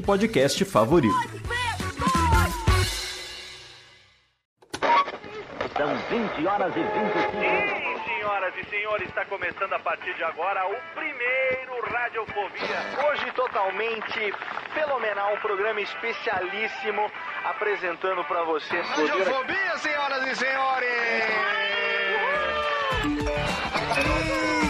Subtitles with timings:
[0.00, 1.14] podcast favorito.
[5.76, 10.66] São 20 horas e 25 Sim, senhoras e senhores, está começando a partir de agora
[10.66, 13.08] o primeiro Radiofobia.
[13.08, 14.34] Hoje totalmente
[14.74, 17.10] fenomenal, um programa especialíssimo
[17.44, 18.86] apresentando para vocês.
[18.88, 20.90] Radiofobia, senhoras e senhores!
[23.90, 24.69] Incrível,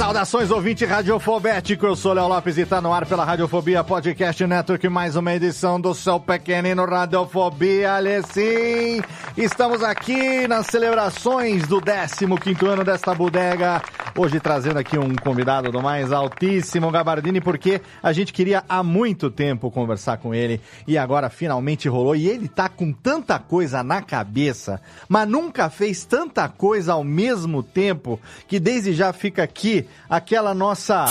[0.00, 1.84] Saudações, ouvinte radiofobético.
[1.84, 4.88] Eu sou Léo Lopes e tá no ar pela Radiofobia Podcast Network.
[4.88, 7.92] Mais uma edição do seu pequenino Radiofobia.
[7.96, 9.02] Ale, sim!
[9.36, 13.82] Estamos aqui nas celebrações do 15 ano desta bodega.
[14.16, 19.30] Hoje trazendo aqui um convidado do mais altíssimo Gabardini, porque a gente queria há muito
[19.30, 22.16] tempo conversar com ele e agora finalmente rolou.
[22.16, 27.62] E ele tá com tanta coisa na cabeça, mas nunca fez tanta coisa ao mesmo
[27.62, 31.06] tempo que desde já fica aqui aquela nossa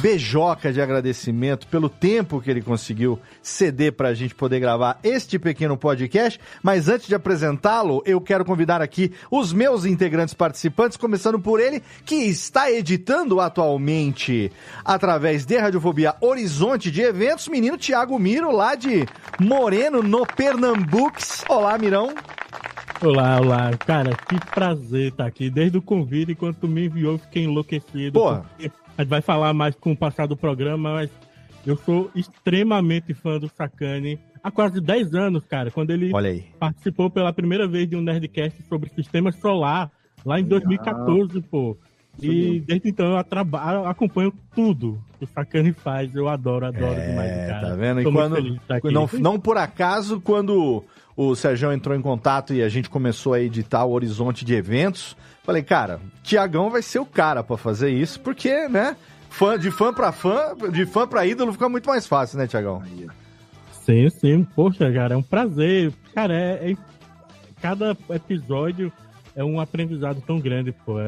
[0.00, 5.76] beijoca de agradecimento pelo tempo que ele conseguiu ceder pra gente poder gravar este pequeno
[5.76, 6.40] podcast.
[6.62, 11.82] Mas antes de apresentá-lo, eu quero convidar aqui os meus integrantes participantes, começando por ele,
[12.04, 14.50] que está editando atualmente
[14.84, 19.06] através de Radiofobia Horizonte de Eventos, menino Thiago Miro, lá de
[19.38, 21.42] Moreno, no Pernambucos.
[21.48, 22.14] Olá, Mirão.
[23.04, 23.76] Olá, olá.
[23.78, 25.50] Cara, que prazer estar aqui.
[25.50, 28.12] Desde o convite, enquanto tu me enviou, eu fiquei enlouquecido.
[28.20, 28.44] Porra.
[28.96, 31.10] A gente vai falar mais com o passar do programa, mas
[31.66, 34.20] eu sou extremamente fã do Sakane.
[34.40, 36.12] Há quase 10 anos, cara, quando ele
[36.60, 39.90] participou pela primeira vez de um Nerdcast sobre sistema solar,
[40.24, 41.76] lá em 2014, pô.
[42.20, 46.14] E desde então eu acompanho tudo que o Sakane faz.
[46.14, 47.68] Eu adoro, adoro demais, É, cara.
[47.68, 48.00] tá vendo?
[48.00, 50.84] E Tô muito quando, não, não por acaso, quando
[51.16, 55.16] o Sérgio entrou em contato e a gente começou a editar o horizonte de eventos,
[55.44, 58.96] falei, cara, Tiagão vai ser o cara pra fazer isso, porque, né?
[59.30, 62.82] Fã, de fã pra fã, de fã pra ídolo fica muito mais fácil, né, Tiagão?
[63.84, 64.44] Sim, sim.
[64.54, 65.92] Poxa, cara, é um prazer.
[66.14, 66.76] Cara, é, é-
[67.60, 68.92] cada episódio
[69.36, 71.00] é um aprendizado tão grande, pô.
[71.00, 71.04] É,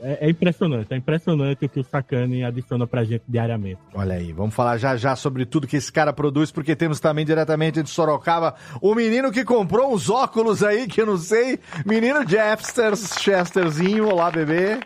[0.00, 3.78] é- é impressionante, é impressionante o que o Sakane adiciona pra gente diariamente.
[3.94, 7.24] Olha aí, vamos falar já já sobre tudo que esse cara produz, porque temos também
[7.24, 12.28] diretamente de Sorocaba o menino que comprou uns óculos aí, que eu não sei, menino
[12.28, 14.78] Jeffsters, Chesterzinho, olá bebê.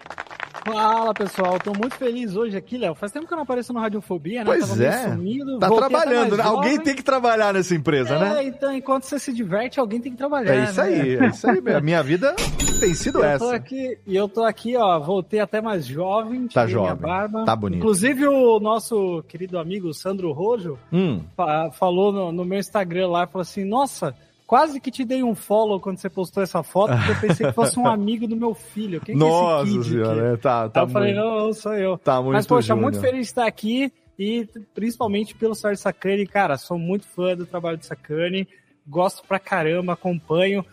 [0.64, 2.94] Fala pessoal, tô muito feliz hoje aqui, Léo.
[2.94, 4.44] Faz tempo que eu não apareço no Radiofobia, né?
[4.44, 5.08] Pois é.
[5.08, 6.42] sumido, Tá trabalhando, né?
[6.44, 8.44] Alguém tem que trabalhar nessa empresa, É, né?
[8.44, 10.54] então enquanto você se diverte, alguém tem que trabalhar.
[10.54, 10.86] É isso né?
[10.86, 11.62] aí, é isso aí.
[11.74, 12.34] A minha vida
[12.78, 13.54] tem sido Eu tô essa.
[13.56, 17.44] aqui, e eu tô aqui, ó, voltei até mais jovem, Tá jovem, barba.
[17.44, 17.78] tá bonito.
[17.78, 23.26] Inclusive o nosso querido amigo Sandro Rojo Hum, fa- falou no, no meu Instagram lá,
[23.26, 24.14] falou assim, nossa,
[24.50, 27.52] quase que te dei um follow quando você postou essa foto, porque eu pensei que
[27.52, 29.00] fosse um amigo do meu filho.
[29.00, 30.42] Quem que é nossa esse kid senhora, aqui?
[30.42, 31.96] tá, tá Aí eu falei, não, não sou eu.
[31.96, 32.82] tá muito Mas, poxa, júnior.
[32.82, 36.26] muito feliz de estar aqui e principalmente pelo Sérgio Sacani.
[36.26, 38.48] Cara, sou muito fã do trabalho do Sacani,
[38.84, 40.66] gosto pra caramba, acompanho.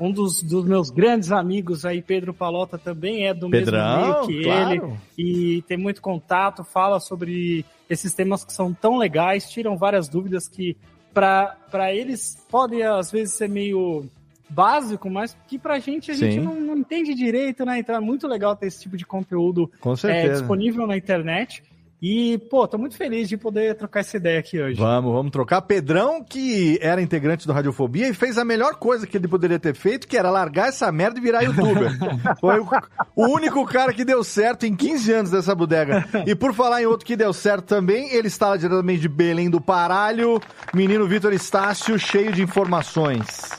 [0.00, 4.26] Um dos, dos meus grandes amigos aí, Pedro Palota, também é do Pedrão, mesmo meio
[4.26, 4.72] que claro.
[4.72, 10.08] ele e tem muito contato, fala sobre esses temas que são tão legais, tiram várias
[10.08, 10.78] dúvidas que
[11.12, 14.08] para eles podem às vezes ser meio
[14.48, 16.40] básico, mas que pra gente a gente Sim.
[16.40, 17.78] não, não entende direito, né?
[17.78, 19.70] Então é muito legal ter esse tipo de conteúdo
[20.04, 21.62] é, disponível na internet.
[22.00, 24.78] E, pô, tô muito feliz de poder trocar essa ideia aqui hoje.
[24.78, 25.60] Vamos, vamos trocar.
[25.62, 29.74] Pedrão, que era integrante do Radiofobia e fez a melhor coisa que ele poderia ter
[29.74, 31.90] feito, que era largar essa merda e virar youtuber.
[32.40, 32.68] Foi o,
[33.16, 36.04] o único cara que deu certo em 15 anos dessa bodega.
[36.24, 39.50] E por falar em outro que deu certo também, ele está lá diretamente de Belém
[39.50, 40.40] do Paralho,
[40.72, 43.50] menino Vitor Estácio, cheio de informações.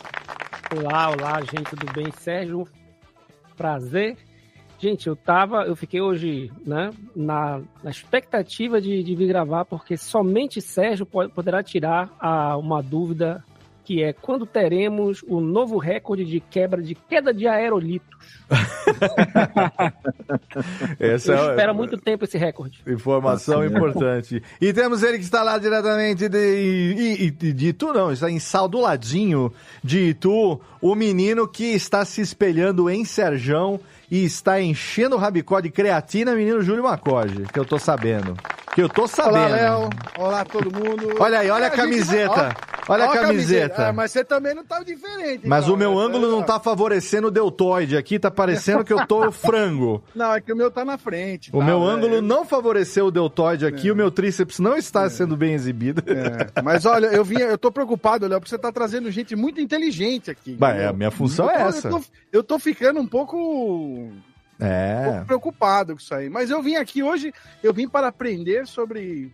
[0.77, 2.09] Olá, olá, gente, tudo bem?
[2.21, 2.65] Sérgio,
[3.57, 4.28] prazer.
[4.79, 9.97] Gente, eu tava, eu fiquei hoje, né, na, na expectativa de, de vir gravar, porque
[9.97, 13.43] somente Sérgio pode, poderá tirar a, uma dúvida
[13.89, 18.07] que é quando teremos o novo recorde de quebra de queda de aerolitos.
[20.99, 22.83] Essa Eu é espero há muito tempo esse recorde.
[22.87, 24.43] informação importante.
[24.61, 28.67] E temos ele que está lá diretamente de, de, de Itu, não, está em Sal
[28.67, 29.51] do ladinho
[29.83, 33.79] de Itu, o menino que está se espelhando em Serjão
[34.09, 38.35] e está enchendo o rabicó de creatina, menino Júlio Macoge, que eu tô sabendo.
[38.73, 39.37] Que eu tô sabendo.
[39.37, 39.89] Olá, Léo.
[40.17, 41.15] Olá, todo mundo.
[41.19, 42.55] Olha aí, olha a gente vai- camiseta.
[42.65, 43.87] ó, Olha a ó camiseta.
[43.89, 45.47] Ah, mas você também não tá diferente.
[45.47, 46.01] Mas então, o meu né?
[46.05, 50.03] ângulo não tá favorecendo o deltoide aqui, tá parecendo que eu tô frango.
[50.15, 51.49] Não, é que o meu tá na frente.
[51.53, 51.85] O tá, meu né?
[51.87, 56.03] ângulo não favoreceu o deltoide aqui, o meu tríceps não está sendo bem exibido.
[56.07, 59.59] É, Mas olha, eu vim, eu tô preocupado, Léo, porque você tá trazendo gente muito
[59.61, 60.55] inteligente aqui.
[60.55, 61.87] Bah, é, a minha função Eu tô- é essa.
[61.87, 65.03] Eu tô, eu tô ficando um pouco, um É.
[65.05, 66.29] pouco preocupado com isso aí.
[66.29, 69.31] Mas eu vim aqui hoje, eu vim para aprender sobre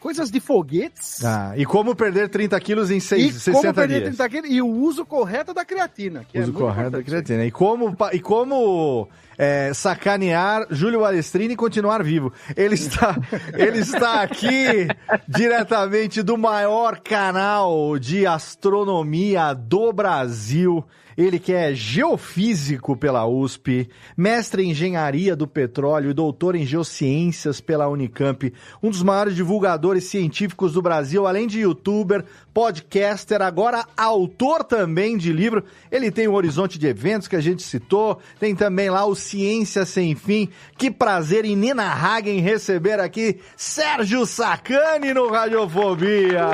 [0.00, 1.24] coisas de foguetes.
[1.24, 4.16] Ah, e como perder 30 quilos em E seis, como 60 perder dias.
[4.16, 6.24] 30 quilos e o uso correto da creatina.
[6.24, 7.44] Que é Uso muito correto da creatina.
[7.44, 9.08] E como, e como
[9.38, 12.32] é, sacanear Júlio Balestrini e continuar vivo.
[12.56, 13.16] Ele está,
[13.56, 14.86] ele está aqui
[15.28, 20.84] diretamente do maior canal de astronomia do Brasil.
[21.16, 27.60] Ele que é geofísico pela USP, mestre em engenharia do petróleo e doutor em geociências
[27.60, 28.52] pela Unicamp,
[28.82, 35.32] um dos maiores divulgadores científicos do Brasil, além de youtuber, podcaster, agora autor também de
[35.32, 35.64] livro.
[35.90, 39.84] Ele tem o Horizonte de Eventos que a gente citou, tem também lá o Ciência
[39.84, 40.48] Sem Fim.
[40.76, 46.46] Que prazer inenarrável em receber aqui Sérgio Sacani no Radiofobia.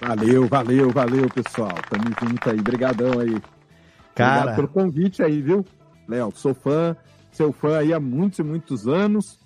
[0.00, 1.74] Valeu, valeu, valeu, pessoal.
[1.88, 2.56] Tamo junto aí.
[2.56, 3.40] Brigadão aí.
[4.14, 4.40] Cara.
[4.40, 5.64] Obrigado pelo convite aí, viu?
[6.08, 6.96] Léo, sou fã,
[7.30, 9.38] seu fã aí há muitos e muitos anos.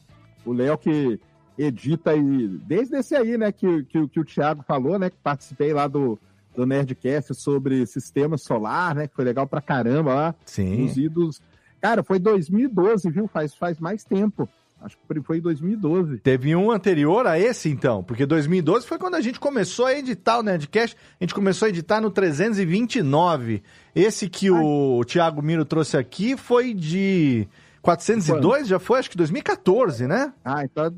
[0.45, 1.21] O Léo que
[1.59, 5.73] edita aí, desde esse aí, né, que, que, que o Thiago falou, né, que participei
[5.73, 6.19] lá do,
[6.55, 10.35] do Nerdcast sobre sistema solar, né, que foi legal pra caramba lá.
[10.45, 10.85] Sim.
[10.85, 11.43] Os idos.
[11.81, 13.29] Cara, foi 2012, viu?
[13.29, 14.49] Faz, faz mais tempo.
[14.85, 16.19] Acho que foi em 2012.
[16.19, 20.39] Teve um anterior a esse, então, porque 2012 foi quando a gente começou a editar
[20.39, 20.95] o Nerdcast.
[21.19, 23.63] A gente começou a editar no 329.
[23.95, 27.49] Esse que o Thiago Miro trouxe aqui foi de
[27.81, 30.35] 402, já foi, acho que 2014, né?
[30.45, 30.93] Ah, então.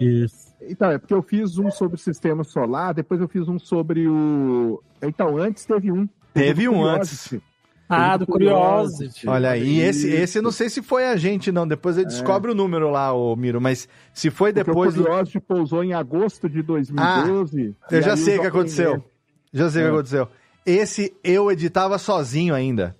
[0.00, 0.50] Isso.
[0.62, 4.08] Então, é porque eu fiz um sobre o sistema solar, depois eu fiz um sobre
[4.08, 4.82] o.
[5.00, 6.08] Então, antes teve um.
[6.34, 7.36] Teve um Curiosity.
[7.36, 7.49] antes.
[7.90, 9.28] Ah, do Curiosity.
[9.28, 11.66] Olha aí, e esse, esse eu não sei se foi a gente, não.
[11.66, 13.60] Depois ele descobre o número lá, o Miro.
[13.60, 15.04] Mas se foi Porque depois o do.
[15.04, 17.74] Curiosity pousou em agosto de 2012.
[17.90, 19.04] Eu e já sei o que aconteceu.
[19.52, 19.92] Já sei o que É.
[19.94, 20.28] aconteceu.
[20.64, 22.96] Esse eu editava sozinho ainda.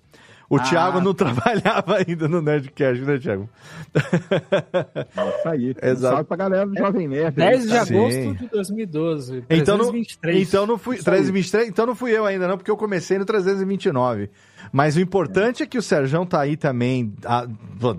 [0.51, 0.63] O Ah.
[0.63, 3.49] Thiago não trabalhava ainda no Nerdcast, né, Thiago?
[3.95, 5.75] Isso aí.
[5.81, 6.13] Exato.
[6.15, 7.35] Salve pra galera do Jovem Nerd.
[7.37, 7.77] 10 de Sim.
[7.77, 9.43] agosto de 2012.
[9.49, 10.47] Então não, 323.
[10.47, 14.29] então não fui 323, então não fui eu ainda não, porque eu comecei no 329.
[14.73, 17.13] Mas o importante é, que o Serjão tá aí também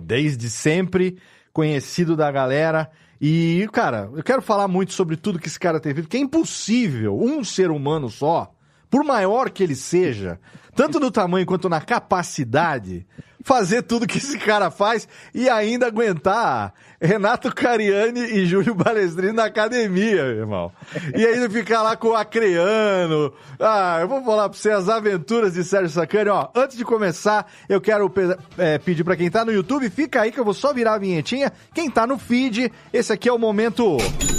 [0.05, 1.17] desde sempre,
[1.55, 2.91] conhecido da galera.
[3.19, 6.21] E, cara, eu quero falar muito sobre tudo que esse cara tem feito, que é
[6.21, 8.53] impossível um ser humano só,
[8.93, 10.39] por maior que ele seja,
[10.77, 13.07] tanto no tamanho quanto na capacidade,
[13.43, 19.47] fazer tudo que esse cara faz e ainda aguentar Renato Cariani e Júlio Balestrini na
[19.47, 20.73] academia, meu irmão.
[21.17, 23.33] E ainda ficar lá com o Acreano.
[23.59, 26.31] Ah, eu vou falar pra você as aventuras de Sérgio Sacani.
[26.31, 28.11] Ó, antes de começar, eu quero
[28.57, 30.99] é, pedir pra quem tá no YouTube, fica aí que eu vou só virar a
[30.99, 31.53] vinhetinha.
[31.75, 33.97] Quem tá no feed, esse aqui é o momento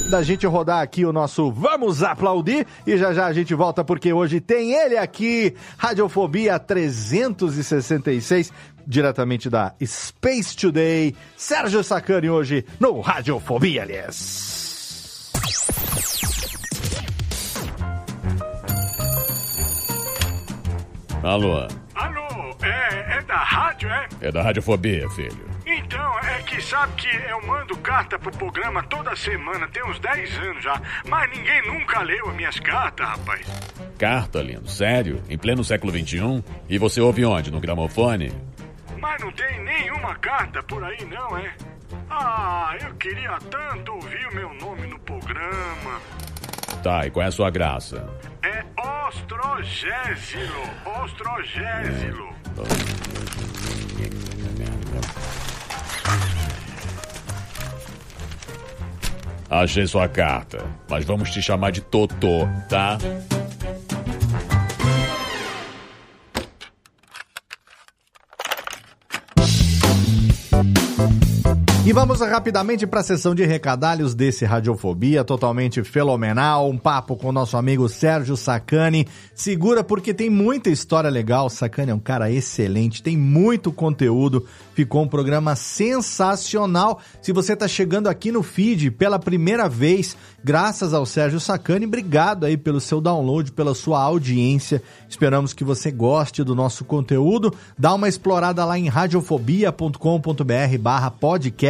[0.09, 2.65] da gente rodar aqui o nosso Vamos Aplaudir.
[2.87, 8.53] E já já a gente volta porque hoje tem ele aqui, Radiofobia 366
[8.85, 15.31] diretamente da Space Today, Sérgio Sacani hoje no Radiofobia, aliás.
[21.23, 24.07] Alô, Alô, é, é da rádio, é?
[24.21, 25.53] é da Radiofobia, filho.
[25.65, 30.37] Então, é que sabe que eu mando carta pro programa toda semana, tem uns 10
[30.39, 33.47] anos já, mas ninguém nunca leu as minhas cartas, rapaz.
[33.97, 35.21] Carta, lindo, sério?
[35.29, 36.43] Em pleno século XXI?
[36.67, 37.49] E você ouve onde?
[37.49, 38.33] No gramofone?
[39.03, 41.53] Mas não tem nenhuma carta por aí, não, é?
[42.09, 45.99] Ah, eu queria tanto ouvir o meu nome no programa.
[46.81, 48.07] Tá, e qual é a sua graça?
[48.41, 48.63] É
[49.05, 50.63] Ostrogésilo,
[51.03, 52.33] Ostrogésilo.
[59.49, 62.97] Achei sua carta, mas vamos te chamar de Totô, tá?
[71.85, 76.69] E vamos rapidamente para a sessão de recadalhos desse Radiofobia, totalmente fenomenal.
[76.69, 79.05] Um papo com o nosso amigo Sérgio Sacani.
[79.35, 81.49] Segura porque tem muita história legal.
[81.49, 84.47] Sacani é um cara excelente, tem muito conteúdo.
[84.73, 87.01] Ficou um programa sensacional.
[87.21, 92.45] Se você está chegando aqui no feed pela primeira vez, graças ao Sérgio Sacani, obrigado
[92.45, 94.81] aí pelo seu download, pela sua audiência.
[95.09, 97.53] Esperamos que você goste do nosso conteúdo.
[97.77, 101.11] Dá uma explorada lá em radiofobia.com.br barra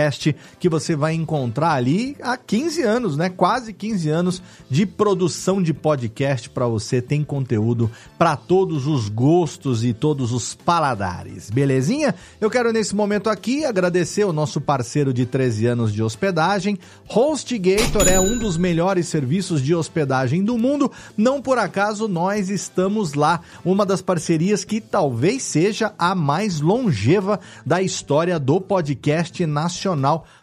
[0.03, 3.29] podcast que você vai encontrar ali há 15 anos, né?
[3.29, 7.01] Quase 15 anos de produção de podcast para você.
[7.01, 11.50] Tem conteúdo para todos os gostos e todos os paladares.
[11.50, 12.15] Belezinha?
[12.41, 16.77] Eu quero nesse momento aqui agradecer o nosso parceiro de 13 anos de hospedagem.
[17.07, 20.91] HostGator é um dos melhores serviços de hospedagem do mundo.
[21.15, 23.41] Não por acaso nós estamos lá.
[23.63, 29.92] Uma das parcerias que talvez seja a mais longeva da história do podcast nacional.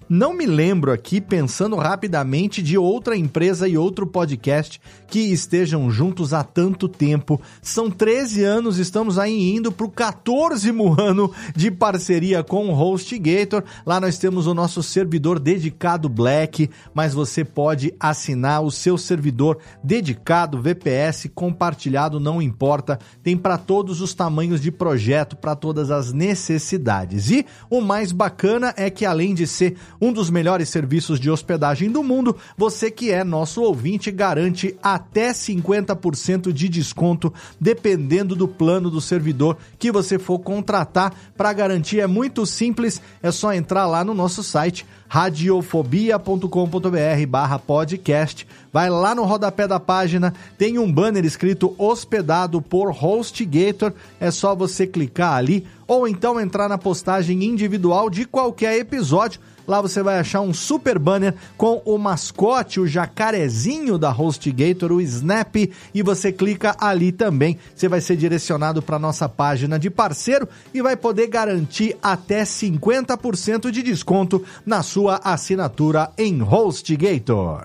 [0.09, 4.81] Não me lembro aqui, pensando rapidamente, de outra empresa e outro podcast
[5.11, 7.41] que estejam juntos há tanto tempo.
[7.61, 13.65] São 13 anos, estamos aí indo para o 14 ano de parceria com o HostGator.
[13.85, 19.59] Lá nós temos o nosso servidor dedicado Black, mas você pode assinar o seu servidor
[19.83, 22.99] dedicado, VPS, compartilhado, não importa.
[23.21, 27.31] Tem para todos os tamanhos de projeto, para todas as necessidades.
[27.31, 31.91] E o mais bacana é que além de ser um dos melhores serviços de hospedagem
[31.91, 38.91] do mundo, você que é nosso ouvinte garante até 50% de desconto, dependendo do plano
[38.91, 41.15] do servidor que você for contratar.
[41.37, 48.47] Para garantir é muito simples, é só entrar lá no nosso site radiofobia.com.br barra podcast.
[48.73, 53.93] Vai lá no rodapé da página, tem um banner escrito hospedado por HostGator.
[54.21, 59.41] É só você clicar ali ou então entrar na postagem individual de qualquer episódio.
[59.71, 65.01] Lá você vai achar um super banner com o mascote, o jacarezinho da HostGator, o
[65.01, 65.55] Snap,
[65.95, 67.57] e você clica ali também.
[67.73, 73.71] Você vai ser direcionado para nossa página de parceiro e vai poder garantir até 50%
[73.71, 77.63] de desconto na sua assinatura em HostGator.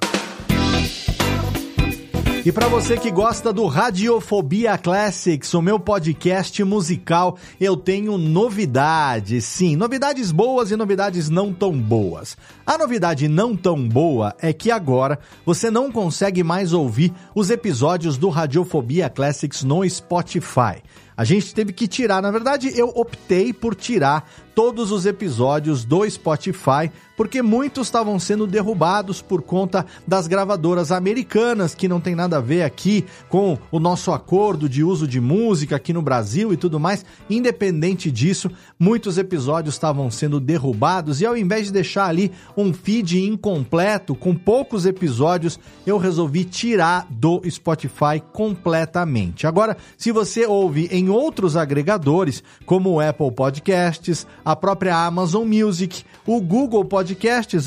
[2.46, 9.46] E para você que gosta do Radiofobia Classics, o meu podcast musical, eu tenho novidades.
[9.46, 12.38] Sim, novidades boas e novidades não tão boas.
[12.64, 18.16] A novidade não tão boa é que agora você não consegue mais ouvir os episódios
[18.16, 20.84] do Radiofobia Classics no Spotify.
[21.18, 26.08] A gente teve que tirar, na verdade, eu optei por tirar todos os episódios do
[26.08, 32.38] Spotify, porque muitos estavam sendo derrubados por conta das gravadoras americanas, que não tem nada
[32.38, 36.58] a ver aqui com o nosso acordo de uso de música aqui no Brasil e
[36.58, 37.06] tudo mais.
[37.30, 43.24] Independente disso, muitos episódios estavam sendo derrubados e ao invés de deixar ali um feed
[43.24, 49.48] incompleto com poucos episódios, eu resolvi tirar do Spotify completamente.
[49.48, 56.04] Agora, se você ouve em outros agregadores, como o Apple Podcasts, a própria Amazon Music,
[56.26, 57.05] o Google Podcasts,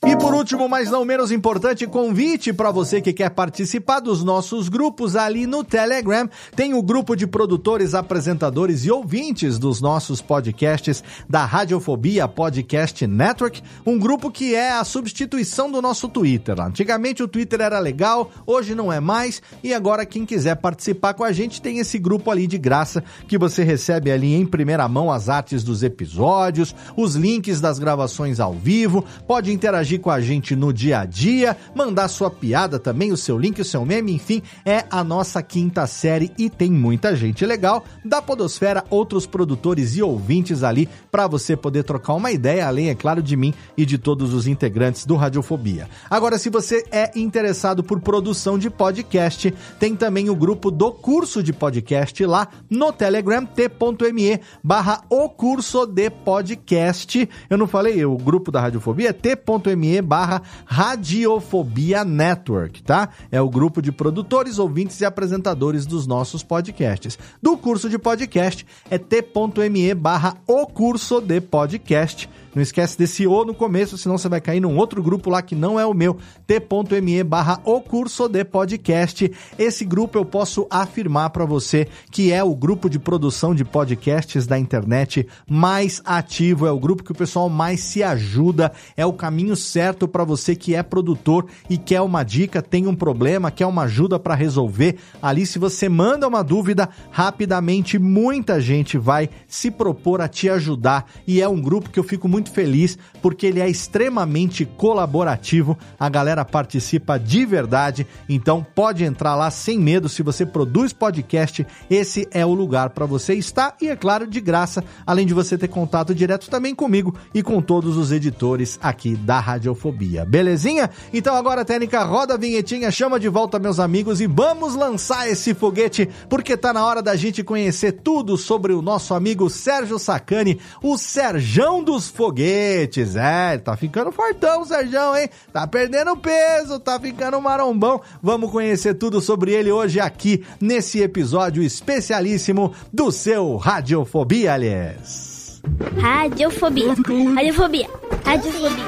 [0.05, 4.70] E por último, mas não menos importante, convite para você que quer participar dos nossos
[4.70, 6.29] grupos ali no Telegram.
[6.55, 13.63] Tem o grupo de produtores, apresentadores e ouvintes dos nossos podcasts da Radiofobia Podcast Network,
[13.84, 16.62] um grupo que é a substituição do nosso Twitter.
[16.62, 21.24] Antigamente o Twitter era legal, hoje não é mais, e agora quem quiser participar com
[21.24, 25.12] a gente tem esse grupo ali de graça que você recebe ali em primeira mão
[25.12, 30.55] as artes dos episódios, os links das gravações ao vivo, pode interagir com a gente
[30.55, 34.41] no dia a dia, mandar sua piada também, o seu link, o seu meme, enfim,
[34.65, 37.86] é a nossa quinta série e tem muita gente legal.
[38.03, 42.95] Da Podosfera, outros produtores e ouvintes ali para você poder trocar uma ideia, além, é
[42.95, 45.88] claro, de mim e de todos os integrantes do Radiofobia.
[46.10, 51.43] Agora, se você é interessado por produção de podcast, tem também o grupo do curso
[51.43, 57.29] de podcast lá no Telegram, t.me barra o curso de podcast.
[57.48, 63.10] Eu não falei, o grupo da Radiofobia é t.me barra Radiofobia Network, tá?
[63.31, 67.15] É o grupo de produtores, ouvintes e apresentadores dos nossos podcasts.
[67.39, 72.27] Do curso de podcast é t.me barra o curso de podcast.
[72.55, 75.53] Não esquece desse O no começo, senão você vai cair num outro grupo lá que
[75.53, 76.17] não é o meu,
[76.48, 79.29] t.me barra o curso de podcast.
[79.59, 84.48] Esse grupo eu posso afirmar para você que é o grupo de produção de podcasts
[84.48, 89.11] da internet mais ativo, é o grupo que o pessoal mais se ajuda, é o
[89.11, 93.65] caminho certo para você que é produtor e quer uma dica, tem um problema, quer
[93.65, 94.96] uma ajuda para resolver.
[95.22, 101.05] Ali, se você manda uma dúvida, rapidamente muita gente vai se propor a te ajudar
[101.27, 106.08] e é um grupo que eu fico muito feliz porque ele é extremamente colaborativo, a
[106.08, 110.08] galera participa de verdade, então pode entrar lá sem medo.
[110.08, 114.40] Se você produz podcast, esse é o lugar para você estar e, é claro, de
[114.40, 119.16] graça, além de você ter contato direto também comigo e com todos os editores aqui
[119.16, 120.24] da Radiofobia.
[120.24, 120.90] Belezinha?
[121.12, 125.53] Então agora, técnica, roda a vinhetinha, chama de volta meus amigos e vamos lançar esse
[125.53, 130.60] foguete, porque tá na hora da gente conhecer tudo sobre o nosso amigo Sérgio Sacani,
[130.81, 132.34] o Serjão dos Foguetes.
[132.43, 135.29] É, tá ficando fortão o Serjão, hein?
[135.51, 138.01] Tá perdendo peso, tá ficando marombão.
[138.21, 145.61] Vamos conhecer tudo sobre ele hoje aqui nesse episódio especialíssimo do seu Radiofobia, aliás.
[145.98, 146.89] Radiofobia.
[146.89, 147.89] Radiofobia.
[148.24, 148.85] Radiofobia.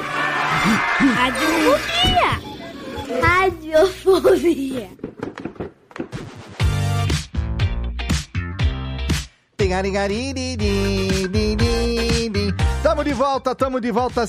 [1.16, 2.48] Radiofobia.
[3.22, 4.88] Radiofobia.
[12.82, 14.24] Tamo de volta, tamo de volta.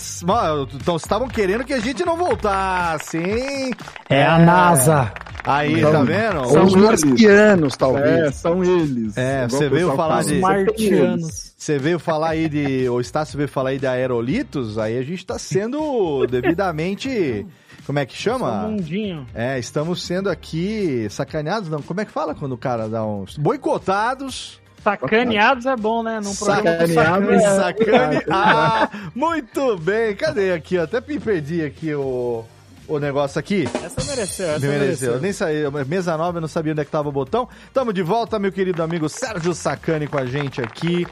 [0.76, 3.72] Então estavam querendo que a gente não voltasse, hein?
[4.10, 5.12] É a NASA.
[5.44, 6.46] Aí, Então, tá vendo?
[6.50, 8.06] são Os marcianos, talvez.
[8.28, 9.18] É, são eles.
[9.18, 11.54] É, você veio falar fala, de- eles.
[11.58, 12.90] Você veio falar aí de.
[12.90, 17.46] O Estácio veio falar aí de aerolitos, aí a gente tá sendo devidamente.
[17.86, 18.68] Como é que um chama?
[18.68, 19.26] mundinho.
[19.34, 21.82] É, estamos sendo aqui sacaneados, não.
[21.82, 23.36] Como é que fala quando o cara dá uns.
[23.38, 24.59] Boicotados.
[24.84, 26.20] Sacaneados é bom, né?
[26.24, 26.94] Num Sacaneados.
[26.94, 27.42] sacane.
[27.42, 28.22] Sacane.
[28.32, 30.16] Ah, muito bem.
[30.16, 30.78] Cadê aqui?
[30.78, 30.84] ó?
[30.84, 32.44] Até me perdi aqui o,
[32.88, 33.68] o negócio aqui.
[33.84, 35.20] Essa mereceu, essa Me mereceu.
[35.20, 35.64] mereceu.
[35.64, 37.48] Eu nem mesa nova, eu não sabia onde é que tava o botão.
[37.74, 41.06] Tamo de volta, meu querido amigo Sérgio Sacani com a gente aqui.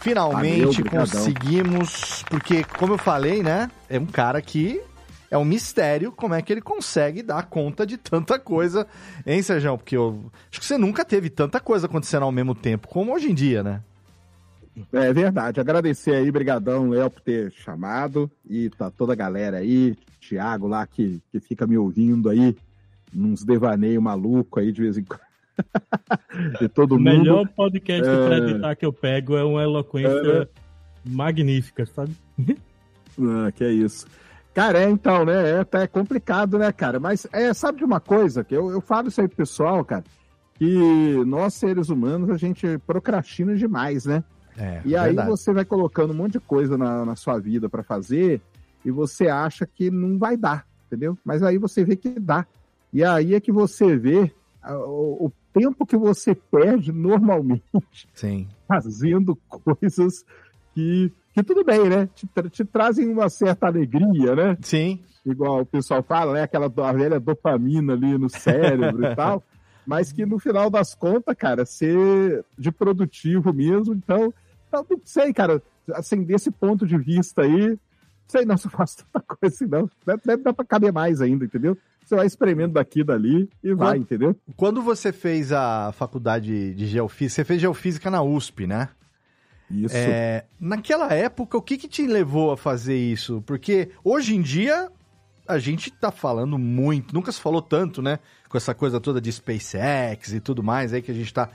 [0.00, 4.80] Finalmente Valeu, conseguimos, porque como eu falei, né, é um cara que
[5.32, 8.86] é um mistério como é que ele consegue dar conta de tanta coisa,
[9.26, 9.76] hein, Sérgio?
[9.78, 13.30] Porque eu acho que você nunca teve tanta coisa acontecendo ao mesmo tempo como hoje
[13.30, 13.80] em dia, né?
[14.92, 15.60] É verdade.
[15.60, 18.30] Agradecer aí, brigadão, Léo, por ter chamado.
[18.48, 22.56] E tá toda a galera aí, Thiago lá que, que fica me ouvindo aí,
[23.14, 25.20] uns devaneios maluco aí de vez em quando.
[26.60, 27.04] de todo O mundo.
[27.04, 28.26] melhor podcast É.
[28.26, 30.48] pra editar que eu pego é uma eloquência
[31.04, 32.16] magnífica, sabe?
[33.20, 34.06] Ah, que é isso.
[34.54, 35.50] Cara, é então, né?
[35.50, 37.00] É até complicado, né, cara?
[37.00, 40.04] Mas é, sabe de uma coisa que eu, eu falo isso aí pro pessoal, cara,
[40.54, 44.22] que nós seres humanos a gente procrastina demais, né?
[44.56, 45.30] É, e aí verdade.
[45.30, 48.40] você vai colocando um monte de coisa na, na sua vida para fazer
[48.84, 51.16] e você acha que não vai dar, entendeu?
[51.24, 52.46] Mas aí você vê que dá.
[52.92, 54.30] E aí é que você vê
[54.68, 57.64] o, o tempo que você perde normalmente
[58.14, 58.48] Sim.
[58.68, 60.24] fazendo coisas
[60.74, 62.08] que, que tudo bem, né?
[62.14, 64.56] Te, tra- te trazem uma certa alegria, né?
[64.60, 65.00] Sim.
[65.24, 66.42] Igual o pessoal fala, né?
[66.42, 69.42] Aquela do- velha dopamina ali no cérebro e tal.
[69.86, 73.94] Mas que no final das contas, cara, ser de produtivo mesmo.
[73.94, 74.32] Então,
[74.68, 75.62] então, não sei, cara.
[75.94, 77.78] Assim, desse ponto de vista aí, não
[78.28, 79.90] sei não se eu faço tanta coisa assim, não.
[80.06, 81.76] Deve, dar pra caber mais ainda, entendeu?
[82.04, 84.36] Você vai espremendo daqui dali e vai, Quando- entendeu?
[84.56, 88.88] Quando você fez a faculdade de geofísica, você fez geofísica na USP, né?
[89.72, 89.96] Isso.
[89.96, 93.42] É, naquela época, o que, que te levou a fazer isso?
[93.46, 94.90] Porque hoje em dia
[95.48, 98.18] a gente tá falando muito, nunca se falou tanto, né?
[98.48, 101.48] Com essa coisa toda de SpaceX e tudo mais aí que a gente tá.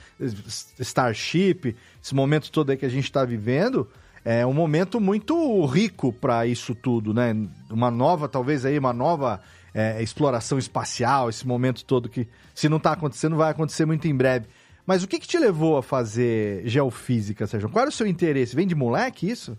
[0.80, 3.88] Starship, esse momento todo aí que a gente tá vivendo.
[4.26, 7.34] É um momento muito rico para isso tudo, né?
[7.70, 9.40] Uma nova, talvez aí, uma nova
[9.74, 14.14] é, exploração espacial, esse momento todo que, se não tá acontecendo, vai acontecer muito em
[14.14, 14.48] breve.
[14.88, 17.70] Mas o que, que te levou a fazer geofísica, Sérgio?
[17.70, 18.56] Qual era o seu interesse?
[18.56, 19.58] Vem de moleque isso?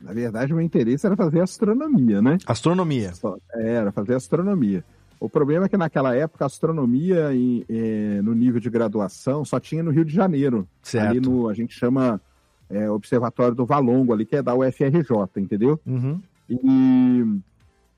[0.00, 2.36] Na verdade, o meu interesse era fazer astronomia, né?
[2.46, 3.14] Astronomia.
[3.14, 4.84] Só- é, Era fazer astronomia.
[5.18, 9.58] O problema é que naquela época a astronomia em- eh, no nível de graduação só
[9.58, 10.68] tinha no Rio de Janeiro.
[10.82, 11.08] Certo.
[11.08, 12.20] Ali no, a gente chama
[12.68, 15.80] eh, Observatório do Valongo, ali que é da UFRJ, entendeu?
[15.86, 16.20] Uhum.
[16.50, 17.40] E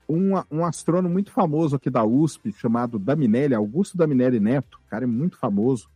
[0.09, 5.07] um, um astrônomo muito famoso aqui da USP, chamado Daminelli, Augusto Daminelli Neto, cara é
[5.07, 5.87] muito famoso,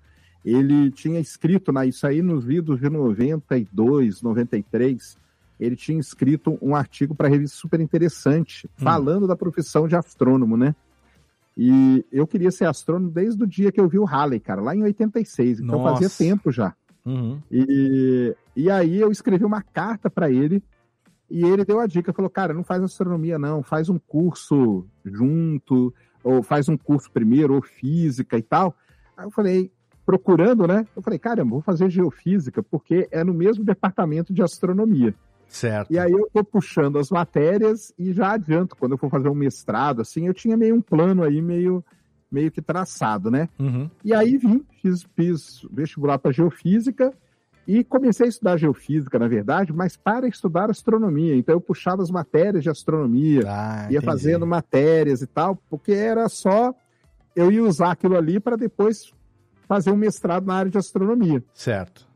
[0.46, 5.18] ele tinha escrito, na, isso aí nos livros de 92, 93,
[5.60, 10.58] ele tinha escrito um artigo para a revista super interessante, falando da profissão de astrônomo,
[10.58, 10.76] né?
[11.56, 14.76] E eu queria ser astrônomo desde o dia que eu vi o Halley, cara, lá
[14.76, 16.02] em 86, então Nossa.
[16.02, 16.76] fazia tempo já.
[17.06, 17.40] Uhum.
[17.52, 20.64] E, e aí eu escrevi uma carta para ele
[21.34, 25.92] e ele deu a dica, falou, cara, não faz astronomia não, faz um curso junto,
[26.24, 28.78] ou faz um curso primeiro, ou física e tal.
[29.18, 29.72] Aí eu falei,
[30.06, 30.86] procurando, né?
[30.96, 35.16] Eu falei, caramba, vou fazer geofísica, porque é no mesmo departamento de astronomia.
[35.48, 35.92] Certo.
[35.92, 39.36] E aí eu tô puxando as matérias e já adianto, quando eu for fazer um
[39.36, 41.84] mestrado, assim, eu tinha meio um plano aí, meio,
[42.32, 43.50] meio que traçado, né?
[43.58, 43.90] Uhum.
[44.06, 47.12] E aí vim, fiz, fiz vestibular para geofísica
[47.68, 51.36] e comecei a estudar geofísica, na verdade, mas para estudar astronomia.
[51.36, 56.28] Então eu puxava as matérias de astronomia, Ah, ia fazendo matérias e tal, porque era
[56.28, 56.74] só
[57.36, 59.12] eu ia usar aquilo ali para depois
[59.68, 61.44] fazer um mestrado na área de astronomia.
[61.54, 62.08] Certo.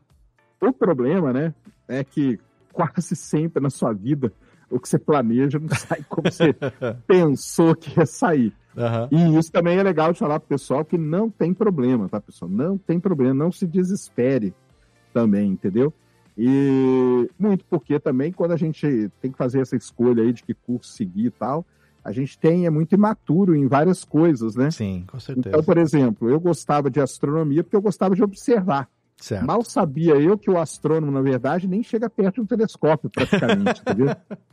[0.60, 1.54] O problema, né,
[1.88, 2.38] é que
[2.72, 4.32] quase sempre na sua vida
[4.70, 6.54] o que você planeja não sai como você
[7.06, 8.52] pensou que ia sair.
[8.76, 9.08] Aham.
[9.10, 12.50] E isso também é legal de falar pro pessoal que não tem problema, tá, pessoal?
[12.50, 14.54] Não tem problema, não se desespere
[15.12, 15.92] também, entendeu?
[16.36, 20.54] E muito porque também quando a gente tem que fazer essa escolha aí de que
[20.54, 21.66] curso seguir e tal,
[22.04, 24.70] a gente tem é muito imaturo em várias coisas, né?
[24.70, 25.48] Sim, com certeza.
[25.48, 28.88] Então, por exemplo, eu gostava de astronomia porque eu gostava de observar.
[29.16, 29.44] Certo.
[29.44, 33.80] Mal sabia eu que o astrônomo, na verdade, nem chega perto de um telescópio, praticamente,
[33.80, 34.14] entendeu?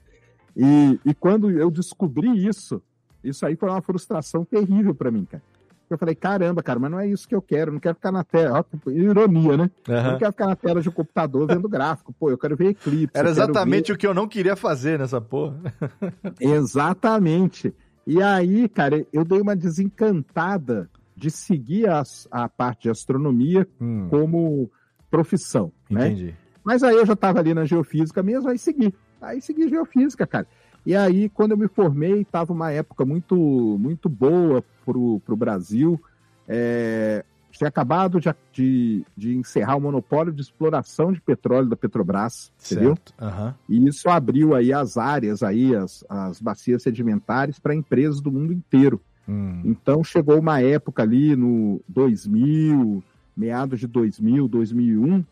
[0.57, 2.81] E, e quando eu descobri isso,
[3.21, 5.43] isso aí foi uma frustração terrível para mim, cara.
[5.89, 8.11] Eu falei, caramba, cara, mas não é isso que eu quero, eu não quero ficar
[8.11, 8.65] na tela.
[8.85, 9.71] Ó, ironia, né?
[9.87, 10.11] Eu Aham.
[10.13, 12.13] não quero ficar na tela de um computador vendo gráfico.
[12.19, 13.11] Pô, eu quero ver eclipse.
[13.17, 15.57] Era eu exatamente ver- o que eu não queria fazer nessa porra.
[16.39, 17.73] Exatamente.
[18.07, 23.67] E aí, cara, eu dei uma desencantada de seguir as- a, parte de astronomia
[24.09, 24.69] como
[25.09, 26.07] profissão, né?
[26.09, 26.35] Entendi.
[26.63, 28.93] Mas aí eu já estava ali na geofísica mesmo, aí segui.
[29.21, 30.47] Aí segui geofísica, cara.
[30.85, 35.99] E aí, quando eu me formei, estava uma época muito, muito boa pro, pro Brasil.
[36.47, 37.25] É,
[37.57, 42.95] tinha acabado de, de, de encerrar o monopólio de exploração de petróleo da Petrobras, entendeu?
[42.95, 43.13] Certo.
[43.19, 43.55] Aham.
[43.67, 48.53] E isso abriu aí as áreas, aí, as, as bacias sedimentares para empresas do mundo
[48.53, 49.01] inteiro.
[49.27, 49.61] Hum.
[49.63, 53.03] Então chegou uma época ali no 2000,
[53.35, 55.25] meados de 2000, 2001,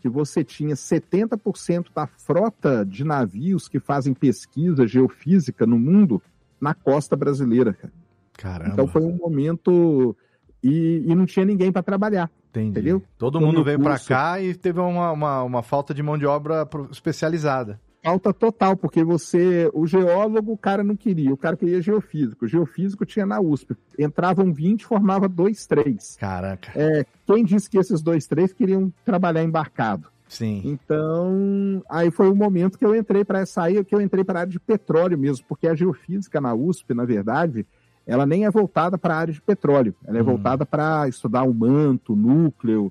[0.00, 6.22] que você tinha 70% da frota de navios que fazem pesquisa geofísica no mundo
[6.60, 7.72] na costa brasileira.
[7.74, 7.92] cara.
[8.36, 8.72] Caramba.
[8.72, 10.16] Então foi um momento
[10.62, 12.30] e, e não tinha ninguém para trabalhar.
[12.50, 12.70] Entendi.
[12.70, 13.02] Entendeu?
[13.18, 16.66] Todo mundo veio curso- cá e teve uma, uma, uma falta de mão de obra
[16.90, 17.80] especializada.
[18.08, 22.46] Falta total, porque você, o geólogo, o cara não queria, o cara queria geofísico.
[22.46, 23.76] O geofísico tinha na USP.
[23.98, 26.16] Entravam 20, formava dois, três.
[26.18, 26.72] Caraca.
[26.74, 30.08] É, quem disse que esses dois, três queriam trabalhar embarcado?
[30.26, 30.62] Sim.
[30.64, 34.40] Então, aí foi o momento que eu entrei para sair, que eu entrei para a
[34.40, 37.66] área de petróleo mesmo, porque a geofísica na USP, na verdade,
[38.06, 40.24] ela nem é voltada para a área de petróleo, ela é Hum.
[40.24, 42.90] voltada para estudar o manto, o núcleo.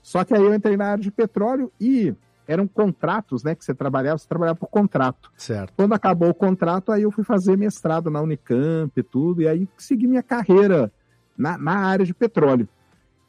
[0.00, 2.14] Só que aí eu entrei na área de petróleo e
[2.46, 5.30] eram contratos, né, que você trabalhava, você trabalhava por contrato.
[5.36, 5.72] Certo.
[5.76, 9.68] Quando acabou o contrato, aí eu fui fazer mestrado na Unicamp e tudo, e aí
[9.76, 10.92] segui minha carreira
[11.36, 12.68] na, na área de petróleo.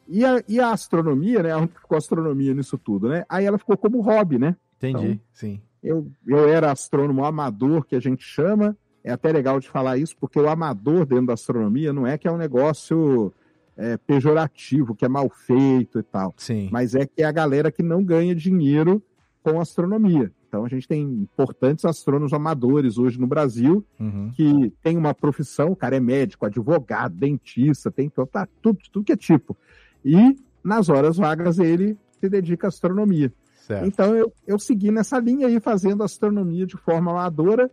[0.08, 1.56] E a, e a astronomia, né?
[1.56, 3.24] Onde ficou a astronomia nisso tudo, né?
[3.30, 4.56] Aí ela ficou como hobby, né?
[4.78, 5.62] Entendi, Então, sim.
[5.82, 8.76] Eu, eu era astrônomo amador, que a gente chama.
[9.04, 12.28] É até legal de falar isso, porque o amador dentro da astronomia não é que
[12.28, 13.34] é um negócio
[13.78, 16.34] é, pejorativo, que é mal feito e tal.
[16.38, 16.70] Sim.
[16.72, 19.02] Mas é que é a galera que não ganha dinheiro
[19.42, 20.32] com astronomia.
[20.48, 24.32] Então a gente tem importantes astrônomos amadores hoje no Brasil Uhum.
[24.36, 29.12] que tem uma profissão, o cara é médico, advogado, dentista, tem tá, tudo, tudo que
[29.14, 29.58] é tipo.
[30.06, 33.34] E nas horas vagas ele se dedica à astronomia.
[33.56, 33.86] Certo.
[33.88, 37.72] Então eu, eu segui nessa linha aí, fazendo astronomia de forma amadora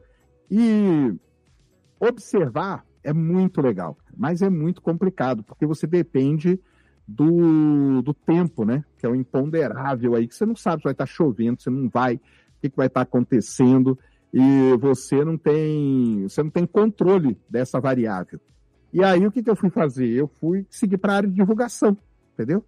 [0.50, 1.12] e
[2.00, 6.60] observar é muito legal, mas é muito complicado, porque você depende
[7.06, 8.84] do, do tempo, né?
[8.98, 11.88] Que é o imponderável aí, que você não sabe se vai estar chovendo, se não
[11.88, 12.20] vai, o
[12.60, 13.98] que, que vai estar acontecendo,
[14.32, 18.40] e você não tem, você não tem controle dessa variável.
[18.92, 20.08] E aí o que, que eu fui fazer?
[20.08, 21.96] Eu fui seguir para a área de divulgação,
[22.34, 22.64] entendeu?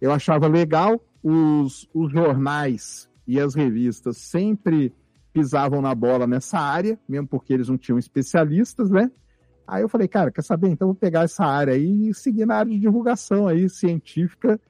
[0.00, 4.94] Eu achava legal, os, os jornais e as revistas sempre
[5.32, 9.10] pisavam na bola nessa área, mesmo porque eles não tinham especialistas, né?
[9.66, 10.68] Aí eu falei, cara, quer saber?
[10.68, 14.60] Então eu vou pegar essa área aí e seguir na área de divulgação aí, científica,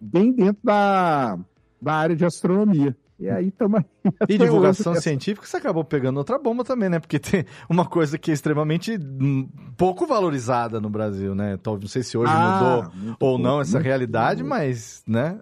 [0.00, 1.38] bem dentro da,
[1.80, 2.96] da área de astronomia.
[3.18, 3.82] E aí estamos
[4.28, 6.98] E divulgação científica, você acabou pegando outra bomba também, né?
[6.98, 11.56] Porque tem uma coisa que é extremamente hum, pouco valorizada no Brasil, né?
[11.62, 15.38] Talvez não sei se hoje Ah, mudou ou não pouco, essa muito realidade, mas, né?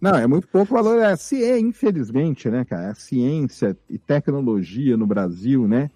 [0.00, 0.98] Não, é muito pouco valor.
[1.02, 2.90] É, se é, infelizmente, né, cara?
[2.90, 5.90] A ciência e tecnologia no Brasil, né?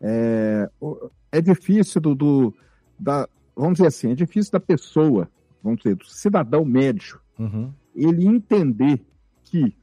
[0.00, 0.68] É,
[1.32, 2.54] é difícil do, do-
[2.98, 5.28] da, vamos dizer assim, é difícil da pessoa,
[5.62, 7.72] vamos dizer, do cidadão médio, Uhum.
[7.94, 9.00] ele entender
[9.44, 9.74] que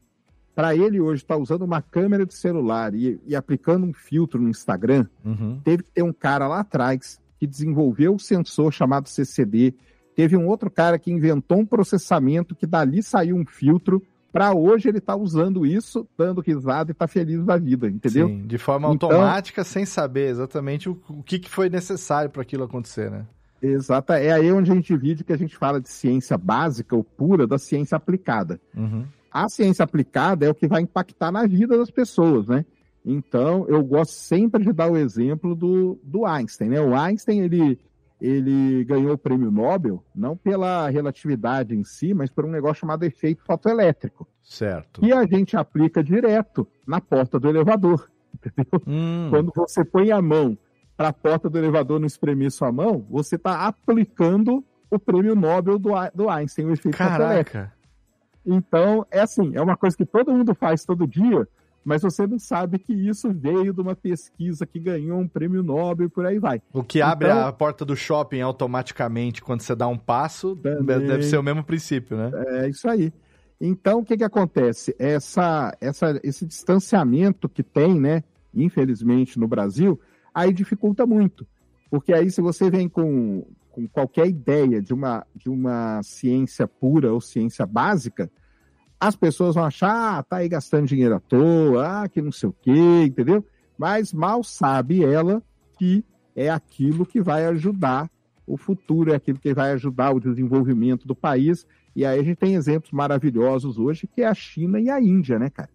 [0.54, 4.50] para ele hoje estar usando uma câmera de celular e, e aplicando um filtro no
[4.50, 5.60] Instagram, Uhum.
[5.64, 9.74] teve que ter um cara lá atrás que desenvolveu o sensor chamado CCD.
[10.16, 14.02] Teve um outro cara que inventou um processamento que dali saiu um filtro.
[14.36, 18.28] Para hoje ele tá usando isso, dando risada e tá feliz da vida, entendeu?
[18.28, 22.42] Sim, de forma Então- automática, sem saber exatamente o, o que, que foi necessário para
[22.42, 23.26] aquilo acontecer, né?
[23.62, 24.12] Exato.
[24.12, 27.48] É aí onde a gente divide que a gente fala de ciência básica ou pura
[27.48, 28.60] da ciência aplicada.
[28.76, 29.06] Uhum.
[29.32, 32.66] A ciência aplicada é o que vai impactar na vida das pessoas, né?
[33.06, 36.82] Então, eu gosto sempre de dar o exemplo do, do Einstein, né?
[36.82, 37.80] O Einstein, ele,
[38.20, 43.04] ele ganhou o prêmio Nobel, não pela relatividade em si, mas por um negócio chamado
[43.04, 45.02] efeito fotoelétrico, Certo.
[45.02, 48.82] que a gente aplica direto na porta do elevador, entendeu?
[48.88, 49.28] Hum.
[49.30, 50.58] Quando você põe a mão
[50.96, 55.78] para a porta do elevador não espremer sua mão, você está aplicando o prêmio Nobel
[55.78, 57.52] do, do Einstein, o efeito fotoelétrico.
[57.52, 57.76] Caraca.
[58.46, 61.48] Então, é assim, é uma coisa que todo mundo faz todo dia,
[61.86, 66.08] mas você não sabe que isso veio de uma pesquisa que ganhou um prêmio Nobel
[66.08, 66.60] e por aí vai.
[66.74, 71.06] O que abre Então- a porta do shopping automaticamente quando você dá um passo Também.
[71.06, 72.32] deve ser o mesmo princípio, né?
[72.64, 73.14] É isso aí.
[73.62, 74.96] Então, o que, que acontece?
[75.00, 80.00] Essa, essa, esse distanciamento que tem, né, infelizmente, no Brasil,
[80.34, 81.46] aí dificulta muito.
[81.90, 87.14] Porque aí, se você vem com, com qualquer ideia de uma, de uma ciência pura
[87.14, 88.30] ou ciência básica,
[89.00, 92.50] as pessoas vão achar, ah, tá aí gastando dinheiro à toa, ah, que não sei
[92.50, 93.46] o quê, entendeu?
[93.78, 95.44] Mas mal sabe ela
[95.78, 96.04] que
[96.36, 98.10] é aquilo que vai ajudar
[98.48, 101.66] o futuro, é aquilo que vai ajudar o desenvolvimento do país.
[101.96, 105.40] E aí a gente tem exemplos maravilhosos hoje, que é a China e a Índia,
[105.40, 105.70] né, cara?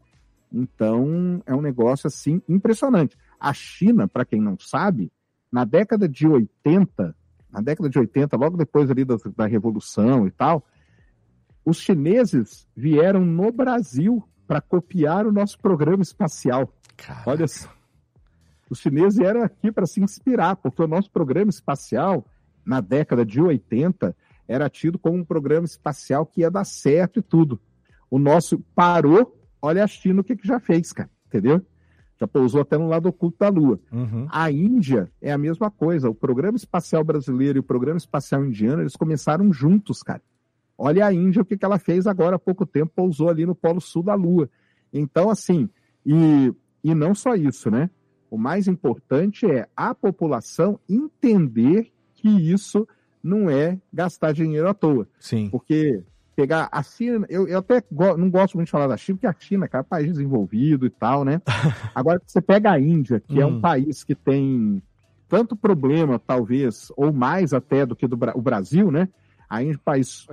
[0.53, 3.17] Então, é um negócio, assim, impressionante.
[3.39, 5.11] A China, para quem não sabe,
[5.51, 7.15] na década de 80,
[7.51, 10.65] na década de 80, logo depois ali da, da Revolução e tal,
[11.71, 16.75] os chineses vieram no Brasil para copiar o nosso programa espacial.
[17.25, 17.69] Olha só.
[18.69, 22.27] Os chineses vieram aqui para se inspirar, porque o nosso programa espacial,
[22.65, 24.15] na década de 80,
[24.49, 27.61] era tido como um programa espacial que ia dar certo e tudo.
[28.11, 31.65] O nosso parou, olha a China o que, que já fez, cara, entendeu?
[32.19, 33.81] Já pousou até no lado oculto da Lua.
[33.93, 34.27] Uhum.
[34.29, 36.11] A Índia é a mesma coisa.
[36.11, 40.21] O programa espacial brasileiro e o programa espacial indiano, eles começaram juntos, cara.
[40.83, 43.55] Olha a Índia, o que, que ela fez agora há pouco tempo, pousou ali no
[43.55, 44.49] polo sul da Lua.
[44.93, 45.69] Então, assim,
[46.07, 47.91] e, e não só isso, né?
[48.31, 52.87] O mais importante é a população entender que isso
[53.23, 55.07] não é gastar dinheiro à toa.
[55.19, 55.49] Sim.
[55.51, 56.03] Porque
[56.35, 59.27] pegar a China, eu, eu até go- não gosto muito de falar da China, porque
[59.27, 61.43] a China, cara, é um país desenvolvido e tal, né?
[61.95, 63.61] Agora, você pega a Índia, que é um Hum.
[63.61, 64.83] país que tem
[65.29, 69.09] tanto problema, talvez, ou mais até do que do o Brasil, né?
[69.51, 70.27] A Índia é um país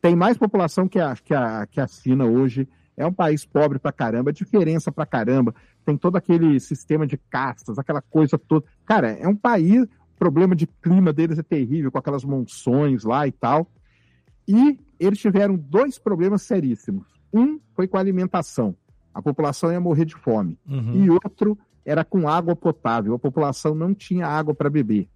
[0.00, 2.68] tem mais população que a, que, a, que a China hoje.
[2.96, 5.54] É um país pobre pra caramba, diferença pra caramba.
[5.86, 8.66] Tem todo aquele sistema de castas, aquela coisa toda.
[8.84, 13.26] Cara, é um país, o problema de clima deles é terrível, com aquelas monções lá
[13.26, 13.66] e tal.
[14.46, 17.06] E eles tiveram dois problemas seríssimos.
[17.32, 18.76] Um foi com a alimentação.
[19.14, 20.58] A população ia morrer de fome.
[20.68, 21.04] Uhum.
[21.04, 23.14] E outro era com água potável.
[23.14, 25.08] A população não tinha água para beber.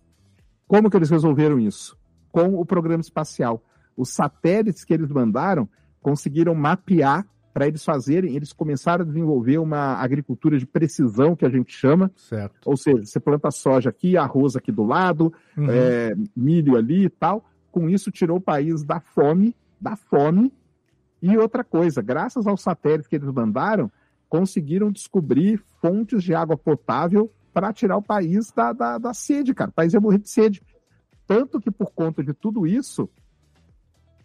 [0.67, 1.99] Como que eles resolveram isso?
[2.35, 3.63] Com o programa espacial.
[3.97, 5.69] Os satélites que eles mandaram
[6.03, 11.49] conseguiram mapear para eles fazerem, eles começaram a desenvolver uma agricultura de precisão, que a
[11.49, 12.11] gente chama.
[12.17, 12.57] Certo.
[12.67, 15.69] Ou seja, você planta soja aqui, arroz aqui do lado, Uhum.
[15.71, 17.45] é, milho ali e tal.
[17.71, 20.53] Com isso, tirou o país da fome, da fome.
[21.23, 23.89] E outra coisa, graças aos satélites que eles mandaram,
[24.29, 29.71] conseguiram descobrir fontes de água potável para tirar o país da, da, da sede, cara.
[29.71, 30.61] O país ia morrer de sede.
[31.27, 33.09] Tanto que, por conta de tudo isso,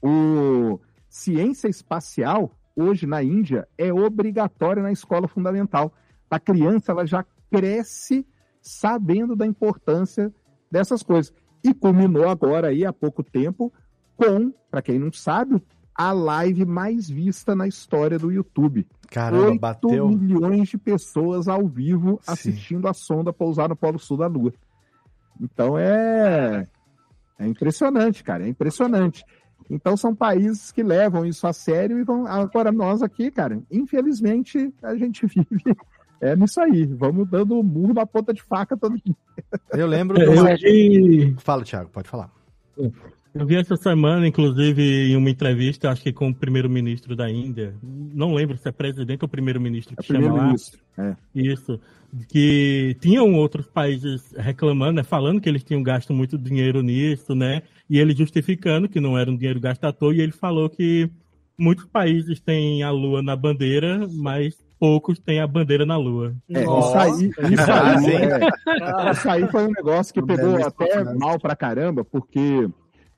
[0.01, 5.93] o ciência espacial, hoje na Índia, é obrigatória na escola fundamental.
[6.29, 8.25] A criança ela já cresce
[8.61, 10.33] sabendo da importância
[10.71, 11.33] dessas coisas.
[11.63, 13.73] E culminou agora aí há pouco tempo
[14.15, 15.61] com, para quem não sabe,
[15.95, 18.87] a live mais vista na história do YouTube.
[19.09, 20.07] Caramba, 8 bateu.
[20.07, 24.53] milhões de pessoas ao vivo assistindo a sonda pousar no Polo Sul da Lua.
[25.41, 26.67] Então é,
[27.39, 29.25] é impressionante, cara, é impressionante.
[29.69, 32.27] Então são países que levam isso a sério e vão.
[32.27, 35.75] Agora nós aqui, cara, infelizmente a gente vive
[36.21, 36.85] é nisso aí.
[36.85, 39.15] Vamos dando murro na ponta de faca todo dia.
[39.71, 40.57] Eu lembro Eu do.
[40.57, 42.29] vi, Fala, Thiago, pode falar.
[43.33, 47.75] Eu vi essa semana, inclusive, em uma entrevista, acho que com o primeiro-ministro da Índia.
[47.81, 50.27] Não lembro se é presidente ou primeiro-ministro que É chama lá.
[50.29, 50.79] primeiro-ministro.
[50.97, 51.15] É.
[51.35, 51.79] Isso.
[52.27, 57.61] Que tinham outros países reclamando, né, falando que eles tinham gasto muito dinheiro nisso, né?
[57.89, 61.09] E ele justificando que não era um dinheiro gasto à toa, e ele falou que
[61.57, 66.33] muitos países têm a lua na bandeira, mas poucos têm a bandeira na lua.
[66.49, 71.37] É, isso aí, isso aí, é, isso aí foi um negócio que pegou até mal
[71.39, 72.67] pra caramba, porque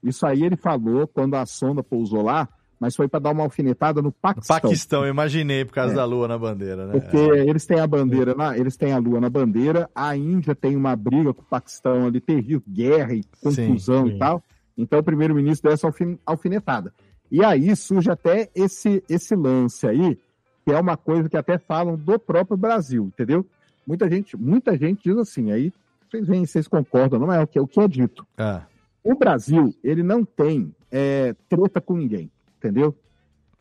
[0.04, 2.48] isso aí ele falou quando a sonda pousou lá,
[2.80, 4.60] mas foi pra dar uma alfinetada no Paquistão.
[4.60, 5.96] Paquistão, eu imaginei por causa É.
[5.98, 7.00] da lua na bandeira, né?
[7.00, 10.76] Porque eles têm a bandeira lá, eles têm a lua na bandeira, a Índia tem
[10.76, 14.16] uma briga com o Paquistão ali, terrível, guerra e confusão sim.
[14.16, 14.44] e tal.
[14.78, 16.92] Então o primeiro-ministro deu essa alfin- alfinetada.
[17.32, 20.18] E aí surge até esse, esse lance aí,
[20.66, 23.46] que é uma coisa que até falam do próprio Brasil, entendeu?
[23.86, 25.72] Muita gente, muita gente diz assim, aí
[26.10, 28.26] vocês veem, vocês concordam, não é o que, o que é dito.
[28.38, 28.64] Ah.
[29.04, 32.96] O Brasil, ele não tem é, treta com ninguém, entendeu?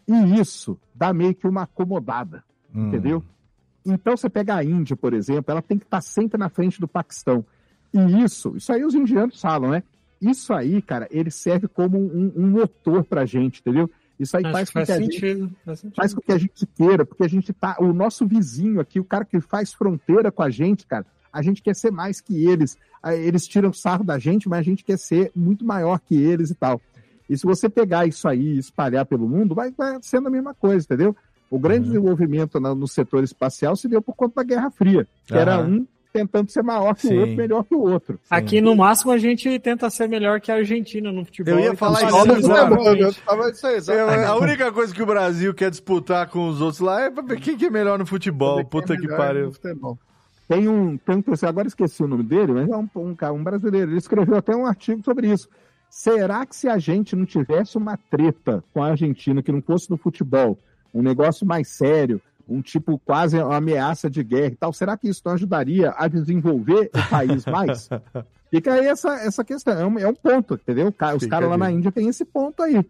[0.07, 2.89] E isso dá meio que uma acomodada, Hum.
[2.89, 3.23] entendeu?
[3.85, 6.87] Então você pega a Índia, por exemplo, ela tem que estar sempre na frente do
[6.87, 7.45] Paquistão.
[7.93, 9.83] E isso, isso aí os indianos falam, né?
[10.21, 13.91] Isso aí, cara, ele serve como um, um motor pra gente, entendeu?
[14.19, 15.97] Isso aí Acho faz com que a sentido, gente faz sentido.
[15.97, 19.05] faz com que a gente queira, porque a gente tá, o nosso vizinho aqui, o
[19.05, 22.77] cara que faz fronteira com a gente, cara, a gente quer ser mais que eles.
[23.03, 26.51] Ah, Eles tiram sarro da gente, mas a gente quer ser muito maior que eles
[26.51, 26.81] e tal.
[27.29, 30.53] E se você pegar isso aí e espalhar pelo mundo, vai, vai sendo a mesma
[30.55, 31.17] coisa, entendeu?
[31.51, 35.35] O grande desenvolvimento na- no setor espacial se deu por conta da Guerra Fria, que
[35.35, 35.67] era Aham.
[35.69, 37.17] um tentando ser maior que Sim.
[37.17, 38.19] o outro, melhor que o outro.
[38.29, 41.55] Aqui no máximo a gente tenta ser melhor que a Argentina no futebol.
[41.55, 42.39] Eu ia falar isso agora.
[42.39, 43.01] exatamente.
[43.03, 44.19] Eu tava isso aí, exatamente.
[44.25, 47.23] Eu- a única coisa que o Brasil quer disputar com os outros lá é pra
[47.23, 48.65] ver quem que é melhor no futebol.
[48.65, 49.53] Puta que pariu.
[50.51, 53.45] Tem um, tem um professor, agora esqueci o nome dele, mas é um, um, um
[53.45, 53.93] brasileiro.
[53.93, 55.49] Ele escreveu até um artigo sobre isso.
[55.89, 59.89] Será que se a gente não tivesse uma treta com a Argentina, que não fosse
[59.89, 60.59] no futebol,
[60.93, 65.09] um negócio mais sério, um tipo quase uma ameaça de guerra e tal, será que
[65.09, 67.89] isso não ajudaria a desenvolver o país mais?
[68.51, 69.79] Fica aí essa, essa questão.
[69.79, 70.93] É um, é um ponto, entendeu?
[71.17, 72.85] Os caras lá na Índia têm esse ponto aí.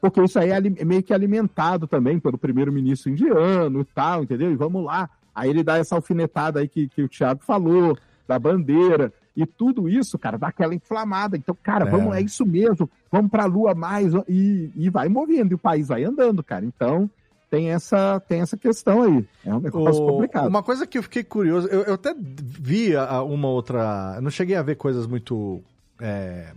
[0.00, 4.50] Porque isso aí é é meio que alimentado também pelo primeiro-ministro indiano e tal, entendeu?
[4.50, 5.08] E vamos lá.
[5.34, 7.96] Aí ele dá essa alfinetada aí que, que o Thiago falou,
[8.28, 9.12] da bandeira.
[9.36, 11.36] E tudo isso, cara, dá aquela inflamada.
[11.36, 11.90] Então, cara, É.
[11.90, 12.88] vamos, é isso mesmo.
[13.10, 14.12] Vamos pra Lua mais.
[14.28, 15.52] E, e vai movendo.
[15.52, 16.64] E o país vai andando, cara.
[16.64, 17.10] Então,
[17.50, 19.26] tem essa, tem essa questão aí.
[19.44, 20.46] É um negócio O- complicado.
[20.48, 24.20] Uma coisa que eu fiquei curioso, eu, eu até vi a- uma outra.
[24.20, 25.60] Não cheguei a ver coisas muito.
[26.00, 26.52] é,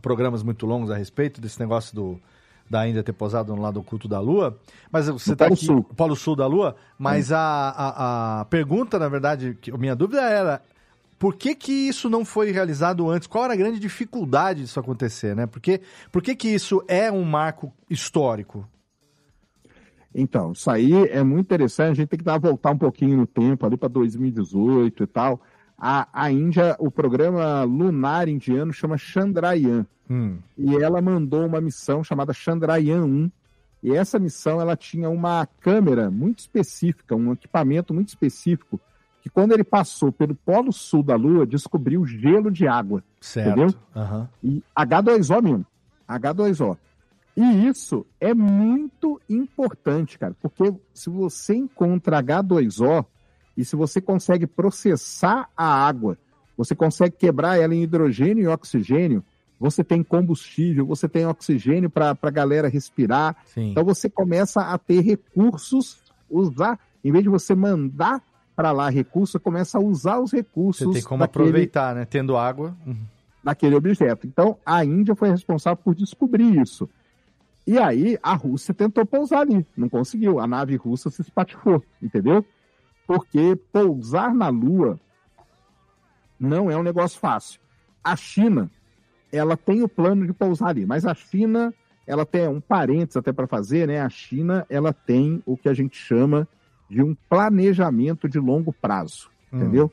[0.00, 2.20] programas muito longos a respeito desse negócio do.
[2.72, 4.58] Da Índia ter posado no lado oculto da Lua,
[4.90, 5.84] mas você tá Polo aqui, Sul.
[5.94, 10.22] Polo Sul da Lua, mas a, a, a pergunta, na verdade, que a minha dúvida
[10.22, 10.62] era
[11.18, 13.28] por que que isso não foi realizado antes?
[13.28, 15.46] Qual era a grande dificuldade disso acontecer, né?
[15.46, 18.66] Por que, por que que isso é um marco histórico?
[20.14, 21.92] Então, isso aí é muito interessante.
[21.92, 25.42] A gente tem que dar voltar um pouquinho no tempo, ali para 2018 e tal.
[25.78, 29.86] A, a Índia, o programa lunar indiano chama Chandrayaan.
[30.12, 30.38] Hum.
[30.58, 33.30] E ela mandou uma missão chamada Chandrayaan 1.
[33.82, 38.78] E essa missão ela tinha uma câmera muito específica, um equipamento muito específico,
[39.22, 43.02] que quando ele passou pelo polo sul da Lua, descobriu gelo de água.
[43.20, 43.48] Certo.
[43.48, 43.74] Entendeu?
[43.96, 44.28] Aham.
[44.42, 45.66] E H2O mesmo.
[46.08, 46.76] H2O.
[47.36, 53.06] E isso é muito importante, cara, porque se você encontra H2O
[53.56, 56.18] e se você consegue processar a água,
[56.56, 59.24] você consegue quebrar ela em hidrogênio e oxigênio,
[59.62, 63.36] você tem combustível, você tem oxigênio para a galera respirar.
[63.46, 63.70] Sim.
[63.70, 68.22] Então você começa a ter recursos, usar, em vez de você mandar
[68.56, 70.86] para lá recursos, você começa a usar os recursos.
[70.86, 72.04] Você tem como daquele- aproveitar, né?
[72.04, 72.76] Tendo água.
[72.86, 72.96] Uhum.
[73.44, 74.24] naquele objeto.
[74.26, 76.88] Então, a Índia foi responsável por descobrir isso.
[77.66, 80.38] E aí, a Rússia tentou pousar ali, não conseguiu.
[80.38, 82.44] A nave russa se espatifou, entendeu?
[83.04, 84.96] Porque pousar na Lua
[86.38, 87.60] não é um negócio fácil.
[88.02, 88.70] A China,
[89.32, 91.72] ela tem o plano de pousar ali, mas a China,
[92.06, 94.00] ela tem um parênteses até para fazer, né?
[94.00, 96.46] A China, ela tem o que a gente chama
[96.88, 99.56] de um planejamento de longo prazo, Hum.
[99.58, 99.90] entendeu?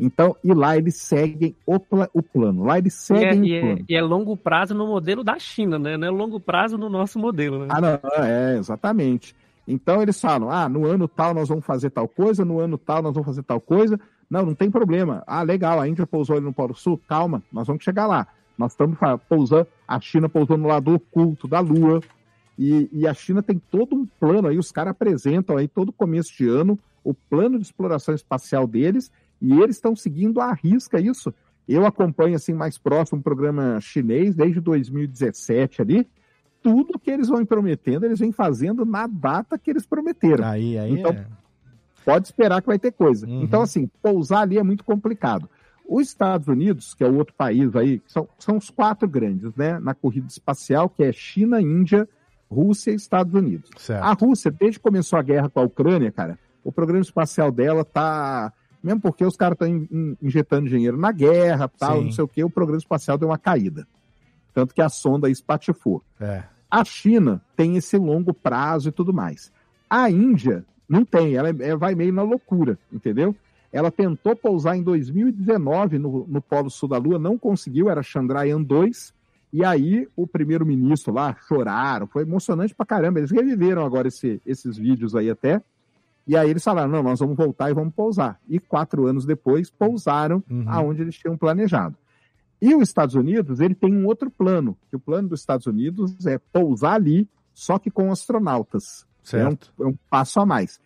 [0.00, 2.62] Então, e lá eles seguem o, pla- o plano.
[2.64, 3.84] Lá eles E é, seguem e o é- plano.
[3.88, 5.96] e é longo prazo no modelo da China, né?
[5.96, 7.66] Não é longo prazo no nosso modelo, né?
[7.68, 9.34] Ah, não, é, exatamente.
[9.66, 13.02] Então eles falam: ah, no ano tal nós vamos fazer tal coisa, no ano tal
[13.02, 13.98] nós vamos fazer tal coisa.
[14.30, 15.24] Não, não tem problema.
[15.26, 18.26] Ah, legal, a Índia pousou ali no Polo Sul, calma, nós vamos chegar lá.
[18.58, 18.98] Nós estamos
[19.28, 22.00] pousando, a China pousou no lado oculto da Lua.
[22.58, 26.36] E, e a China tem todo um plano aí, os caras apresentam aí todo começo
[26.36, 31.32] de ano o plano de exploração espacial deles, e eles estão seguindo à risca isso.
[31.66, 36.06] Eu acompanho assim mais próximo um programa chinês desde 2017 ali.
[36.62, 40.44] Tudo que eles vão prometendo, eles vêm fazendo na data que eles prometeram.
[40.44, 41.26] Aí, aí então, é.
[42.04, 43.26] pode esperar que vai ter coisa.
[43.26, 43.42] Uhum.
[43.42, 45.48] Então, assim, pousar ali é muito complicado.
[45.88, 49.78] Os Estados Unidos, que é o outro país aí, são, são os quatro grandes, né,
[49.80, 52.06] na corrida espacial, que é China, Índia,
[52.50, 53.70] Rússia e Estados Unidos.
[53.78, 54.02] Certo.
[54.02, 57.84] A Rússia, desde que começou a guerra com a Ucrânia, cara, o programa espacial dela
[57.84, 58.52] tá.
[58.82, 62.04] Mesmo porque os caras estão injetando dinheiro na guerra, tal, Sim.
[62.04, 63.88] não sei o quê, o programa espacial deu uma caída.
[64.54, 66.02] Tanto que a sonda espatifou.
[66.20, 66.44] É.
[66.70, 69.50] A China tem esse longo prazo e tudo mais.
[69.90, 73.34] A Índia não tem, ela é- vai meio na loucura, entendeu?
[73.78, 78.62] Ela tentou pousar em 2019 no, no Polo Sul da Lua, não conseguiu, era Chandrayaan
[78.62, 79.14] 2.
[79.52, 83.18] E aí o primeiro-ministro lá choraram, foi emocionante pra caramba.
[83.20, 85.62] Eles reviveram agora esse- esses vídeos aí até.
[86.26, 88.38] E aí eles falaram: não, nós vamos voltar e vamos pousar.
[88.48, 91.96] E quatro anos depois, pousaram aonde eles tinham planejado.
[92.60, 96.26] E os Estados Unidos, ele tem um outro plano, que o plano dos Estados Unidos
[96.26, 99.06] é pousar ali, só que com astronautas.
[99.22, 99.72] Certo.
[99.78, 100.80] É um, é um passo a mais.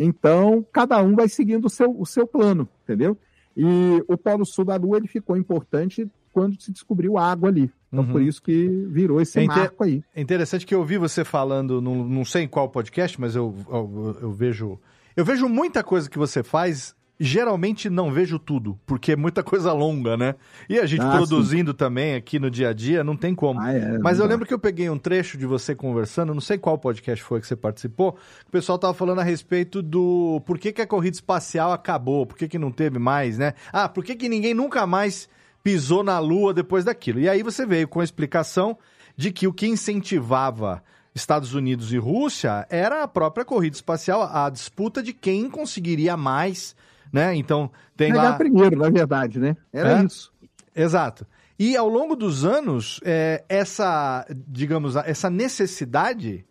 [0.00, 3.16] Então, cada um vai seguindo o seu, o seu plano, entendeu?
[3.56, 3.64] E
[4.06, 7.70] o Polo Sul da Lua, ele ficou importante quando se descobriu água ali.
[7.92, 8.12] Então, Uhum.
[8.12, 10.04] por isso que virou esse É inte- marco aí.
[10.14, 13.52] É interessante que eu ouvi você falando, num- não sei em qual podcast, mas eu,
[13.68, 14.78] eu, eu vejo.
[15.16, 16.94] Eu vejo muita coisa que você faz.
[17.20, 20.36] Geralmente não vejo tudo, porque é muita coisa longa, né?
[20.68, 23.60] E a gente Ah, produzindo também aqui no dia a dia, não tem como.
[23.60, 26.78] é, Mas eu lembro que eu peguei um trecho de você conversando, não sei qual
[26.78, 30.72] podcast foi que você participou, que o pessoal tava falando a respeito do por que,
[30.72, 33.54] que a corrida espacial acabou, por que, que não teve mais, né?
[33.72, 35.28] Ah, por que, que ninguém nunca mais
[35.60, 37.18] pisou na Lua depois daquilo?
[37.18, 38.78] E aí você veio com a explicação
[39.16, 40.82] de que o que incentivava
[41.14, 46.76] Estados Unidos e Rússia era a própria corrida espacial, a disputa de quem conseguiria mais,
[47.12, 47.34] né?
[47.34, 49.56] Então tem Pegar lá primeiro, na verdade, né?
[49.72, 50.04] Era É?
[50.04, 50.32] isso.
[50.74, 51.26] Exato.
[51.58, 56.46] E ao longo dos anos, é, essa, digamos, essa necessidade,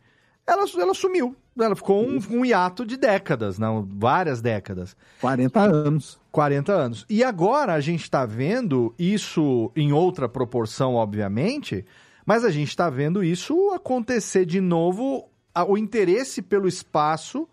[0.45, 1.35] ela, ela sumiu.
[1.57, 4.95] Ela ficou um, um hiato de décadas, não, várias décadas.
[5.21, 6.19] 40 anos.
[6.31, 7.05] 40 anos.
[7.09, 11.85] E agora a gente está vendo isso em outra proporção, obviamente,
[12.25, 15.29] mas a gente está vendo isso acontecer de novo,
[15.67, 17.47] o interesse pelo espaço,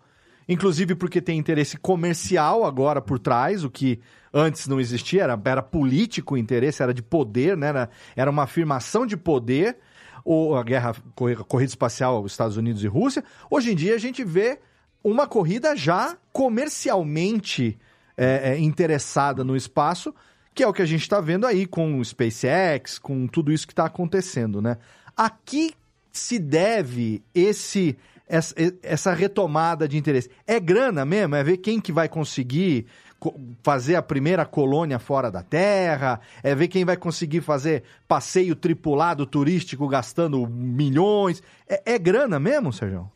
[0.47, 3.99] inclusive porque tem interesse comercial agora por trás, o que
[4.33, 7.67] antes não existia, era, era político o interesse, era de poder, né?
[7.67, 9.77] era, era uma afirmação de poder,
[10.23, 13.23] ou a guerra, corri- corrida espacial Estados Unidos e Rússia.
[13.49, 14.59] Hoje em dia a gente vê
[15.03, 17.77] uma corrida já comercialmente
[18.17, 20.13] é, é, interessada no espaço,
[20.53, 23.67] que é o que a gente está vendo aí com o SpaceX, com tudo isso
[23.67, 24.77] que está acontecendo, né?
[25.15, 25.73] A que
[26.11, 27.97] se deve esse
[28.27, 30.29] essa, essa retomada de interesse?
[30.47, 31.35] É grana mesmo?
[31.35, 32.85] É ver quem que vai conseguir
[33.19, 36.19] co- fazer a primeira colônia fora da Terra?
[36.43, 41.41] É ver quem vai conseguir fazer passeio tripulado turístico gastando milhões?
[41.67, 43.09] É, é grana mesmo, Sérgio?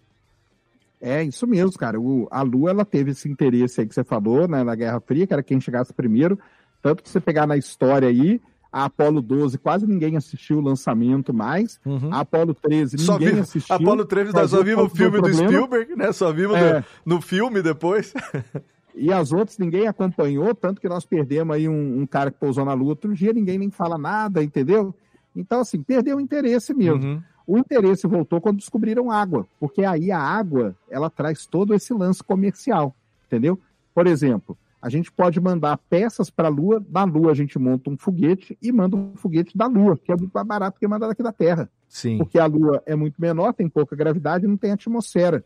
[1.01, 1.99] É isso mesmo, cara.
[1.99, 5.25] O- a Lua ela teve esse interesse aí que você falou, né, na Guerra Fria,
[5.25, 6.37] que era quem chegasse primeiro.
[6.81, 8.41] Tanto que você pegar na história aí,
[8.71, 11.79] a Apolo 12 quase ninguém assistiu o lançamento mais.
[12.11, 13.03] A Apolo 13 Uhum.
[13.03, 13.75] Só ninguém vi, assistiu.
[13.75, 15.47] Apolo 13 nós só vimos o filme do problema.
[15.47, 16.11] Spielberg, né?
[16.11, 16.79] Só vimos É.
[16.81, 18.13] do- no filme depois.
[18.95, 22.65] E as outras ninguém acompanhou, tanto que nós perdemos aí um, um cara que pousou
[22.65, 24.93] na Lua outro dia, ninguém nem fala nada, entendeu?
[25.33, 27.05] Então, assim, perdeu o interesse mesmo.
[27.05, 27.21] Uhum.
[27.47, 32.21] O interesse voltou quando descobriram água, porque aí a água, ela traz todo esse lance
[32.21, 32.93] comercial,
[33.27, 33.57] entendeu?
[33.93, 37.89] Por exemplo, a gente pode mandar peças para a Lua, da Lua a gente monta
[37.89, 41.07] um foguete e manda um foguete da Lua, que é muito mais barato que mandar
[41.07, 41.69] daqui da Terra.
[41.87, 42.17] Sim.
[42.17, 45.43] Porque a Lua é muito menor, tem pouca gravidade e não tem atmosfera.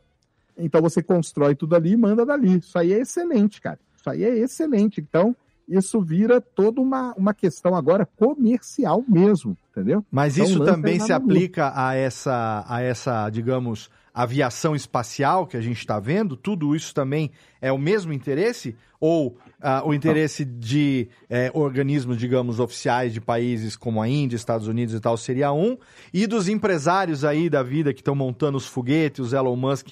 [0.58, 2.58] Então você constrói tudo ali e manda dali.
[2.58, 3.80] Isso aí é excelente, cara.
[3.98, 5.02] Isso aí é excelente.
[5.02, 5.36] Então,
[5.68, 10.06] isso vira toda uma, uma questão agora comercial mesmo, entendeu?
[10.12, 15.62] Mas Então, isso também se aplica a essa, a essa, digamos, aviação espacial que a
[15.62, 16.36] gente está vendo?
[16.38, 18.76] Tudo isso também é o mesmo interesse?
[19.00, 24.68] Ou ah, o interesse de eh, organismos, digamos, oficiais de países como a Índia, Estados
[24.68, 25.78] Unidos e tal seria um?
[26.14, 29.90] E dos empresários aí da vida que estão montando os foguetes, os Elon Musk,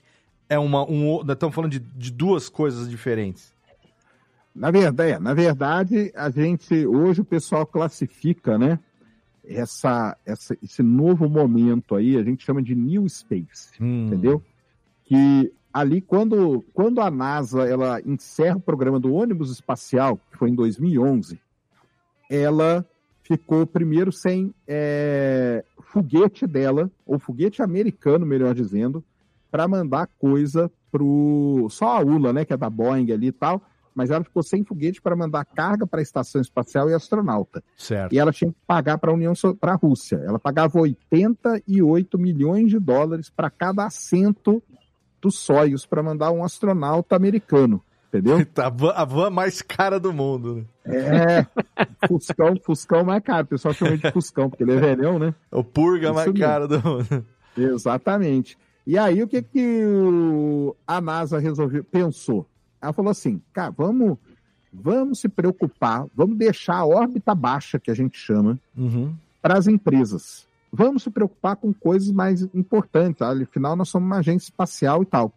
[0.48, 3.54] é uma, um, o- estamos falando de, de duas coisas diferentes.
[4.54, 8.78] Na verdade, é, na verdade, a gente hoje o pessoal classifica, né?
[9.44, 13.72] Essa, essa, esse novo momento aí, a gente chama de New Space,
[14.06, 14.42] entendeu?
[15.04, 20.50] Que ali quando, quando a NASA ela encerra o programa do ônibus espacial, que foi
[20.50, 21.40] em 2011,
[22.30, 22.86] ela
[23.24, 29.04] ficou primeiro sem é, foguete dela, ou foguete americano, melhor dizendo,
[29.50, 33.62] para mandar coisa pro só a ULA, né, que é da Boeing ali e tal,
[33.94, 37.64] mas ela ficou sem foguete para mandar carga para a estação espacial e astronauta.
[37.78, 38.14] Certo.
[38.14, 40.18] E ela tinha que pagar para a União para a Rússia.
[40.26, 44.62] Ela pagava 88 milhões de dólares para cada assento
[45.22, 48.38] dos Soyuz para mandar um astronauta americano, entendeu?
[48.58, 50.66] a, van, a van mais cara do mundo, né?
[50.84, 53.46] É, Fuscão, Fuscão mais caro.
[53.46, 55.36] O pessoal chama de Fuscão, porque ele é velhão, né?
[55.52, 56.40] O purga Isso mais mesmo.
[56.40, 57.26] caro do mundo.
[57.56, 58.58] Exatamente.
[58.86, 59.84] E aí o que que
[60.88, 62.48] a NASA resolveu, pensou?
[62.82, 64.18] Ela falou assim, cara, vamos,
[64.74, 69.14] vamos se preocupar, vamos deixar a órbita baixa, que a gente chama, Uhum.
[69.42, 70.48] para as empresas.
[70.74, 73.22] Vamos se preocupar com coisas mais importantes.
[73.22, 75.34] Afinal, nós somos uma agência espacial e tal.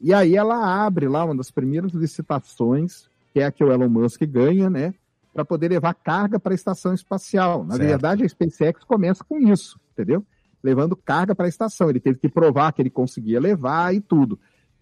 [0.00, 3.88] E aí ela abre lá uma das primeiras licitações, que é a que o Elon
[3.88, 4.94] Musk ganha, né?
[5.34, 7.64] Para poder levar carga para a estação espacial.
[7.64, 7.88] Na Certo.
[7.88, 10.24] verdade, a SpaceX começa com isso, entendeu?
[10.62, 11.90] Levando carga para a estação.
[11.90, 14.38] Ele teve que provar que ele conseguia levar e tudo.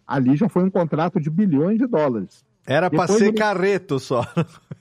[0.09, 2.43] Ali já foi um contrato de bilhões de dólares.
[2.67, 4.23] Era para ser ele- carreto só.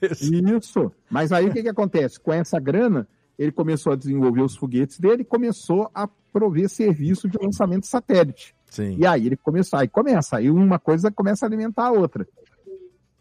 [0.02, 0.90] isso.
[1.10, 2.18] Mas aí o que, que acontece?
[2.18, 3.06] Com essa grana,
[3.38, 7.88] ele começou a desenvolver os foguetes dele e começou a prover serviço de lançamento de
[7.88, 8.54] satélite.
[8.66, 8.96] Sim.
[8.98, 12.26] E aí ele começou, aí começa, aí uma coisa começa a alimentar a outra.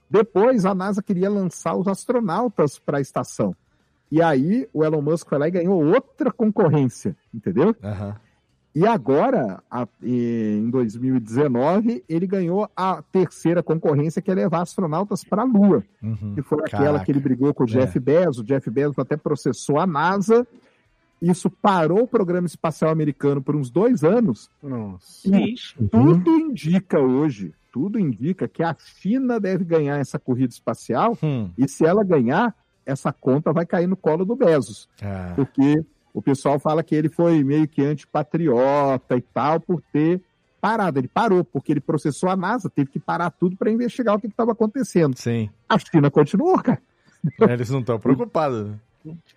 [0.10, 3.54] Depois a NASA queria lançar os astronautas para a estação.
[4.10, 7.76] E aí o Elon Musk foi lá e ganhou outra concorrência, entendeu?
[8.80, 15.24] E agora, a- e- em 2019, ele ganhou a terceira concorrência, que é levar astronautas
[15.24, 15.84] para a Lua.
[16.36, 17.06] Que foi aquela Caraca.
[17.06, 18.40] que ele brigou com o Jeff Bezos.
[18.40, 20.46] O Jeff Bezos até processou a NASA.
[21.20, 24.48] Isso parou o programa espacial americano por uns dois anos.
[24.62, 25.28] Nossa.
[25.28, 25.56] E
[25.90, 31.18] tudo indica hoje, tudo indica que a China deve ganhar essa corrida espacial.
[31.58, 32.54] E se ela ganhar,
[32.86, 34.88] essa conta vai cair no colo do Bezos.
[35.02, 35.34] Ah.
[35.36, 35.84] Porque
[36.18, 40.20] o pessoal fala que ele foi meio que antipatriota e tal por ter
[40.60, 40.98] parado.
[40.98, 44.26] Ele parou, porque ele processou a NASA, teve que parar tudo para investigar o que
[44.26, 45.16] estava acontecendo.
[45.16, 45.48] Sim.
[45.70, 46.82] A China continuou, cara.
[47.48, 48.68] Eles não estão preocupados.
[48.68, 48.80] né?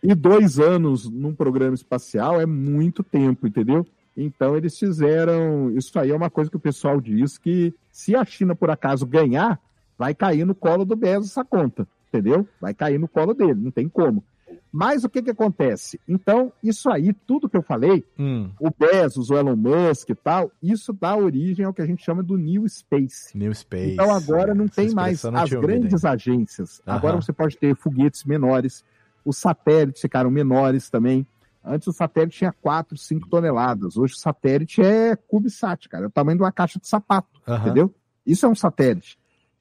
[0.02, 3.86] E dois anos num programa espacial é muito tempo, entendeu?
[4.16, 5.70] Então eles fizeram.
[5.72, 9.04] Isso aí é uma coisa que o pessoal diz que se a China por acaso
[9.04, 9.60] ganhar,
[9.98, 12.48] vai cair no colo do Bezos essa conta, entendeu?
[12.58, 14.24] Vai cair no colo dele, não tem como.
[14.72, 16.00] Mas o que que acontece?
[16.06, 18.50] Então, isso aí, tudo que eu falei, Hum.
[18.60, 22.22] o Bezos, o Elon Musk e tal, isso dá origem ao que a gente chama
[22.22, 23.36] do New Space.
[23.36, 23.92] New Space.
[23.92, 26.10] Então agora não tem mais não as ouvido grandes ainda.
[26.14, 26.80] agências.
[26.86, 26.96] Aham.
[26.96, 28.84] Agora você pode ter foguetes menores,
[29.24, 31.26] os satélites ficaram menores também.
[31.64, 33.96] Antes o satélite tinha 4, 5 toneladas.
[33.98, 36.04] Hoje o satélite é CubeSat, cara.
[36.04, 37.60] É o tamanho de uma caixa de sapato, Aham.
[37.66, 37.94] entendeu?
[38.26, 39.18] Isso é um satélite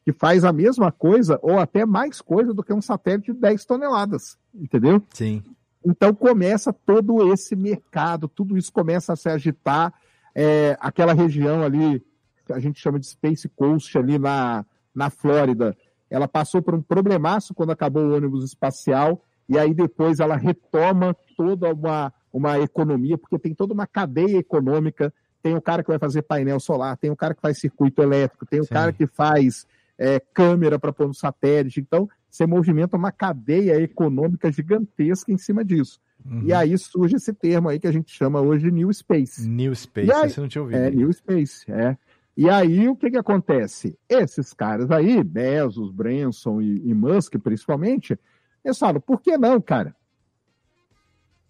[0.09, 3.63] que faz a mesma coisa ou até mais coisa do que um satélite de 10
[3.65, 5.03] toneladas, entendeu?
[5.13, 5.43] Sim.
[5.85, 9.93] Então começa todo esse mercado, tudo isso começa a se agitar.
[10.33, 12.03] é, aquela região ali,
[12.45, 15.77] que a gente chama de Space Coast, ali na, na Flórida,
[16.09, 21.15] ela passou por um problemaço quando acabou o ônibus espacial, e aí depois ela retoma
[21.37, 25.13] toda uma, uma economia, porque tem toda uma cadeia econômica.
[25.41, 28.45] Tem o cara que vai fazer painel solar, tem o cara que faz circuito elétrico,
[28.45, 28.73] tem o Sim.
[28.73, 29.65] cara que faz
[29.99, 31.81] é, câmera para pôr no satélite.
[31.81, 35.99] Então, você movimenta uma cadeia econômica gigantesca em cima disso.
[36.25, 36.43] Uhum.
[36.43, 39.47] E aí surge esse termo aí que a gente chama hoje de New Space.
[39.47, 40.77] New Space, aí- eu não tinha ouvido.
[40.77, 41.97] É, New Space, é.
[42.37, 43.97] E aí, o que que acontece?
[44.07, 48.17] Esses caras aí, Bezos, Branson e, e Musk, principalmente,
[48.63, 49.93] eles falam, por que não, cara?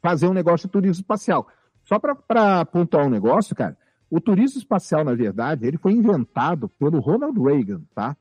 [0.02, 1.48] Fazer um negócio de turismo espacial.
[1.84, 3.78] Só para pontuar um negócio, cara,
[4.10, 8.18] o turismo espacial, na verdade, ele foi inventado pelo Ronald Reagan, tá?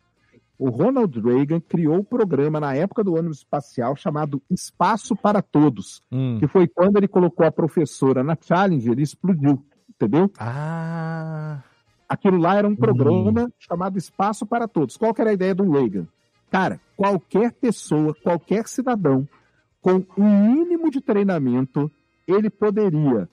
[0.58, 6.02] O Ronald Reagan criou o programa na época do ônibus espacial chamado Espaço para Todos,
[6.10, 6.38] Hum.
[6.40, 10.30] que foi quando ele colocou a professora na Challenger e explodiu, entendeu?
[10.38, 11.62] Ah.
[12.08, 14.96] Aquilo lá era um programa chamado Espaço para Todos.
[14.96, 16.06] Qual que era a ideia do Reagan?
[16.50, 19.28] Cara, qualquer pessoa, qualquer cidadão,
[19.80, 21.90] com um mínimo de treinamento,
[22.26, 23.28] ele poderia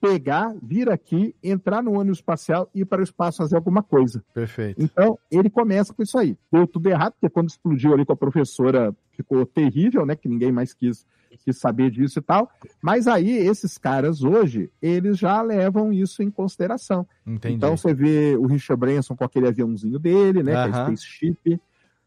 [0.00, 4.22] pegar, vir aqui, entrar no ônibus espacial e ir para o espaço fazer alguma coisa.
[4.32, 4.82] Perfeito.
[4.82, 6.36] Então, ele começa com isso aí.
[6.50, 10.14] Deu tudo errado, porque quando explodiu ali com a professora, ficou terrível, né?
[10.14, 11.04] Que ninguém mais quis,
[11.44, 12.50] quis saber disso e tal.
[12.80, 17.06] Mas aí, esses caras hoje, eles já levam isso em consideração.
[17.26, 17.54] Entendi.
[17.54, 20.52] Então, você vê o Richard Branson com aquele aviãozinho dele, né?
[20.52, 20.82] Que é.
[20.84, 21.60] Spaceship.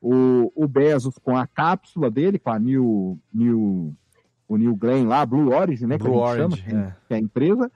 [0.04, 3.96] O, o Bezos com a cápsula dele, com a New, New,
[4.48, 5.98] o New Glenn lá, Blue Origin, né?
[6.00, 6.96] Blue que a gente Origin, chama, é.
[7.08, 7.72] que é a empresa.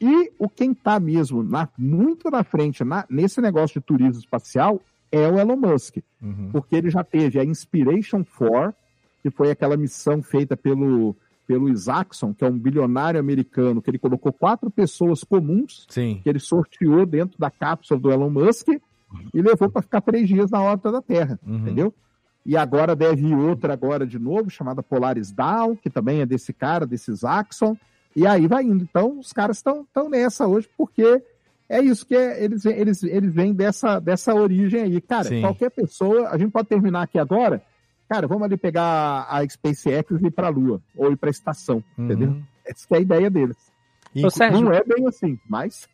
[0.00, 4.80] E o quem está mesmo na- muito na frente na- nesse negócio de turismo espacial
[5.12, 6.48] é o Elon Musk, Uhum.
[6.52, 8.74] porque ele já teve a Inspiration 4,
[9.22, 11.14] que foi aquela missão feita pelo,
[11.46, 16.20] pelo Isaacson, que é um bilionário americano, que ele colocou quatro pessoas comuns, Sim.
[16.22, 18.68] que ele sorteou dentro da cápsula do Elon Musk
[19.34, 21.56] e levou para ficar três dias na órbita da Terra, Uhum.
[21.58, 21.92] entendeu?
[22.46, 26.54] E agora deve ir outra agora de novo, chamada Polaris Down, que também é desse
[26.54, 27.76] cara, desse Isaacson.
[28.14, 28.82] E aí vai indo.
[28.84, 31.22] Então, os caras estão nessa hoje, porque
[31.68, 35.00] é isso que é- eles, eles, eles vêm dessa, dessa origem aí.
[35.00, 35.40] Cara, Sim.
[35.42, 37.62] qualquer pessoa, a gente pode terminar aqui agora.
[38.08, 41.30] Cara, vamos ali pegar a SpaceX e ir para a Lua, ou ir para a
[41.30, 42.04] estação, Uhum.
[42.06, 42.36] entendeu?
[42.66, 43.56] Essa que é a ideia deles.
[44.24, 44.60] Ô, Sérgio.
[44.62, 45.88] Não é bem assim, mas.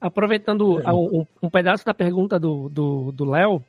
[0.00, 3.64] Aproveitando a- um, um pedaço da pergunta do do do Léo,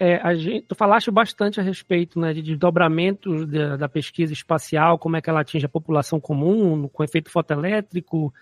[0.00, 5.16] é, gente, tu falaste bastante a respeito né, de desdobramentos da, da pesquisa espacial, como
[5.18, 8.32] é que ela atinge a população comum, com efeito fotoelétrico,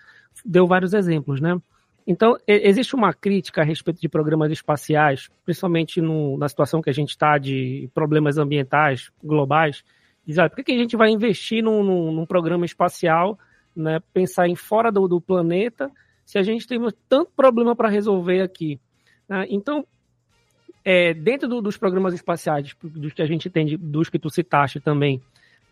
[0.45, 1.59] deu vários exemplos, né?
[2.07, 6.93] Então, existe uma crítica a respeito de programas espaciais, principalmente no- na situação que a
[6.93, 9.83] gente está de problemas ambientais globais.
[10.25, 13.37] Diz, olha, por que, que a gente vai investir num, num- num programa espacial,
[13.75, 15.91] né, pensar em fora do, do planeta,
[16.25, 18.79] se a gente tem tanto problema para resolver aqui?
[19.27, 19.45] né?
[19.49, 19.85] Então,
[20.83, 24.29] é, dentro do- dos programas espaciais, dos que a gente tem, de- dos que tu
[24.29, 25.21] citaste também,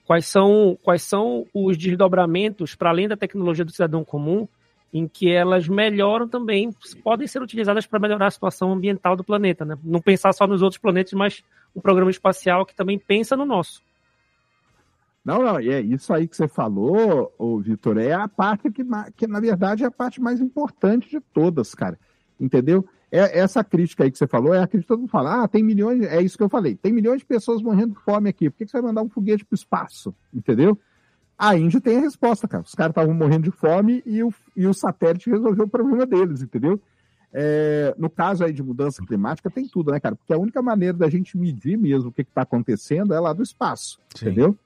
[0.06, 4.48] quais são, quais são os desdobramentos, para além da tecnologia do cidadão comum,
[4.94, 9.66] em que elas melhoram também, podem ser utilizadas para melhorar a situação ambiental do planeta,
[9.66, 9.78] né?
[9.84, 11.44] Não pensar só nos outros planetas, mas
[11.76, 13.84] um programa espacial que também pensa no nosso.
[15.26, 18.82] Não, não, é isso aí que você falou, Vitor, é a parte que,
[19.18, 22.00] que, na verdade, é a parte mais importante de todas, cara.
[22.40, 22.88] Entendeu?
[23.12, 25.44] É, essa crítica aí que você falou é a crítica que todo mundo fala.
[25.44, 28.30] Ah, tem milhões, é isso que eu falei, tem milhões de pessoas morrendo de fome
[28.30, 30.14] aqui, por que, que você vai mandar um foguete para o espaço?
[30.34, 30.78] Entendeu?
[31.38, 32.64] A Índia tem a resposta, cara.
[32.64, 36.42] Os caras estavam morrendo de fome e o, e o satélite resolveu o problema deles,
[36.42, 36.82] entendeu?
[37.32, 40.16] É, no caso aí de mudança climática, tem tudo, né, cara?
[40.16, 43.44] Porque a única maneira da gente medir mesmo o que está acontecendo é lá do
[43.44, 44.26] espaço, Sim.
[44.26, 44.58] entendeu?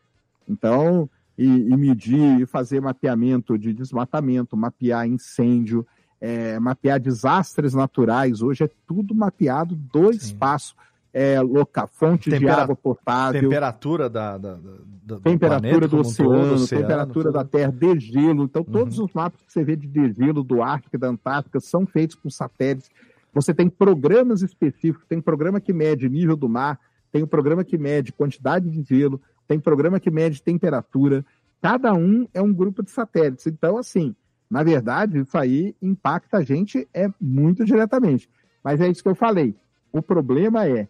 [0.48, 5.86] Então, e, e medir, e fazer mapeamento de desmatamento, mapear incêndio,
[6.22, 8.42] é, mapear desastres naturais.
[8.42, 10.76] Hoje é tudo mapeado do espaço.
[11.14, 14.60] É, loca, fonte de Tempera- água potável, Temperatura da, da- da-
[15.04, 17.34] do temperatura planeta do como um oceano, todo, oceano, temperatura tudo.
[17.34, 18.44] da Terra, degelo.
[18.46, 19.04] Então, todos Uhum.
[19.06, 22.30] os mapas que você vê de degelo do Ártico e da Antártica são feitos com
[22.30, 22.90] satélites.
[23.34, 26.80] Você tem programas específicos, tem programa que mede nível do mar,
[27.12, 29.20] tem um programa que mede quantidade de gelo,
[29.50, 31.26] tem programa que mede temperatura.
[31.62, 33.48] Cada um é um grupo de satélites.
[33.48, 34.16] Então, assim,
[34.52, 38.30] na verdade, isso aí impacta a gente é muito diretamente.
[38.62, 39.56] Mas é isso que eu falei.
[39.94, 40.90] O problema é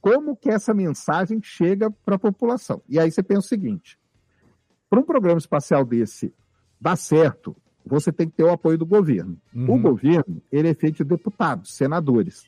[0.00, 2.80] como que essa mensagem chega para a população.
[2.88, 3.98] E aí você pensa o seguinte:
[4.88, 6.32] para um programa espacial desse
[6.80, 9.36] dar certo, você tem que ter o apoio do governo.
[9.54, 9.82] O Uhum.
[9.82, 12.46] governo ele é feito de deputados, senadores,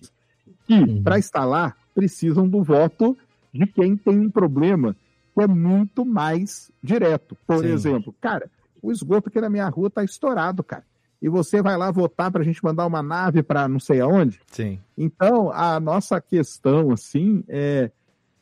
[0.64, 3.16] que para estar lá precisam do voto
[3.52, 4.96] de quem tem um problema
[5.34, 7.36] que é muito mais direto.
[7.46, 7.72] Por Sim.
[7.72, 8.50] exemplo, cara,
[8.82, 10.84] o esgoto aqui na minha rua está estourado, cara.
[11.20, 14.40] e você vai lá votar para a gente mandar uma nave para não sei aonde?
[14.46, 14.78] Sim.
[14.96, 17.90] Então, a nossa questão, assim, é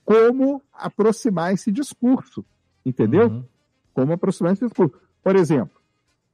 [0.05, 2.45] como aproximar esse discurso,
[2.85, 3.29] entendeu?
[3.29, 3.45] Uhum.
[3.95, 4.95] Como aproximar esse discurso.
[5.23, 5.81] Por exemplo,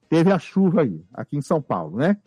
[0.09, 2.17] teve a chuva aí, aqui em São Paulo, né?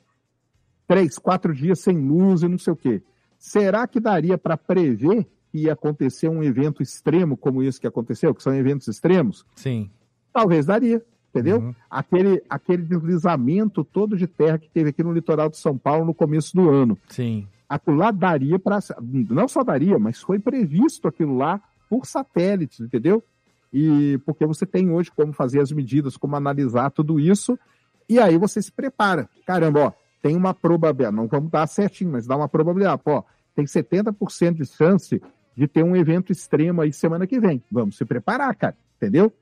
[0.88, 3.02] Três, quatro dias sem luz e não sei o quê.
[3.38, 8.34] Será que daria para prever que ia acontecer um evento extremo como esse que aconteceu,
[8.34, 9.44] que são eventos extremos?
[9.54, 9.90] Sim.
[10.32, 11.04] Talvez daria,
[11.38, 11.74] entendeu?
[11.90, 16.14] Aquele, aquele deslizamento todo de terra que teve aqui no litoral de São Paulo no
[16.14, 16.98] começo do ano.
[17.08, 17.46] Sim.
[17.68, 18.78] Aquilo lá daria para.
[19.30, 23.22] Não só daria, mas foi previsto aquilo lá por satélites, entendeu?
[23.72, 27.58] E porque você tem hoje como fazer as medidas, como analisar tudo isso,
[28.08, 29.28] e aí você se prepara.
[29.44, 33.02] Caramba, ó, tem uma probabilidade, não vamos dar certinho, mas dá uma probabilidade.
[33.02, 33.24] Pô,
[33.54, 35.20] tem 70% de chance
[35.56, 37.62] de ter um evento extremo aí semana que vem.
[37.70, 39.32] Vamos se preparar, cara, entendeu?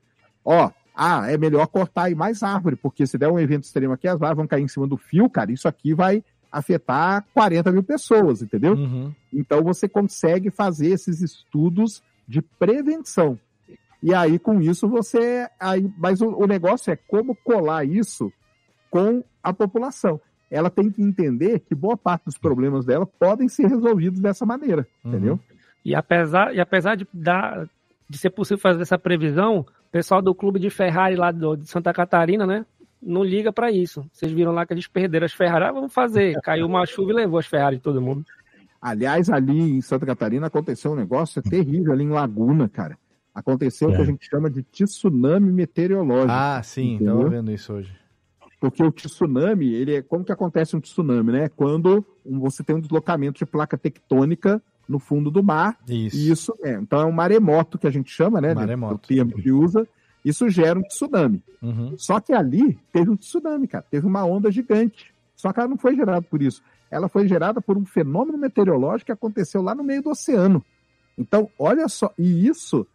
[0.43, 4.07] Ó, ah, é melhor cortar aí mais árvore, porque se der um evento extremo aqui,
[4.07, 7.83] as árvores vão cair em cima do fio, cara, isso aqui vai afetar 40 mil
[7.83, 8.73] pessoas, entendeu?
[8.73, 9.13] Uhum.
[9.33, 13.37] Então você consegue fazer esses estudos de prevenção.
[14.01, 15.49] E aí, com isso, você.
[15.59, 18.31] Aí, mas o, o negócio é como colar isso
[18.89, 20.21] com a população.
[20.49, 24.87] Ela tem que entender que boa parte dos problemas dela podem ser resolvidos dessa maneira,
[25.03, 25.39] entendeu?
[25.83, 27.67] E apesar, e apesar de, dar,
[28.09, 31.67] de ser possível fazer essa previsão, o pessoal do clube de Ferrari lá do, de
[31.69, 32.65] Santa Catarina, né?
[33.01, 34.05] Não liga para isso.
[34.11, 35.65] Vocês viram lá que eles perderam as Ferrari.
[35.65, 36.39] Ah, vamos fazer.
[36.41, 38.25] Caiu uma chuva e levou as Ferrari de todo mundo.
[38.81, 42.97] Aliás, ali em Santa Catarina aconteceu um negócio terrível ali em Laguna, cara.
[43.33, 44.01] Aconteceu o que É.
[44.01, 46.31] a gente chama de tsunami meteorológico.
[46.31, 47.17] Ah, sim, entendeu?
[47.17, 47.91] tava vendo isso hoje.
[48.59, 51.49] Porque o tsunami, ele é como que acontece um tsunami, né?
[51.49, 55.77] Quando você tem um deslocamento de placa tectônica no fundo do mar.
[55.87, 56.15] Isso.
[56.15, 58.53] E isso é, então é um maremoto que a gente chama, né?
[58.53, 58.95] Maremoto.
[58.95, 59.87] O termo que usa.
[60.23, 61.41] Isso gera um tsunami.
[61.61, 61.93] Uhum.
[61.97, 63.85] Só que ali teve um tsunami, cara.
[63.89, 65.13] Teve uma onda gigante.
[65.35, 66.63] Só que ela não foi gerada por isso.
[66.89, 70.63] Ela foi gerada por um fenômeno meteorológico que aconteceu lá no meio do oceano.
[71.17, 72.11] Então, olha só.
[72.17, 72.87] E isso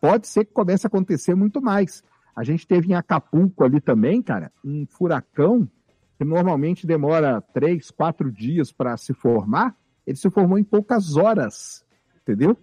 [0.00, 2.02] pode ser que comece a acontecer muito mais.
[2.36, 5.68] A gente teve em Acapulco ali também, cara, um furacão
[6.18, 9.74] que normalmente demora três, quatro dias para se formar.
[10.06, 11.84] Ele se formou em poucas horas,
[12.22, 12.56] entendeu?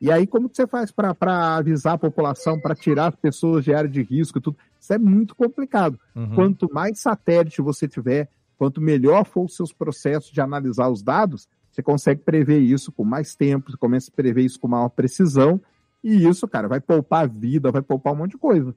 [0.00, 3.72] E aí, como que você faz para avisar a população, para tirar as pessoas de
[3.72, 4.56] área de risco e tudo?
[4.78, 5.98] Isso é muito complicado.
[6.14, 6.34] Uhum.
[6.34, 11.48] Quanto mais satélite você tiver, quanto melhor for os seus processos de analisar os dados,
[11.70, 15.60] você consegue prever isso com mais tempo, você começa a prever isso com maior precisão,
[16.04, 18.74] e isso, cara, vai poupar a vida, vai poupar um monte de coisa.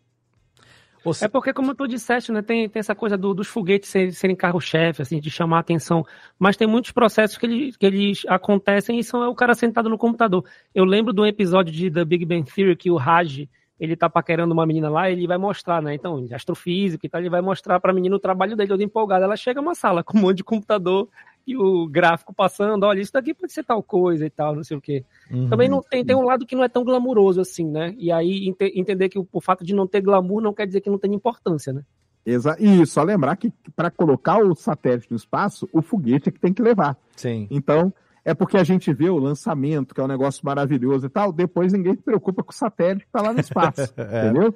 [1.26, 4.36] É porque, como tu disseste, né, tem, tem essa coisa do- dos foguetes serem, serem
[4.36, 6.06] carro-chefe, assim, de chamar a atenção.
[6.38, 9.90] Mas tem muitos processos que, ele- que eles acontecem e são é o cara sentado
[9.90, 10.44] no computador.
[10.76, 13.48] Eu lembro de um episódio de The Big Bang Theory que o Raj,
[13.80, 15.94] ele tá paquerando uma menina lá, ele vai mostrar, né?
[15.96, 19.24] Então, de astrofísica e tal, ele vai mostrar pra menina o trabalho dele, todo empolgado.
[19.24, 21.08] Ela chega numa sala com um monte de computador
[21.50, 24.78] e o gráfico passando, olha, isso daqui pode ser tal coisa e tal, não sei
[24.78, 25.04] o quê.
[25.32, 25.50] Uhum.
[25.50, 27.96] Também não tem, tem um lado que não é tão glamuroso assim, né?
[27.98, 30.82] E aí ente- entender que o, o fato de não ter glamour não quer dizer
[30.82, 31.84] que não tem importância, né?
[32.24, 36.40] Exa e só lembrar que para colocar o satélite no espaço, o foguete é que
[36.40, 36.96] tem que levar.
[37.16, 37.48] Sim.
[37.50, 37.92] Então,
[38.24, 41.74] é porque a gente vê o lançamento, que é um negócio maravilhoso e tal, depois
[41.74, 43.92] ninguém se preocupa com o satélite que está lá no espaço.
[43.98, 44.28] É.
[44.28, 44.54] Entendeu?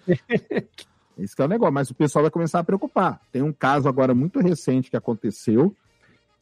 [1.17, 3.19] Esse que é o negócio, mas o pessoal vai começar a preocupar.
[3.31, 5.75] Tem um caso agora muito recente que aconteceu,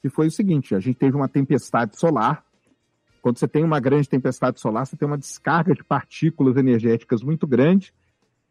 [0.01, 2.43] que foi o seguinte: a gente teve uma tempestade solar.
[3.21, 7.45] Quando você tem uma grande tempestade solar, você tem uma descarga de partículas energéticas muito
[7.45, 7.93] grande.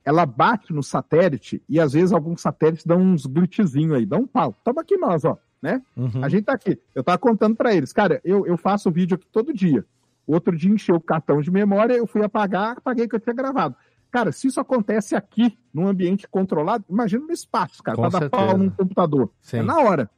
[0.05, 4.27] Ela bate no satélite e às vezes alguns satélites dão uns glitchzinhos aí, dão um
[4.27, 4.55] pau.
[4.57, 5.83] Estamos aqui nós, ó, né?
[5.97, 6.25] Uhum.
[6.25, 6.79] A gente tá aqui.
[6.95, 9.85] Eu tava contando para eles, cara, eu, eu faço vídeo aqui todo dia.
[10.27, 13.35] Outro dia encheu o cartão de memória, eu fui apagar, apaguei o que eu tinha
[13.35, 13.75] gravado.
[14.11, 18.19] Cara, se isso acontece aqui, num ambiente controlado, imagina no espaço, cara, Com pra dar
[18.21, 18.47] certeza.
[18.47, 19.31] pau num computador.
[19.43, 19.59] Sim.
[19.59, 20.11] É na hora.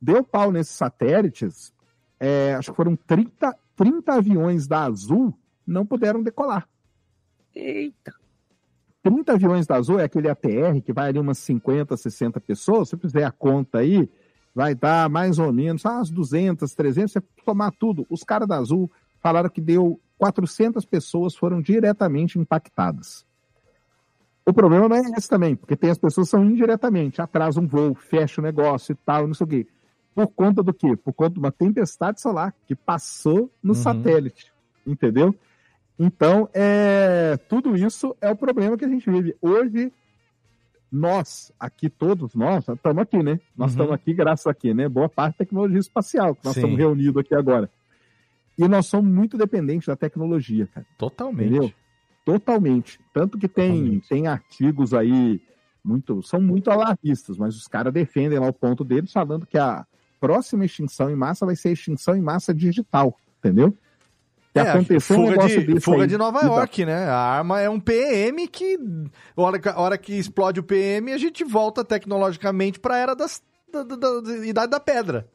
[0.00, 1.72] Deu pau nesses satélites,
[2.18, 5.36] é, acho que foram 30, 30 aviões da Azul
[5.66, 6.68] não puderam decolar.
[7.54, 8.14] Eita.
[9.02, 12.88] 30 aviões da Azul é aquele ATR que vai ali umas 50, 60 pessoas.
[12.88, 14.10] Se você fizer a conta aí,
[14.54, 18.06] vai dar mais ou menos umas 200, 300, você tomar tudo.
[18.10, 18.90] Os caras da Azul
[19.20, 23.24] falaram que deu 400 pessoas foram diretamente impactadas.
[24.44, 27.66] O problema não é esse também, porque tem as pessoas que são indiretamente, atrasa um
[27.66, 29.66] voo, fecha o negócio e tal, não sei o quê.
[30.16, 30.96] Por conta do quê?
[30.96, 33.74] Por conta de uma tempestade solar que passou no Uhum.
[33.74, 34.50] satélite,
[34.86, 35.34] entendeu?
[35.98, 39.36] Então, é, tudo isso é o problema que a gente vive.
[39.42, 39.92] Hoje,
[40.90, 43.38] nós, aqui, todos nós, estamos aqui, né?
[43.54, 43.82] Nós Uhum.
[43.82, 44.88] estamos aqui graças aqui, né?
[44.88, 46.60] Boa parte da tecnologia espacial, que nós Sim.
[46.60, 47.70] estamos reunidos aqui agora.
[48.58, 50.86] E nós somos muito dependentes da tecnologia, cara.
[50.96, 51.42] Totalmente.
[51.50, 51.70] Entendeu?
[52.24, 52.98] Totalmente.
[53.12, 55.42] Tanto que tem, tem artigos aí
[55.84, 59.86] muito, são muito alarmistas, mas os caras defendem lá o ponto deles, falando que a
[60.20, 63.76] próxima extinção em massa vai ser a extinção em massa digital, entendeu?
[64.54, 66.06] É, aconteceu um fuga negócio de, desse fuga aí.
[66.08, 67.04] de Nova York, né?
[67.08, 68.78] A arma é um PM que,
[69.36, 73.14] a hora que, a hora que explode o PM, a gente volta tecnologicamente pra era
[73.14, 75.28] das, da, da- da- da Idade da Pedra.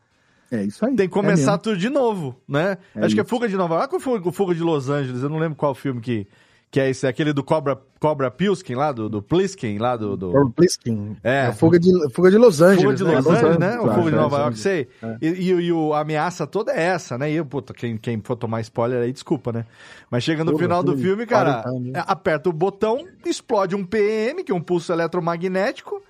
[0.52, 0.96] É isso aí.
[0.96, 1.58] Tem que começar mesmo.
[1.60, 2.78] tudo de novo, né?
[2.96, 3.30] É Acho que é isso.
[3.30, 5.22] Fuga de Nova York ou Fuga, Fuga de Los Angeles?
[5.22, 6.28] Eu não lembro qual filme que,
[6.72, 7.06] que é esse.
[7.06, 10.16] É aquele do Cobra, Cobra Pilskin lá, do, do Pliskin lá, do...
[10.16, 10.30] do...
[10.30, 11.18] O Pliskin.
[11.22, 11.48] É.
[11.48, 12.84] É fuga, de, fuga de Los Angeles.
[12.84, 13.16] Fuga de né?
[13.18, 13.78] Los Angeles, né?
[13.78, 14.88] O claro, Fuga de é, Nova Los York, sei.
[15.04, 15.18] É.
[15.22, 17.30] E, e, e o- a ameaça toda é essa, né?
[17.30, 19.66] E, eu, puta, quem, quem for tomar spoiler aí, desculpa, né?
[20.10, 21.94] Mas chega no Porra, final do filme, cara, 40 anos.
[21.96, 26.02] é, aperta o botão, explode um PM, que é um pulso eletromagnético,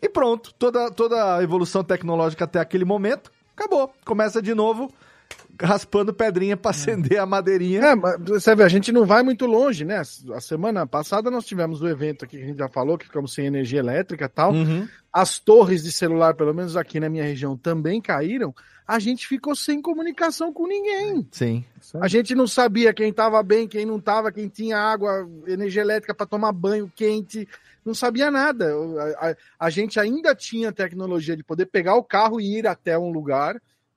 [0.00, 0.54] e pronto.
[0.58, 3.92] Toda, toda a evolução tecnológica até aquele momento, acabou.
[4.04, 4.90] Começa de novo,
[5.60, 7.80] raspando pedrinha pra acender a madeirinha.
[7.80, 10.02] É, mas você vê, a gente não vai muito longe, né?
[10.34, 13.32] A semana passada nós tivemos o evento aqui que a gente já falou, que ficamos
[13.32, 14.52] sem energia elétrica e tal.
[14.52, 14.86] Uhum.
[15.12, 18.54] As torres de celular, pelo menos aqui na minha região, também caíram.
[18.86, 21.26] A gente ficou sem comunicação com ninguém.
[21.32, 21.64] Sim.
[22.00, 26.14] A gente não sabia quem estava bem, quem não estava, quem tinha água, energia elétrica
[26.14, 27.48] para tomar banho quente,
[27.84, 28.72] não sabia nada.
[29.20, 32.96] A, a- a gente ainda tinha tecnologia de poder pegar o carro e ir até
[32.98, 33.56] um lugar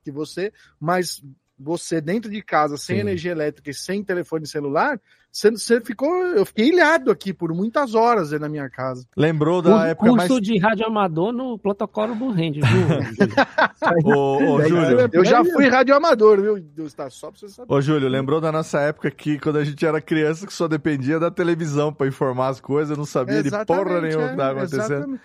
[0.10, 1.22] que você, mas
[1.60, 3.02] você dentro de casa, sem Sim.
[3.02, 5.00] energia elétrica e sem telefone celular,
[5.32, 6.10] você, você ficou.
[6.10, 9.06] Eu fiquei ilhado aqui por muitas horas aí na minha casa.
[9.16, 10.28] Lembrou da Curso época mais...
[10.28, 12.88] curso de radioamador no protocolo do Rende, viu?
[14.16, 15.10] Ô, ô, Júlio.
[15.12, 16.60] Eu já fui radioamador, viu?
[16.60, 17.72] Deus tá só pra você saber.
[17.72, 21.20] Ô, Júlio, lembrou da nossa época que quando a gente era criança que só dependia
[21.20, 24.60] da televisão pra informar as coisas, não sabia de porra nenhuma o é, que tava
[24.60, 24.82] acontecendo.
[24.82, 25.22] exatamente.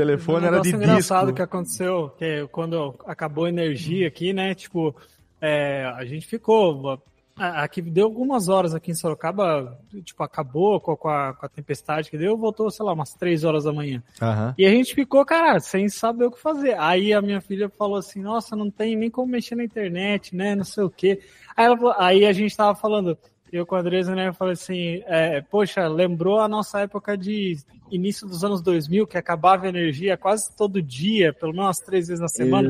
[0.00, 1.36] Telefone um era de engraçado disco.
[1.36, 4.54] que aconteceu, que quando acabou a energia aqui, né?
[4.54, 4.94] Tipo,
[5.40, 7.00] é, a gente ficou.
[7.36, 12.18] Aqui deu algumas horas aqui em Sorocaba, tipo, acabou com a, com a- tempestade que
[12.18, 14.02] deu, voltou, sei lá, umas três horas da manhã.
[14.20, 14.54] Aham.
[14.58, 16.76] E a gente ficou, cara, sem saber o que fazer.
[16.78, 20.54] Aí a minha filha falou assim: Nossa, não tem nem como mexer na internet, né?
[20.54, 21.20] Não sei o quê.
[21.56, 23.16] Aí, ela aí a gente tava falando,
[23.52, 24.28] eu com a Andresa, né?
[24.28, 27.56] Eu falei assim: é, Poxa, lembrou a nossa época de
[27.90, 32.20] início dos anos 2000, que acabava a energia quase todo dia, pelo menos três vezes
[32.20, 32.68] na semana.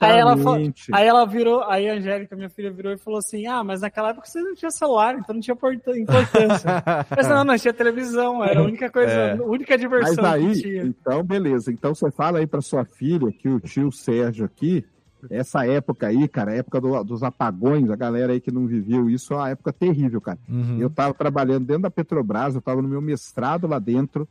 [0.00, 0.90] Aí ela, Exatamente.
[0.92, 4.10] aí ela virou, aí a Angélica, minha filha, virou e falou assim: Ah, mas naquela
[4.10, 6.70] época você não tinha celular, então não tinha importância.
[7.16, 9.32] mas não, nós tinha televisão, era a única coisa, É.
[9.32, 10.82] a única diversão Mas aí, que tinha.
[10.84, 11.70] então, beleza.
[11.72, 14.84] Então você fala aí pra sua filha que o tio Sérgio aqui,
[15.30, 19.08] essa época aí, cara, a época do- dos apagões, a galera aí que não viveu
[19.10, 20.38] isso, é uma época terrível, cara.
[20.48, 20.78] Uhum.
[20.78, 24.28] Eu tava trabalhando dentro da Petrobras, eu tava no meu mestrado lá dentro,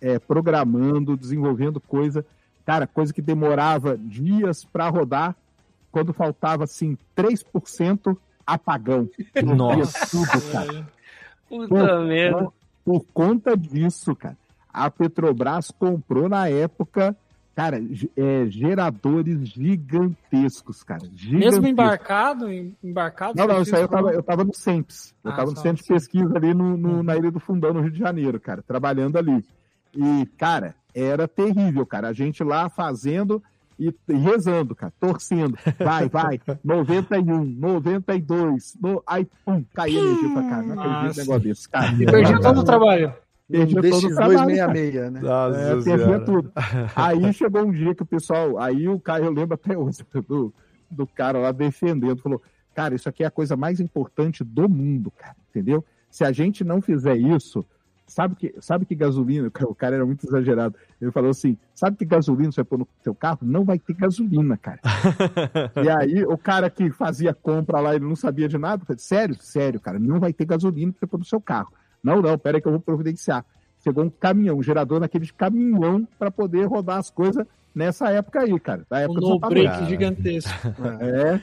[0.00, 2.24] é, programando, desenvolvendo coisa,
[2.64, 5.34] cara, coisa que demorava dias pra rodar,
[5.90, 8.16] quando faltava, assim, 3%
[8.46, 9.08] apagão.
[9.44, 10.06] Nossa.
[10.06, 10.88] Tudo, cara.
[11.48, 12.48] Puta Por- merda.
[12.84, 14.36] Por conta disso, cara,
[14.72, 17.14] a Petrobras comprou na época,
[17.54, 17.80] cara,
[18.16, 21.02] é, geradores gigantescos, cara.
[21.02, 21.68] Mesmo gigantescos.
[21.68, 23.34] embarcado, em- embarcado.
[23.36, 25.14] Não, não, isso aí eu tava, eu tava no SEMPS.
[25.24, 25.94] Eu Ah, tava no centro de só.
[25.94, 29.44] pesquisa ali no, no- na Ilha do Fundão, no Rio de Janeiro, cara, trabalhando ali.
[29.94, 32.08] E, cara, era terrível, cara.
[32.08, 33.42] A gente lá fazendo
[33.78, 35.56] e, e rezando, cara, torcendo.
[35.78, 36.40] Vai, vai.
[36.64, 38.76] 91, 92.
[38.80, 39.02] No...
[39.06, 40.62] Aí, pum, caiu a energia pra cá.
[40.62, 41.92] Não acredito negócio desse, cara.
[41.96, 43.12] Perdi todo o trabalho.
[43.50, 45.10] Perdi todo o trabalho, 266, cara.
[45.10, 45.20] né?
[45.20, 46.52] Nossa É, tudo.
[46.96, 50.52] Aí chegou um dia que o pessoal, aí o cara, eu lembro até hoje do,
[50.90, 52.40] do cara lá defendendo, falou,
[52.74, 55.84] cara, isso aqui é a coisa mais importante do mundo, cara, entendeu?
[56.10, 57.64] Se a gente não fizer isso,
[58.06, 62.04] sabe que, sabe que gasolina, o cara era muito exagerado, ele falou assim, sabe que
[62.04, 63.40] gasolina você vai pôr no seu carro?
[63.42, 64.80] Não vai ter gasolina, cara.
[65.84, 69.34] e aí o cara que fazia compra lá, ele não sabia de nada, falei, sério?
[69.40, 71.72] Sério, cara, não vai ter gasolina pra você pôr no seu carro.
[72.02, 73.44] Não, não, pera aí que eu vou providenciar.
[73.82, 77.44] Chegou um caminhão, um gerador naquele caminhão para poder rodar as coisas
[77.74, 78.86] nessa época aí, cara.
[78.88, 80.52] Da Um época dos no break gigantesco.
[81.00, 81.40] É.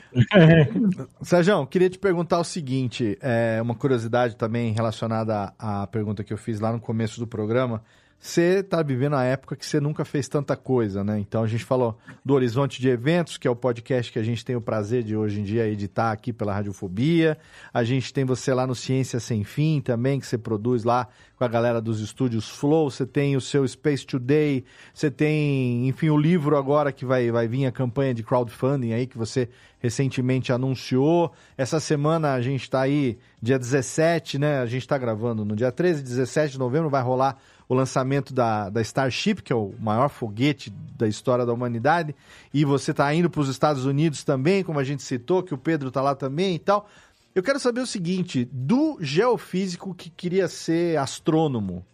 [1.22, 6.38] Sérgio, queria te perguntar o seguinte, é, uma curiosidade também relacionada à pergunta que eu
[6.38, 7.82] fiz lá no começo do programa.
[8.22, 11.18] Você está vivendo a época que você nunca fez tanta coisa, né?
[11.18, 14.44] Então a gente falou do Horizonte de Eventos, que é o podcast que a gente
[14.44, 17.38] tem o prazer de hoje em dia editar aqui pela Radiofobia.
[17.72, 21.44] A gente tem você lá no Ciência Sem Fim também, que você produz lá com
[21.44, 22.90] a galera dos estúdios Flow.
[22.90, 27.48] Você tem o seu Space Today, você tem, enfim, o livro agora que vai, vai
[27.48, 29.48] vir a campanha de crowdfunding aí que você
[29.78, 31.32] recentemente anunciou.
[31.56, 34.58] Essa semana a gente está aí, dia 17, né?
[34.58, 37.38] A gente está gravando no dia 13 e 17 de novembro, vai rolar
[37.70, 42.16] o lançamento da, da Starship, que é o maior foguete da história da humanidade,
[42.52, 45.58] e você está indo para os Estados Unidos também, como a gente citou, que o
[45.58, 46.88] Pedro está lá também e tal.
[47.32, 51.86] Eu quero saber o seguinte, do geofísico que queria ser astrônomo,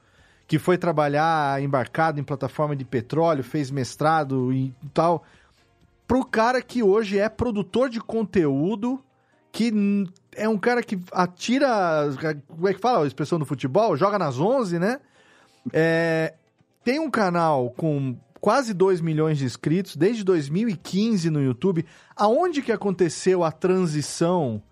[0.46, 5.24] que foi trabalhar embarcado em plataforma de petróleo, fez mestrado e tal,
[6.08, 8.98] pro cara que hoje é produtor de conteúdo,
[9.52, 9.74] que
[10.34, 11.68] é um cara que atira,
[12.48, 13.94] como é que fala a expressão do futebol?
[13.94, 15.00] Joga nas 11, né?
[15.72, 16.34] É,
[16.84, 21.84] tem um canal com quase 2 milhões de inscritos desde 2015 no YouTube.
[22.14, 24.62] Aonde que aconteceu a transição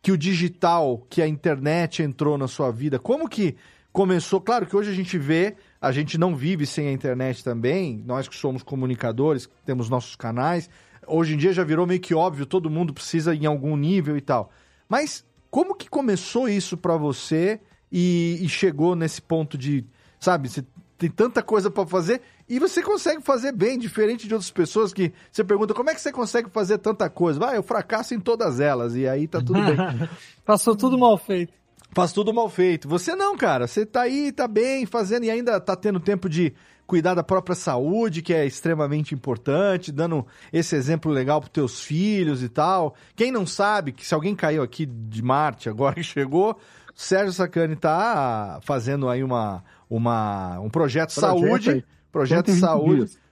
[0.00, 2.98] que o digital, que a internet entrou na sua vida?
[2.98, 3.56] Como que
[3.92, 4.40] começou?
[4.40, 8.02] Claro que hoje a gente vê, a gente não vive sem a internet também.
[8.06, 10.68] Nós que somos comunicadores, temos nossos canais.
[11.06, 14.20] Hoje em dia já virou meio que óbvio, todo mundo precisa em algum nível e
[14.20, 14.50] tal.
[14.88, 19.86] Mas como que começou isso pra você e, e chegou nesse ponto de,
[20.24, 20.64] sabe, você
[20.96, 25.12] tem tanta coisa pra fazer e você consegue fazer bem, diferente de outras pessoas que
[25.30, 27.38] você pergunta como é que você consegue fazer tanta coisa?
[27.38, 29.76] Vai, eu fracasso em todas elas e aí tá tudo bem.
[30.44, 31.52] Passou tudo mal feito.
[31.92, 32.88] Faz tudo mal feito.
[32.88, 33.68] Você não, cara.
[33.68, 36.52] Você tá aí, tá bem, fazendo e ainda tá tendo tempo de
[36.86, 42.42] cuidar da própria saúde, que é extremamente importante, dando esse exemplo legal pros teus filhos
[42.42, 42.94] e tal.
[43.14, 46.58] Quem não sabe, que se alguém caiu aqui de Marte agora que chegou,
[46.94, 51.84] Sérgio Sacani tá fazendo aí uma, uma, um projeto, Projeto saúde, aí.
[52.12, 52.96] projeto 120 saúde.
[52.96, 53.24] dias.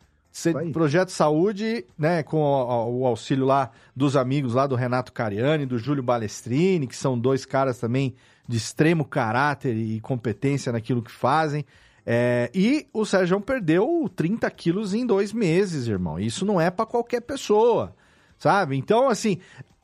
[0.57, 0.73] Aí.
[0.73, 5.77] projeto Saúde, né, com o, o auxílio lá dos amigos lá do Renato Cariani, do
[5.79, 8.15] Júlio Balestrini, que são dois caras também
[8.49, 11.67] de extremo caráter e competência naquilo que fazem.
[12.07, 16.19] É, e o Sérgio perdeu 30 quilos em dois meses, irmão.
[16.19, 17.95] Isso não é pra qualquer pessoa,
[18.39, 18.77] sabe?
[18.77, 19.37] Então, assim,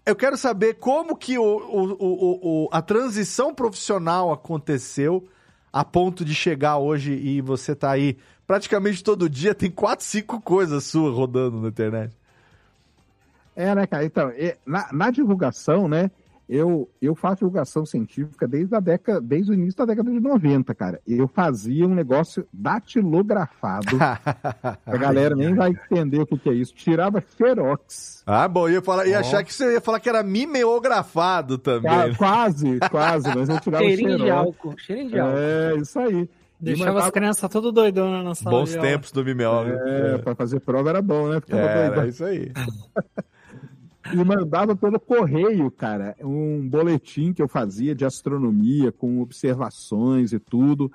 [0.07, 5.29] eu quero saber como que o- o- a transição profissional aconteceu
[5.73, 8.17] a ponto de chegar hoje e você tá aí
[8.47, 12.17] praticamente todo dia, tem quatro, cinco coisas suas rodando na internet.
[13.55, 14.05] É, né, cara?
[14.05, 14.33] Então,
[14.65, 16.11] na, na divulgação, né?
[16.49, 20.75] Eu, eu faço divulgação científica desde a década, desde o início da década de 90,
[20.75, 20.99] cara.
[21.07, 23.87] Eu fazia um negócio datilografado.
[24.87, 26.75] a galera nem vai entender o que, que é isso.
[26.75, 28.23] Tirava xerox.
[28.27, 29.21] Ah, bom, eu ia, falar, ia Ó.
[29.21, 31.91] achar que você ia falar que era mimeografado também.
[31.91, 34.39] Qua- Quase, quase, mas eu tirava Cheirinho de xerox.
[34.47, 35.37] álcool, cheirinho de álcool.
[35.39, 36.29] É, isso aí.
[36.61, 38.89] Deixava mandava- as crianças tudo doidonas na sala Bons de aula.
[38.89, 39.81] tempos do mimeógrafo.
[39.87, 41.41] É, pra fazer prova era bom, né?
[41.41, 42.07] Ficava Era doidão.
[42.09, 42.51] isso aí.
[44.13, 50.39] e mandava pelo correio, cara, um boletim que eu fazia de astronomia com observações e
[50.39, 50.91] tudo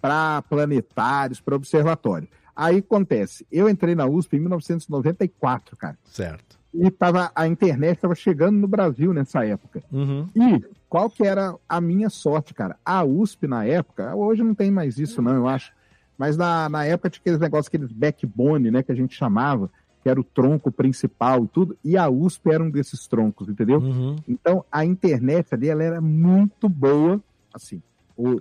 [0.00, 2.28] para planetários, para observatório.
[2.54, 5.98] Aí acontece, eu entrei na USP em 1994, cara.
[6.04, 6.58] Certo.
[6.72, 9.82] E tava, a internet estava chegando no Brasil nessa época.
[9.92, 10.28] Uhum.
[10.34, 12.76] E qual que era a minha sorte, cara?
[12.84, 15.72] A USP na época, hoje não tem mais isso não, eu acho,
[16.16, 19.70] mas na, na época tinha aqueles negócios, aqueles backbone, né, que a gente chamava,
[20.04, 23.78] que era o tronco principal e tudo, e a USP era um desses troncos, entendeu?
[23.78, 24.16] Uhum.
[24.28, 27.18] Então a internet ali, ela era muito boa,
[27.54, 27.80] assim,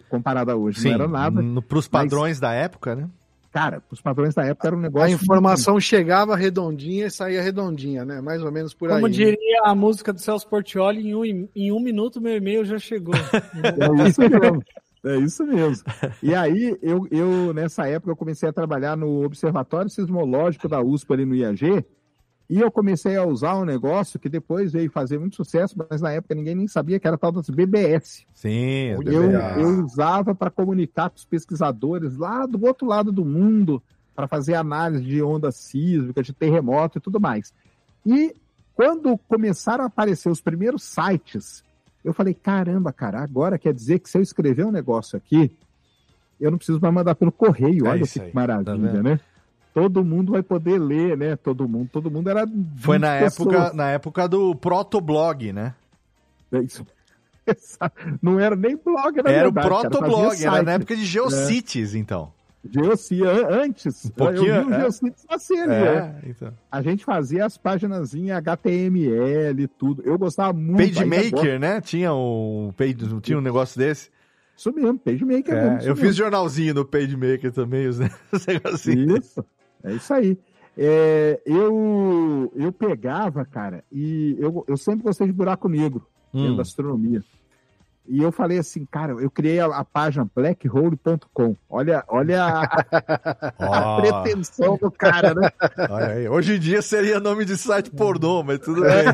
[0.09, 1.41] comparada a hoje, Sim, não era nada.
[1.41, 3.09] no, pros padrões da época, né?
[3.49, 5.07] Cara, os padrões da época era um negócio...
[5.07, 8.19] A informação chegava redondinha e saía redondinha, né?
[8.19, 9.11] Mais ou menos por Como aí.
[9.11, 9.17] né?
[9.17, 13.13] diria a música do Celso Portioli, em um, em um minuto meu e-mail já chegou.
[14.03, 14.61] É isso mesmo.
[15.05, 15.83] É isso mesmo.
[16.21, 21.11] E aí, eu, eu, nessa época, eu comecei a trabalhar no Observatório Sismológico da USP
[21.13, 21.85] ali no IAG,
[22.49, 26.11] e eu comecei a usar um negócio que depois veio fazer muito sucesso, mas na
[26.11, 28.25] época ninguém nem sabia que era tal das BBS.
[28.33, 29.57] Sim, as Eu, BBS.
[29.57, 33.81] eu usava para comunicar com os pesquisadores lá do outro lado do mundo,
[34.15, 37.51] para fazer análise de onda sísmica, de terremoto e tudo mais.
[38.05, 38.33] E
[38.75, 41.63] quando começaram a aparecer os primeiros sites,
[42.03, 45.55] eu falei: caramba, cara, agora quer dizer que se eu escrever um negócio aqui,
[46.39, 47.85] eu não preciso mais mandar pelo correio.
[47.87, 49.03] É Olha que aí, tá maravilha, vendo?
[49.03, 49.19] né?
[49.73, 51.35] Todo mundo vai poder ler, né?
[51.35, 52.45] Todo mundo, todo mundo era.
[52.77, 53.55] Foi 20 na pessoas.
[53.55, 55.73] época, na época do protoblog, né?
[56.51, 56.85] É isso.
[58.21, 61.05] Não era nem blog, na Era o verdade, cara, protoblog, fazia era na época de
[61.05, 62.31] Geocities, então.
[62.69, 64.09] Geocia, an- antes.
[64.11, 65.59] pouquinho, eu vi o é.
[65.63, 66.21] Ali, É, né?
[66.27, 66.53] então.
[66.71, 70.01] A gente fazia as páginas em HTML e tudo.
[70.05, 70.77] Eu gostava muito.
[70.95, 71.59] PageMaker, gosto.
[71.59, 71.81] né?
[71.81, 74.09] Tinha um, page, tinha um negócio desse.
[74.55, 75.81] Isso mesmo, PageMaker É, mesmo.
[75.81, 75.95] eu mesmo.
[75.97, 77.97] fiz jornalzinho no PageMaker também, os,
[78.31, 79.25] os negocinhos.
[79.25, 79.45] Isso,
[79.83, 80.37] é isso aí.
[80.77, 86.55] É, eu, eu pegava, cara, e eu, eu sempre gostei de buraco negro, dentro Hum.
[86.55, 87.23] da astronomia.
[88.05, 91.55] E eu falei assim, cara, eu criei a, a página blackhole.com.
[91.69, 92.63] Olha, olha a,
[93.57, 95.49] a pretensão do cara, né?
[95.89, 96.27] Olha aí.
[96.27, 99.03] Hoje em dia seria nome de site pornô, mas tudo É,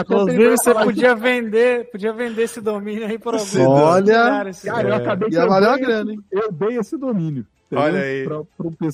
[0.00, 4.62] Inclusive, você podia vender, podia vender esse domínio aí por algum Olha, lugares.
[4.62, 4.96] Cara, eu É.
[4.96, 7.46] acabei eu valer uma dei grana, esse- Eu dei esse domínio.
[7.72, 8.24] Olha aí.
[8.24, 8.40] Pra,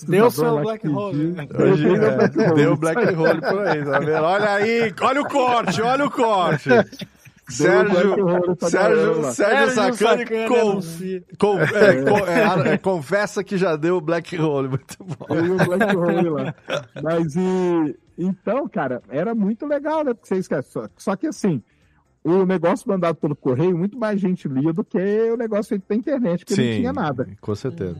[0.06, 1.48] Deu seu black hole, né?
[1.58, 2.54] Hoje é, black hole.
[2.54, 4.22] deu black hole por aí, tá vendo?
[4.22, 6.68] Olha aí, olha o corte, olha o corte.
[7.48, 10.80] Sérgio, Sérgio, Sérgio Sacani com,
[11.38, 14.68] com, é, com- é, é, confessa que já deu Black Hole.
[14.68, 15.26] Muito bom.
[15.34, 16.54] Eu e o Black Hole lá.
[17.02, 17.96] Mas e.
[18.18, 20.14] Então, cara, era muito legal, né?
[20.14, 20.70] Porque você esquece.
[20.72, 21.62] Só, só que assim,
[22.24, 24.98] o negócio mandado pelo correio, muito mais gente lia do que
[25.30, 27.28] o negócio feito pela internet, que não Sim, tinha nada.
[27.40, 27.96] Com certeza.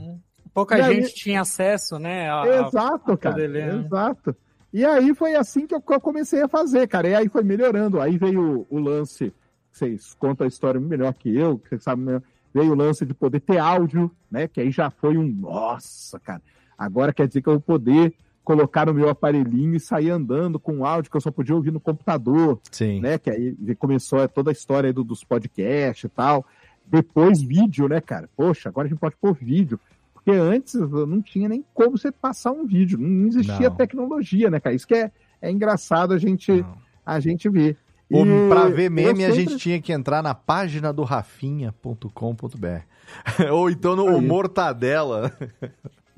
[0.54, 2.30] Pouca E aí- gente tinha acesso, né?
[2.30, 3.34] a- a- Exato, a cara.
[3.34, 3.84] poder ler, né?
[3.84, 4.34] Exato.
[4.76, 7.08] E aí foi assim que eu, comecei a fazer, cara.
[7.08, 7.98] E aí foi melhorando.
[7.98, 9.32] Aí veio o, lance,
[9.72, 12.22] vocês contam a história melhor que eu, que vocês sabem melhor.
[12.52, 14.46] Veio o lance de poder ter áudio, né?
[14.46, 15.26] Que aí já foi um.
[15.26, 16.42] Nossa, cara.
[16.76, 18.12] Agora quer dizer que eu vou poder
[18.44, 21.80] colocar no meu aparelhinho e sair andando com áudio que eu só podia ouvir no
[21.80, 22.60] computador.
[22.70, 23.00] Sim.
[23.00, 23.16] Né?
[23.16, 26.44] Que aí começou toda a história do- dos podcasts e tal.
[26.84, 28.28] Depois vídeo, né, cara?
[28.36, 29.80] Poxa, agora a gente pode pôr vídeo.
[30.26, 33.76] Porque antes não tinha nem como você passar um vídeo, não existia Não.
[33.76, 34.74] tecnologia, né, cara?
[34.74, 36.64] Isso que é, é engraçado a gente,
[37.04, 37.76] a gente ver.
[38.10, 42.80] E pra ver meme, eu a sempre- gente tinha que entrar na página do rafinha.com.br.
[43.52, 44.20] Ou então no.
[44.20, 45.30] Mortadela.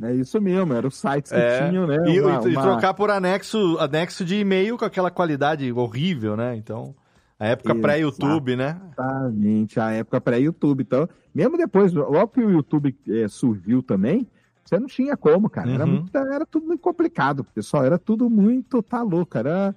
[0.03, 1.97] É isso mesmo, eram os sites que É, tinham, né?
[2.07, 6.57] E, uma- e uma- trocar por anexo, anexo de e-mail com aquela qualidade horrível, né?
[6.57, 6.95] Então,
[7.39, 8.81] a época pré-YouTube, né?
[8.93, 10.83] Exatamente, a época pré-YouTube.
[10.83, 14.27] Então, mesmo depois, logo que o YouTube eh, surgiu também,
[14.65, 15.71] você não tinha como, cara.
[15.71, 15.91] Era, Uhum.
[15.93, 17.85] muito- era tudo muito complicado, pessoal.
[17.85, 19.39] Era tudo muito, tá louco.
[19.39, 19.75] Era,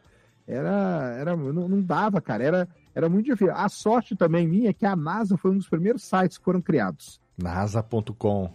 [0.47, 2.43] era, era não, não dava, cara.
[2.43, 3.53] Era, era muito difícil.
[3.55, 6.61] A sorte também minha é que a NASA foi um dos primeiros sites que foram
[6.61, 7.21] criados.
[7.37, 8.49] NASA.com.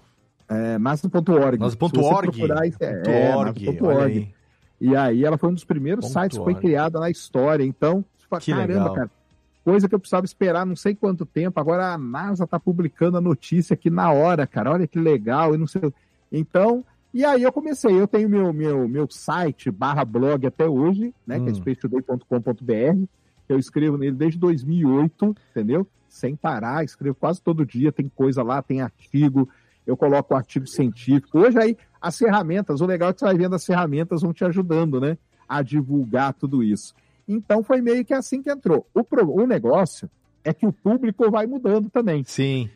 [0.48, 1.58] É, NASA.org.
[1.58, 2.42] NASA.org.
[2.80, 4.34] É, é, NASA.org.
[4.80, 7.64] E aí ela foi um dos primeiros Ponto sites que foi criada na história.
[7.64, 8.94] Então, fala, Que caramba, legal.
[8.94, 9.10] cara.
[9.64, 11.58] Coisa que eu precisava esperar não sei quanto tempo.
[11.58, 14.70] Agora a NASA tá publicando a notícia aqui na hora, cara.
[14.72, 15.54] Olha que legal.
[15.54, 15.92] E não sei.
[16.30, 17.98] Então, e aí eu comecei.
[18.00, 21.40] Eu tenho meu, meu, meu site barra blog até hoje, né?
[21.40, 21.54] Que é Hum.
[21.54, 23.04] spacetoday.com.br.
[23.48, 25.86] Eu escrevo nele desde 2008, entendeu?
[26.08, 27.90] Sem parar, escrevo quase todo dia.
[27.92, 29.48] Tem coisa lá, tem artigo.
[29.86, 31.38] Eu coloco artigo científico.
[31.38, 34.44] Hoje aí, as ferramentas, o legal é que você vai vendo as ferramentas vão te
[34.44, 35.16] ajudando, né?
[35.48, 36.94] A divulgar tudo isso.
[37.28, 38.86] Então foi meio que assim que entrou.
[38.94, 40.08] O, pro- o negócio
[40.44, 42.22] é que o público vai mudando também.
[42.24, 42.70] Sim.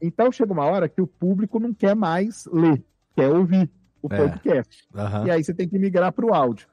[0.00, 2.82] Então chega uma hora que o público não quer mais ler,
[3.14, 3.68] quer ouvir
[4.02, 4.16] o É.
[4.16, 4.86] podcast.
[4.94, 5.26] Aham.
[5.26, 6.68] E aí você tem que migrar para o áudio.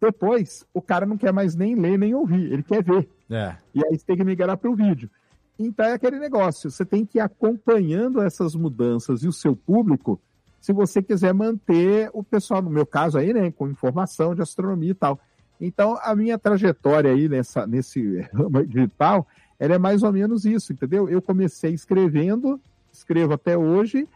[0.00, 3.08] Depois, o cara não quer mais nem ler nem ouvir, ele quer ver.
[3.30, 3.56] É.
[3.74, 5.10] E aí você tem que migrar para o vídeo.
[5.58, 10.20] Então é aquele negócio, você tem que ir acompanhando essas mudanças e o seu público,
[10.60, 14.90] se você quiser manter o pessoal, no meu caso aí, né, com informação de astronomia
[14.90, 15.18] e tal.
[15.60, 19.26] Então a minha trajetória aí nessa, nesse ramo digital,
[19.58, 21.08] ela é mais ou menos isso, entendeu?
[21.08, 22.60] Eu comecei escrevendo,
[22.92, 24.08] escrevo até hoje,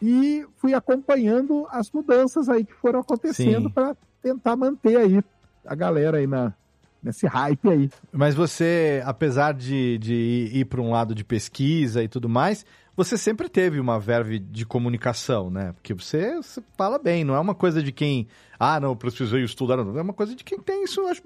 [0.00, 5.22] e fui acompanhando as mudanças aí que foram acontecendo para tentar manter aí
[5.64, 6.52] a galera aí na,
[7.02, 7.90] nesse hype aí.
[8.12, 12.64] Mas você, apesar de, de ir para um lado de pesquisa e tudo mais,
[12.96, 15.72] você sempre teve uma verve de comunicação, né?
[15.72, 18.28] Porque você, você fala bem, não é uma coisa de quem,
[18.58, 19.98] ah, não, precisei estudar, não.
[19.98, 21.22] É uma coisa de quem tem isso, acho,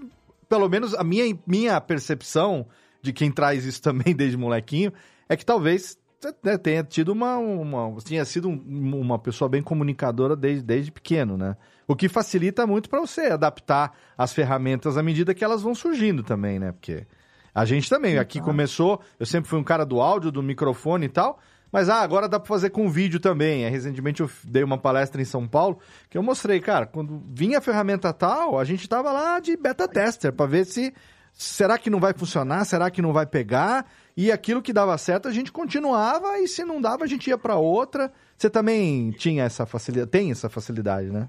[0.49, 2.67] pelo menos a minha, minha percepção
[3.03, 4.93] de quem traz isso também desde molequinho,
[5.29, 9.63] é que talvez você né, tenha tido uma, uma tinha sido um- uma pessoa bem
[9.63, 11.57] comunicadora desde, desde pequeno, né?
[11.87, 16.23] O que facilita muito para você adaptar as ferramentas à medida que elas vão surgindo
[16.23, 16.73] também, né?
[16.73, 17.07] Porque
[17.55, 21.09] a gente também, aqui começou, eu sempre fui um cara do áudio, do microfone e
[21.09, 21.39] tal,
[21.73, 23.65] mas ah, agora dá para fazer com vídeo também.
[23.65, 27.59] Aí, recentemente eu dei uma palestra em São Paulo que eu mostrei, cara, quando vinha
[27.59, 30.93] a ferramenta tal, a gente tava lá de beta tester para ver se
[31.33, 33.87] será que não vai funcionar, será que não vai pegar?
[34.17, 37.39] E aquilo que dava certo a gente continuava e se não dava a gente ia
[37.39, 38.11] para outra.
[38.37, 41.29] Você também tinha essa facilidade, tem essa facilidade, né?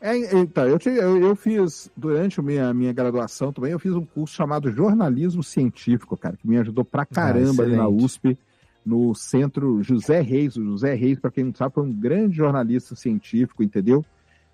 [0.00, 3.92] É, então, eu, te- eu, eu fiz, durante a minha, minha graduação também, eu fiz
[3.92, 7.88] um curso chamado Jornalismo Científico, cara, que me ajudou pra caramba ali na.
[7.88, 8.38] USP,
[8.88, 10.56] no centro José Reis.
[10.56, 14.02] O José Reis, para quem não sabe, foi um grande jornalista científico, entendeu?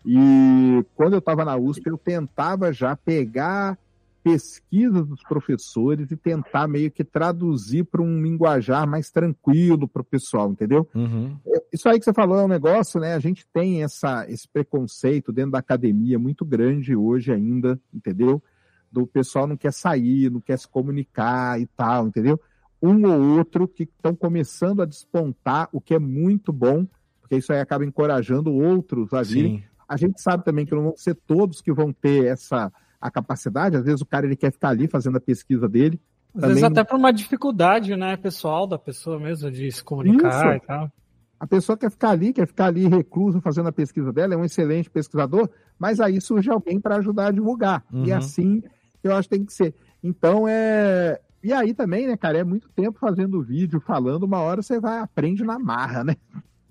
[0.05, 3.79] E quando eu estava na USP, eu tentava já pegar
[4.25, 10.05] pesquisas dos professores e tentar meio que traduzir para um linguajar mais tranquilo para o
[10.05, 10.89] pessoal, entendeu?
[10.95, 11.37] Uhum.
[11.73, 13.15] Isso aí que você falou é um negócio, né?
[13.15, 18.43] A gente tem essa, esse preconceito dentro da academia muito grande hoje ainda, entendeu?
[18.91, 22.41] Do pessoal não quer sair, não quer se comunicar e tal, entendeu?
[22.83, 26.87] Um ou outro que estão começando a despontar, o que é muito bom,
[27.21, 29.59] porque isso aí acaba encorajando outros a virem.
[29.59, 29.65] Sim.
[29.89, 33.77] A gente sabe também que não vão ser todos que vão ter essa a capacidade.
[33.77, 36.01] Às vezes o cara ele quer ficar ali fazendo a pesquisa dele.
[36.29, 39.85] Às Também vezes não- até por uma dificuldade, né, pessoal da pessoa mesmo de se
[39.85, 40.65] comunicar Isso.
[40.65, 40.91] e tal.
[41.39, 44.45] A pessoa quer ficar ali, quer ficar ali reclusa fazendo a pesquisa dela, é um
[44.45, 47.85] excelente pesquisador, mas aí surge alguém para ajudar a divulgar.
[47.93, 48.07] Uhum.
[48.07, 48.63] E assim
[49.03, 49.75] eu acho que tem que ser.
[50.03, 54.63] Então, é, E aí também, né, cara, é muito tempo fazendo vídeo, falando, uma hora
[54.63, 56.17] você vai, aprende na marra, né?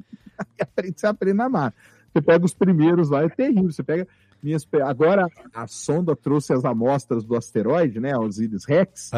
[0.59, 1.73] aprende, você aprende na marra.
[2.11, 3.71] Você pega os primeiros lá, é terrível.
[3.71, 4.07] Você pega
[4.41, 4.67] minhas.
[4.83, 8.17] Agora a sonda trouxe as amostras do asteroide, né?
[8.17, 9.11] Os Iris Rex.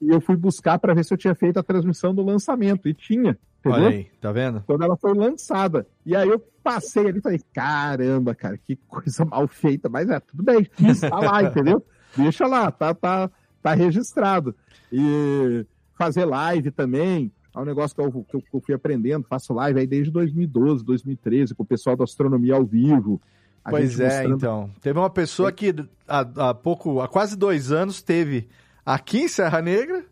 [0.00, 2.88] E eu fui buscar para ver se eu tinha feito a transmissão do lançamento.
[2.88, 3.38] E tinha.
[3.60, 3.86] Entendeu?
[3.86, 4.62] Olha aí, tá vendo?
[4.66, 5.86] Quando ela foi lançada.
[6.04, 9.88] E aí eu passei ali e falei, caramba, cara, que coisa mal feita.
[9.88, 10.68] Mas é, tudo bem,
[11.08, 11.84] tá lá, entendeu?
[12.16, 13.30] Deixa lá, tá, tá,
[13.62, 14.54] tá registrado.
[14.92, 15.64] E
[15.96, 19.86] fazer live também, é um negócio que eu, que eu, fui aprendendo, faço live aí
[19.86, 23.20] desde 2012, 2013, com o pessoal da astronomia ao vivo.
[23.68, 24.70] Pois é, mostrando- então.
[24.80, 25.74] Teve uma pessoa que
[26.08, 28.48] há, há pouco, há quase dois anos, teve
[28.84, 30.04] aqui em Serra Negra,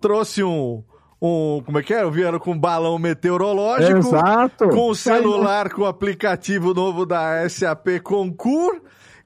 [0.00, 0.82] trouxe um.
[1.24, 2.10] Um, como é que é?
[2.10, 3.98] Vieram com um balão meteorológico.
[3.98, 4.68] Exato.
[4.70, 4.94] Com o né?
[4.94, 8.82] celular, com o aplicativo novo da SAP Concur.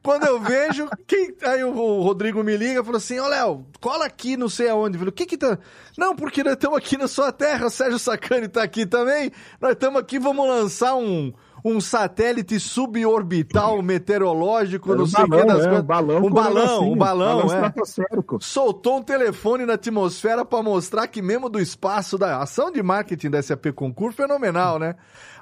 [0.06, 4.06] Quando eu vejo, quem, aí o Rodrigo me liga e falou assim: Ô Léo, cola
[4.06, 4.96] aqui, não sei aonde.
[4.96, 5.58] Falei, o que que tá.
[5.98, 9.32] Não, porque nós estamos aqui na sua terra, o Sérgio Sacani tá aqui também.
[9.60, 11.32] Nós estamos aqui, vamos lançar um,
[11.68, 15.82] um satélite suborbital meteorológico, Era não um sei o que balão, das é, coisas.
[15.82, 18.38] um balão um balão, negocinho, um balão, balão é.
[18.40, 23.30] Soltou um telefone na atmosfera pra mostrar que mesmo do espaço da ação de marketing
[23.30, 24.94] da SAP Concur, fenomenal, né?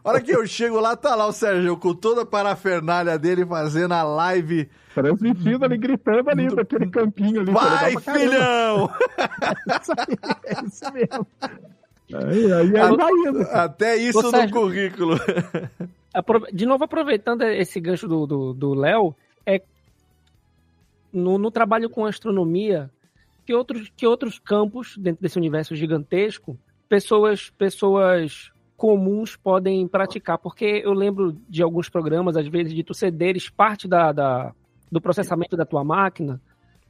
[0.02, 3.44] A hora que eu chego lá, tá lá o Sérgio com toda a parafernália dele
[3.44, 4.70] fazendo a live.
[4.94, 7.52] Transmitindo ali, gritando ali, daquele campinho ali.
[7.52, 8.90] Vai, filhão!
[10.46, 11.26] É isso mesmo.
[12.12, 13.42] Aí, aí, aí vai indo.
[13.50, 15.18] Até isso Ô, no Sérgio, currículo.
[16.52, 19.16] De novo, aproveitando esse gancho do Léo, do, Léo,
[19.46, 19.60] é
[21.12, 22.90] no, no trabalho com astronomia,
[23.46, 26.58] que outros, que outros campos dentro desse universo gigantesco,
[26.88, 30.38] pessoas, pessoas comuns podem praticar?
[30.38, 34.52] Porque eu lembro de alguns programas, às vezes, de tu cederes parte da, da-
[34.90, 36.40] do processamento da tua máquina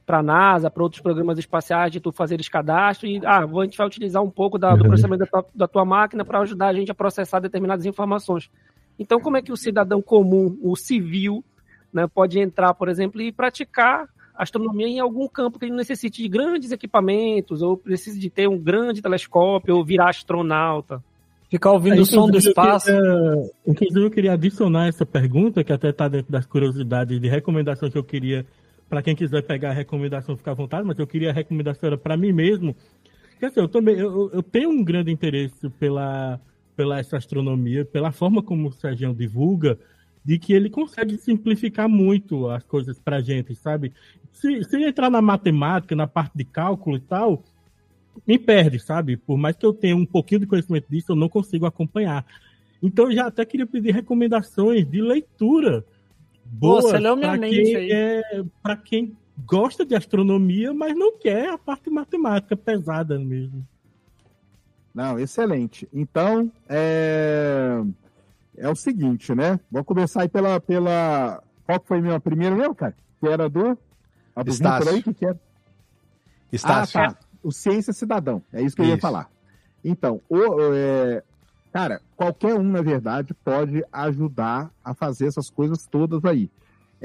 [0.05, 3.77] para a NASA, para outros programas espaciais, de tu fazeres cadastro e, ah, a gente
[3.77, 4.89] vai utilizar um pouco da- do Uhum.
[4.89, 8.49] processamento da tua, da tua máquina para ajudar a gente a processar determinadas informações.
[8.97, 11.43] Então, como é que o cidadão comum, o civil,
[11.93, 16.27] né, pode entrar, por exemplo, e praticar astronomia em algum campo que ele necessite de
[16.27, 21.01] grandes equipamentos, ou precise de ter um grande telescópio, ou virar astronauta?
[21.49, 22.85] Ficar ouvindo o som do Inclusive, eu espaço.
[22.87, 27.89] queria- inclusive, eu queria adicionar essa pergunta, que até está dentro das curiosidades de recomendação
[27.89, 28.45] que eu queria,
[28.89, 31.97] para quem quiser pegar a recomendação, ficar à vontade, mas eu queria a recomendação era
[31.97, 32.75] para mim mesmo.
[33.39, 36.39] Quer dizer, eu também eu, eu tenho um grande interesse pela,
[36.75, 39.77] pela essa astronomia, pela forma como o Sérgio divulga,
[40.23, 43.93] de que ele consegue simplificar muito as coisas para gente, sabe?
[44.31, 47.43] Se, se entrar na matemática, na parte de cálculo e tal,
[48.25, 49.17] me perde, sabe?
[49.17, 52.25] Por mais que eu tenha um pouquinho de conhecimento disso, eu não consigo acompanhar.
[52.81, 55.85] Então, eu já até queria pedir recomendações de leitura
[56.45, 58.21] boa você leu minha mente quem, é,
[58.83, 63.67] quem gosta de astronomia, mas não quer a parte matemática pesada mesmo.
[64.95, 65.89] Não, excelente.
[65.91, 67.81] Então, é...
[68.57, 69.59] é o seguinte, né?
[69.69, 70.57] Vamos começar aí pela.
[70.61, 71.43] pela...
[71.65, 72.95] Qual que foi a minha primeira mesmo, cara?
[73.19, 73.77] Que era do.
[74.33, 74.89] A do Estácio.
[74.89, 75.37] Aí, que que era?
[76.49, 76.97] Estácio.
[77.01, 77.17] Ah, tá.
[77.43, 78.41] O Ciência Cidadão.
[78.53, 79.01] É isso que eu ia Isso.
[79.01, 79.29] falar.
[79.83, 80.39] Então, o,
[80.73, 81.21] é,
[81.71, 86.49] cara, qualquer um, na verdade, pode ajudar a fazer essas coisas todas aí.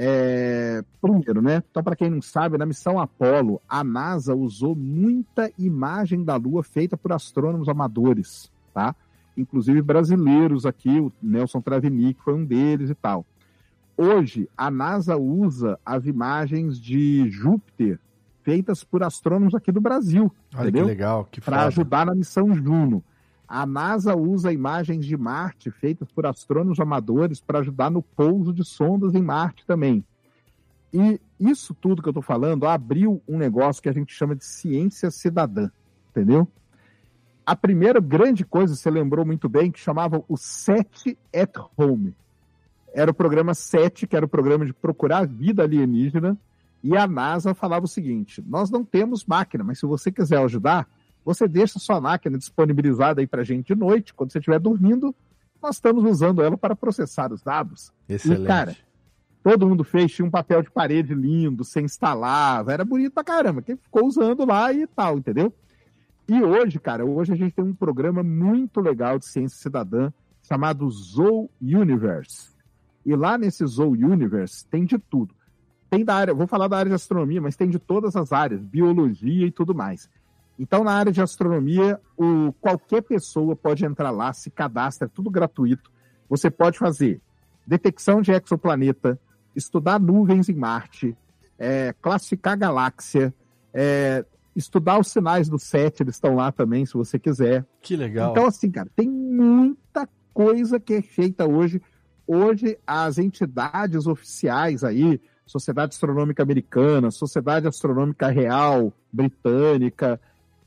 [0.03, 1.61] É, primeiro, né?
[1.69, 6.63] Então, para quem não sabe, na missão Apollo, a NASA usou muita imagem da Lua
[6.63, 8.95] feita por astrônomos amadores, tá?
[9.37, 13.23] Inclusive brasileiros aqui, o Nelson Travini, que foi um deles e tal.
[13.95, 17.99] Hoje, a NASA usa as imagens de Júpiter
[18.41, 20.31] feitas por astrônomos aqui do Brasil.
[20.55, 20.85] Olha entendeu?
[20.85, 23.03] que legal, que Para ajudar na missão Juno.
[23.53, 28.63] A NASA usa imagens de Marte feitas por astrônomos amadores para ajudar no pouso de
[28.63, 30.05] sondas em Marte também.
[30.93, 34.45] E isso tudo que eu estou falando abriu um negócio que a gente chama de
[34.45, 35.69] ciência cidadã,
[36.11, 36.47] entendeu?
[37.45, 42.15] A primeira grande coisa, você lembrou muito bem, que chamava o SET at Home.
[42.93, 46.37] Era o programa SET, que era o programa de procurar vida alienígena,
[46.81, 50.87] e a NASA falava o seguinte: nós não temos máquina, mas se você quiser ajudar,
[51.23, 55.15] você deixa a sua máquina disponibilizada aí para gente de noite, quando você estiver dormindo,
[55.61, 57.93] nós estamos usando ela para processar os dados.
[58.09, 58.43] Excelente.
[58.43, 58.75] E, cara,
[59.43, 63.61] todo mundo fez, tinha um papel de parede lindo, você instalava, era bonito pra caramba,
[63.61, 65.53] quem ficou usando lá e tal, entendeu?
[66.27, 70.11] E hoje, cara, hoje a gente tem um programa muito legal de ciência cidadã
[70.41, 72.51] chamado Zoo Universe.
[73.05, 75.33] E lá nesse Zoo Universe tem de tudo.
[75.89, 78.63] Tem da área, vou falar da área de astronomia, mas tem de todas as áreas,
[78.63, 80.09] biologia e tudo mais.
[80.61, 85.27] Então, na área de astronomia, o, qualquer pessoa pode entrar lá, se cadastra, é tudo
[85.27, 85.91] gratuito.
[86.29, 87.19] Você pode fazer
[87.65, 89.19] detecção de exoplaneta,
[89.55, 91.17] estudar nuvens em Marte,
[91.57, 93.33] é, classificar galáxia,
[93.73, 94.23] é,
[94.55, 97.65] estudar os sinais do SET, eles estão lá também, se você quiser.
[97.81, 98.29] Que legal.
[98.29, 101.81] Então, assim, cara, tem muita coisa que é feita hoje.
[102.27, 110.21] Hoje, as entidades oficiais aí, Sociedade Astronômica Americana, Sociedade Astronômica Real Britânica,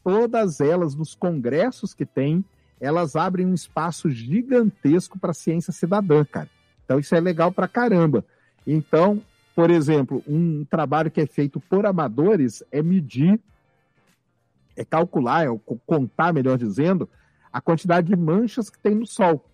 [0.04, 2.44] todas elas, nos congressos que tem,
[2.78, 6.50] elas abrem um espaço gigantesco para a ciência cidadã, cara.
[6.84, 8.24] Então, isso é legal pra caramba.
[8.66, 9.22] Então,
[9.54, 13.40] por exemplo, um trabalho que é feito por amadores é medir,
[14.76, 17.08] é calcular, é contar, melhor dizendo,
[17.52, 19.48] a quantidade de manchas que tem no Sol.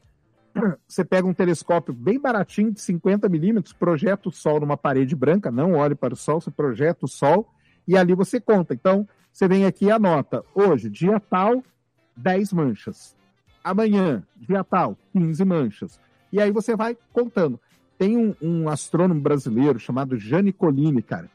[0.89, 5.51] Você pega um telescópio bem baratinho, de 50 milímetros, projeta o Sol numa parede branca,
[5.51, 7.48] não olhe para o Sol, você projeta o Sol
[7.86, 8.74] e ali você conta.
[8.74, 11.62] Então, você vem aqui e anota, hoje, dia tal,
[12.16, 13.16] 10 manchas.
[13.62, 16.01] Amanhã, dia tal, 15 manchas.
[16.32, 17.59] E aí você vai contando.
[17.98, 21.31] Tem um, um astrônomo brasileiro chamado Jane Colline, cara.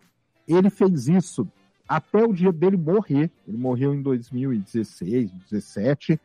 [0.47, 1.47] Ele fez isso
[1.87, 3.31] até o dia dele morrer.
[3.47, 6.19] Ele morreu em 2016, 2017,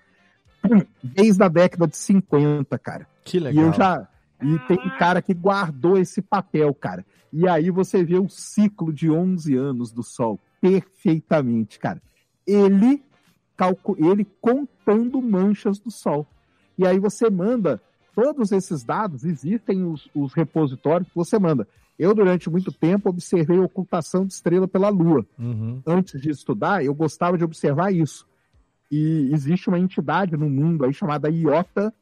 [1.03, 3.07] desde a década de 50, cara.
[3.25, 3.65] Que legal.
[3.65, 4.09] E eu já.
[4.43, 7.05] E tem um cara que guardou esse papel, cara.
[7.31, 12.03] E aí você vê o ciclo de 11 anos do Sol perfeitamente, cara.
[12.47, 13.03] Ele,
[13.57, 13.97] calcu...
[13.99, 16.27] ele contando manchas do Sol.
[16.77, 17.81] E aí você manda
[18.15, 21.67] todos esses dados, existem os, os repositórios que você manda.
[21.99, 25.27] Eu, durante muito tempo, observei a ocultação de estrela pela Lua.
[25.39, 25.83] Uhum.
[25.87, 28.27] Antes de estudar, eu gostava de observar isso.
[28.91, 31.95] E existe uma entidade no mundo aí chamada IOTA,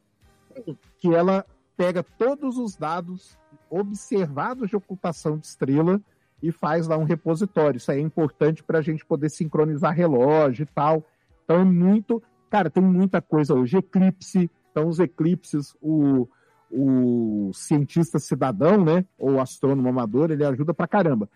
[0.97, 1.45] que ela
[1.75, 3.37] pega todos os dados
[3.69, 6.01] observados de ocultação de estrela
[6.41, 7.77] e faz lá um repositório.
[7.77, 11.05] Isso aí é importante para a gente poder sincronizar relógio e tal.
[11.43, 12.21] Então é muito.
[12.49, 13.77] Cara, tem muita coisa hoje.
[13.77, 14.49] Eclipse.
[14.71, 16.27] Então, os eclipses, o,
[16.71, 19.05] o cientista cidadão, né?
[19.17, 21.29] Ou astrônomo amador, ele ajuda pra caramba.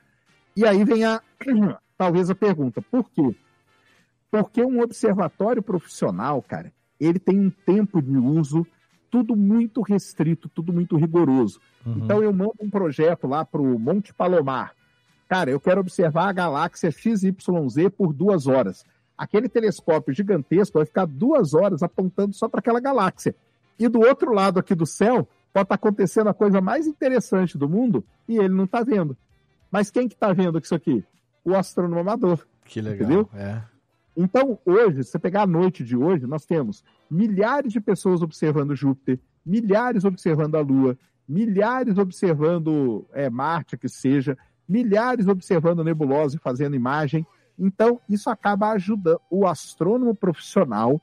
[0.56, 1.22] E aí vem a.
[1.98, 3.36] Talvez a pergunta: por quê?
[4.32, 8.66] Porque um observatório profissional, cara, ele tem um tempo de uso
[9.14, 11.60] tudo muito restrito, tudo muito rigoroso.
[11.86, 12.00] Uhum.
[12.00, 14.74] Então eu mando um projeto lá para o Monte Palomar.
[15.34, 17.34] Cara, eu quero observar a galáxia XYZ
[17.98, 18.86] por duas horas.
[19.18, 23.36] Aquele telescópio gigantesco vai ficar duas horas apontando só para aquela galáxia.
[23.80, 27.68] E do outro lado aqui do céu pode estar acontecendo a coisa mais interessante do
[27.68, 29.18] mundo e ele não está vendo.
[29.72, 31.04] Mas quem que está vendo isso aqui?
[31.44, 32.46] O astrônomo amador.
[32.66, 33.10] Que legal.
[33.10, 33.30] Entendeu?
[33.34, 33.60] É.
[34.16, 38.76] Então, hoje, se você pegar a noite de hoje, nós temos milhares de pessoas observando
[38.76, 40.96] Júpiter, milhares observando a Lua,
[41.28, 44.38] milhares observando é, Marte, que seja,
[44.68, 47.26] milhares observando nebulosa e fazendo imagem.
[47.58, 51.02] Então, isso acaba ajudando o astrônomo profissional.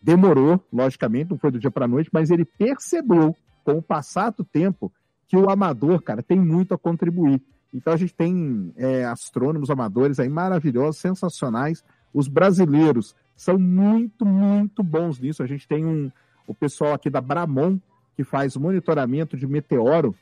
[0.00, 4.30] Demorou, logicamente, não foi do dia para a noite, mas ele percebeu, com o passar
[4.30, 4.92] do tempo,
[5.28, 7.40] que o amador, cara, tem muito a contribuir.
[7.72, 11.84] Então, a gente tem é, astrônomos amadores aí maravilhosos, sensacionais.
[12.12, 15.42] Os brasileiros são muito, muito bons nisso.
[15.42, 16.10] A gente tem um,
[16.46, 17.78] o pessoal aqui da Bramon,
[18.14, 20.14] que faz monitoramento de meteoro,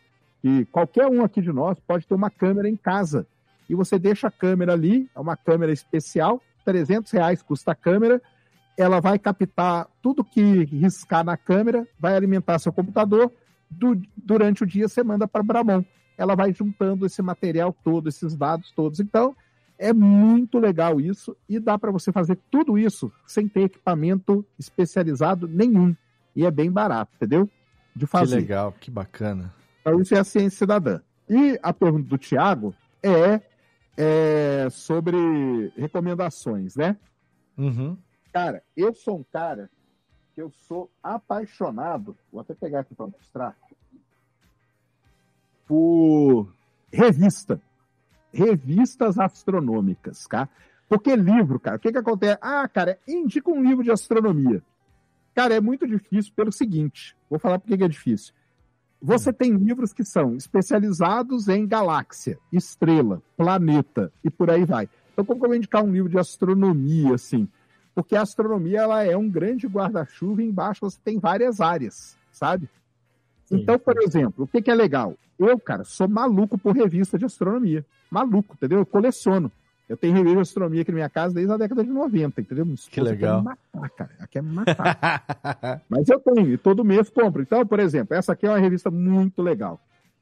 [0.42, 3.26] e qualquer um aqui de nós pode ter uma câmera em casa.
[3.68, 8.20] E você deixa a câmera ali, é uma câmera especial, 300 reais custa a câmera,
[8.76, 13.30] ela vai captar tudo que riscar na câmera, vai alimentar seu computador,
[13.70, 15.84] du durante o dia você manda para Bramon.
[16.16, 19.00] Ela vai juntando esse material todo, esses dados todos.
[19.00, 19.34] Então,
[19.78, 25.48] é muito legal isso e dá para você fazer tudo isso sem ter equipamento especializado
[25.48, 25.94] nenhum.
[26.36, 27.48] E é bem barato, entendeu?
[27.96, 28.36] De fazer.
[28.36, 29.54] Que legal, que bacana.
[29.90, 31.00] Então, isso é a ciência cidadã.
[31.28, 32.72] E a pergunta do Tiago
[33.02, 33.40] é,
[33.96, 35.16] é, sobre
[35.76, 36.96] recomendações, né?
[37.58, 37.96] Uhum.
[38.32, 39.68] Cara, eu sou um cara
[40.34, 43.56] que eu sou apaixonado, vou até pegar aqui para mostrar,
[45.66, 46.52] por
[46.92, 47.60] revista.
[48.32, 50.48] Revistas astronômicas, tá?
[50.88, 52.38] Porque livro, cara, o que que acontece?
[52.40, 54.62] Ah, cara, indica um livro de astronomia.
[55.34, 58.32] Cara, é muito difícil pelo seguinte, vou falar por que é difícil.
[59.02, 64.88] Você tem livros que são especializados em galáxia, estrela, planeta e por aí vai.
[65.12, 67.48] Então, como que eu vou indicar um livro de astronomia, assim?
[67.94, 72.68] Porque a astronomia ela é um grande guarda-chuva e embaixo você tem várias áreas, sabe?
[73.50, 75.16] Então, por exemplo, o que, que é legal?
[75.38, 77.84] Eu, cara, sou maluco por revista de astronomia.
[78.10, 78.80] Maluco, entendeu?
[78.80, 79.50] Eu coleciono.
[79.90, 82.64] Eu tenho revista de astronomia aqui na minha casa desde a década de 90, entendeu?
[82.64, 83.42] Minha Que legal.
[83.42, 84.10] Quer me matar, cara.
[84.16, 85.82] Ela quer me matar.
[85.90, 87.42] Mas eu tenho, e todo mês compro.
[87.42, 89.80] Então, por exemplo, essa aqui é uma revista muito legal.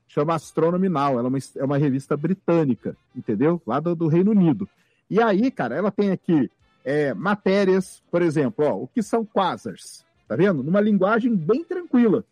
[0.09, 1.19] Chama Astronomy Now.
[1.19, 3.61] Ela é uma, é uma revista britânica, entendeu?
[3.67, 4.67] Lá do, do Reino Unido.
[5.11, 6.51] E aí, cara, ela tem aqui
[6.83, 10.63] é, matérias, por exemplo, ó, o que são quasars, tá vendo?
[10.63, 12.25] Numa linguagem bem tranquila.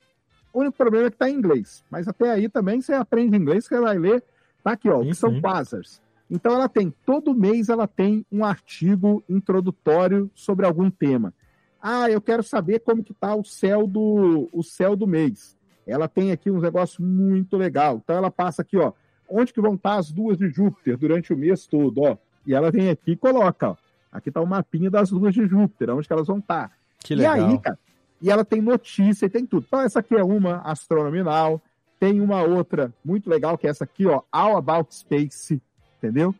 [0.54, 1.84] O único problema é que tá em inglês.
[1.90, 4.24] Mas até aí também você aprende inglês, você vai ler.
[4.64, 6.00] Tá aqui, ó, o que são quasars.
[6.30, 11.32] Então ela tem, todo mês ela tem um artigo introdutório sobre algum tema.
[11.80, 15.56] Ah, eu quero saber como que tá o céu do o céu do mês.
[15.86, 18.00] Ela tem aqui um negócio muito legal.
[18.02, 18.92] Então ela passa aqui, ó,
[19.28, 22.16] onde que vão estar as luas de Júpiter durante o mês todo, ó.
[22.44, 23.76] E ela vem aqui e coloca, ó,
[24.10, 26.72] aqui tá o mapinha das luas de Júpiter, onde que elas vão estar.
[26.98, 27.34] Que E legal.
[27.34, 27.78] aí, cara,
[28.20, 29.64] e ela tem notícia e tem tudo.
[29.68, 31.62] Então essa aqui é uma astronominal,
[32.00, 35.62] tem uma outra muito legal que é essa aqui, ó, All About Space,
[36.06, 36.34] entendeu?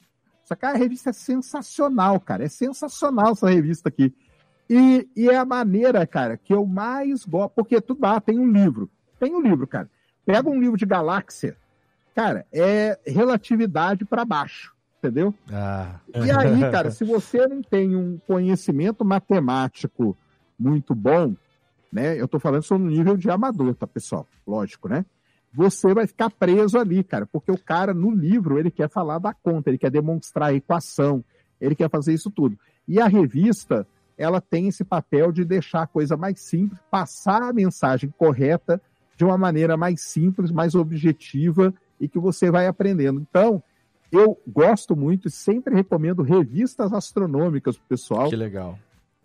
[0.44, 2.44] Essa cara, a revista é sensacional, cara.
[2.44, 4.14] É sensacional essa revista aqui.
[4.70, 7.52] E, e é a maneira, cara, que eu mais gosto.
[7.54, 8.88] Porque tudo lá tem um livro.
[9.18, 9.90] Tem um livro, cara.
[10.24, 11.56] Pega um livro de galáxia.
[12.14, 15.34] Cara, é relatividade para baixo, entendeu?
[15.52, 15.96] Ah.
[16.14, 20.16] E aí, cara, se você não tem um conhecimento matemático
[20.58, 21.34] muito bom,
[21.92, 22.18] né?
[22.20, 24.26] Eu tô falando só no nível de amador, tá, pessoal?
[24.46, 25.04] Lógico, né?
[25.56, 29.32] Você vai ficar preso ali, cara, porque o cara no livro ele quer falar da
[29.32, 31.24] conta, ele quer demonstrar a equação,
[31.58, 32.58] ele quer fazer isso tudo.
[32.86, 33.86] E a revista,
[34.18, 38.78] ela tem esse papel de deixar a coisa mais simples, passar a mensagem correta
[39.16, 43.18] de uma maneira mais simples, mais objetiva e que você vai aprendendo.
[43.18, 43.62] Então,
[44.12, 48.28] eu gosto muito e sempre recomendo revistas astronômicas pro pessoal.
[48.28, 48.78] Que legal.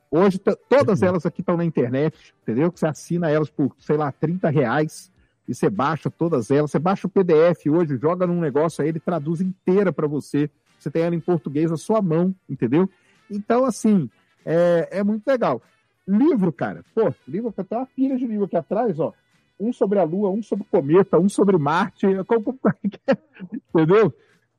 [0.09, 0.39] Hoje,
[0.69, 2.71] todas elas aqui estão na internet, entendeu?
[2.71, 5.10] Que você assina elas por, sei lá, 30 reais
[5.51, 6.71] e você baixa todas elas.
[6.71, 10.49] Você baixa o PDF hoje, joga num negócio aí, ele traduz inteira para você.
[10.79, 12.89] Você tem ela em português na sua mão, entendeu?
[13.29, 14.09] Então, assim,
[14.45, 15.61] é, é muito legal.
[16.07, 19.13] Livro, cara, pô, livro, tem uma pilha de livro aqui atrás, ó.
[19.59, 22.57] Um sobre a Lua, um sobre o cometa, um sobre Marte, é como-
[23.69, 24.13] entendeu?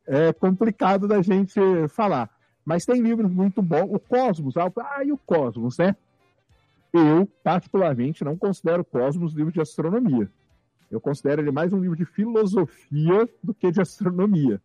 [0.07, 1.59] É complicado da gente
[1.89, 2.31] falar.
[2.65, 3.89] Mas tem livros muito bons.
[3.91, 5.97] O Cosmos, ah, ah, e o Cosmos, né?
[6.93, 10.31] Eu, particularmente, não considero o Cosmos livro de astronomia.
[10.93, 14.61] Eu considero ele mais um livro de filosofia do que de astronomia.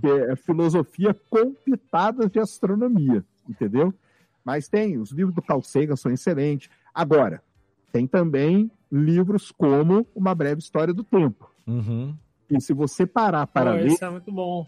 [0.00, 3.92] Que é filosofia com pitadas de astronomia, entendeu?
[4.44, 6.70] Mas tem, os livros do Carl Sagan são excelentes.
[6.94, 7.42] Agora,
[7.92, 11.50] tem também livros como Uma Breve História do Tempo.
[11.66, 12.14] Uhum.
[12.48, 13.86] E se você parar para Pô, ler.
[13.88, 14.64] esse é muito bom.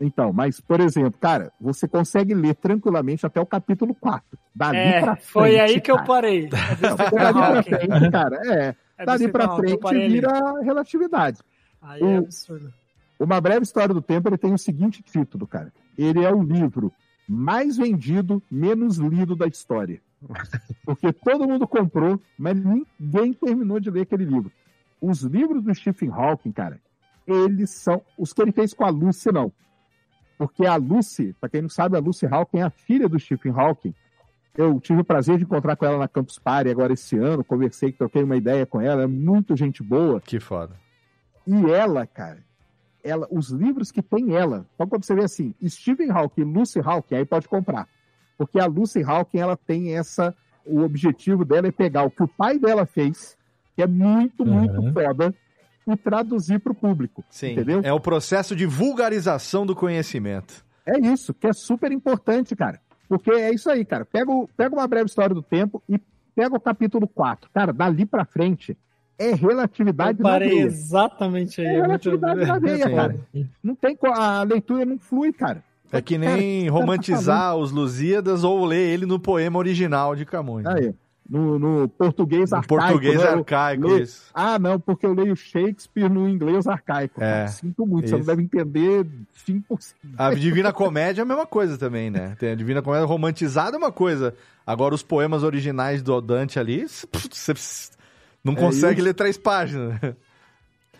[0.00, 4.38] Então, mas, por exemplo, cara, você consegue ler tranquilamente até o capítulo 4.
[4.54, 6.06] Dali É, pra foi frente, aí que eu cara.
[6.06, 6.48] parei.
[6.80, 8.74] Não, dali pra frente, cara, é.
[9.02, 11.40] É dali eu frente vira relatividade.
[11.80, 12.72] Aí O- é absurdo.
[13.18, 15.72] Uma Breve História do Tempo, ele tem o seguinte título, cara.
[15.96, 16.92] Ele é o livro
[17.28, 20.00] mais vendido, menos lido da história.
[20.84, 24.50] Porque todo mundo comprou, mas ninguém terminou de ler aquele livro.
[25.00, 26.80] Os livros do Stephen Hawking, cara,
[27.26, 28.02] eles são.
[28.18, 29.52] Os que ele fez com a Lucy, não.
[30.36, 33.52] Porque a Lucy, pra quem não sabe, a Lucy Hawking é a filha do Stephen
[33.52, 33.94] Hawking.
[34.60, 37.92] Eu tive o prazer de encontrar com ela na Campus Party agora esse ano, conversei,
[37.92, 40.20] troquei uma ideia com ela, é muito gente boa.
[40.20, 40.74] Que foda.
[41.46, 42.44] E ela, cara,
[43.02, 46.78] ela, os livros que tem ela, então quando você vê assim, Stephen Hawking e Lucy
[46.78, 47.88] Hawking, aí pode comprar.
[48.36, 50.34] Porque a Lucy Hawking, ela tem essa,
[50.66, 53.38] o objetivo dela é pegar o que o pai dela fez,
[53.74, 55.34] que é muito, muito foda,
[55.86, 57.24] e traduzir para o público.
[57.30, 57.52] Sim.
[57.52, 57.80] Entendeu?
[57.82, 60.62] É o processo de vulgarização do conhecimento.
[60.84, 62.78] É isso, que é super importante, cara.
[63.10, 64.04] Porque é isso aí, cara.
[64.04, 66.00] Pega, o- pega uma breve história do tempo e
[66.34, 67.50] pega o capítulo 4.
[67.52, 68.76] Cara, dali pra frente
[69.18, 70.62] é relatividade Eu na parei veia.
[70.64, 71.66] exatamente aí.
[71.66, 73.16] É relatividade na veia, cara.
[73.62, 75.62] Não tem a leitura não flui, cara.
[75.92, 80.24] É que nem cara tá romantizar os Lusíadas ou ler ele no poema original de
[80.24, 80.64] Camões.
[80.64, 80.72] né?
[80.76, 80.94] Aí,
[81.30, 82.82] no, no português No arcaico.
[82.82, 83.26] português né?
[83.26, 84.30] Eu arcaico, leio- isso.
[84.34, 87.22] Ah, não, porque eu leio Shakespeare no inglês arcaico.
[87.22, 87.46] É.
[87.46, 88.26] Sinto muito, você não isso.
[88.26, 89.06] deve entender
[89.46, 89.94] 5%.
[90.18, 92.34] A Divina Comédia é a mesma coisa também, né?
[92.38, 94.34] Tem a Divina Comédia romantizada é uma coisa.
[94.66, 97.54] Agora, os poemas originais do Dante ali, você
[98.42, 99.04] não É consegue isso.
[99.04, 99.94] ler três páginas.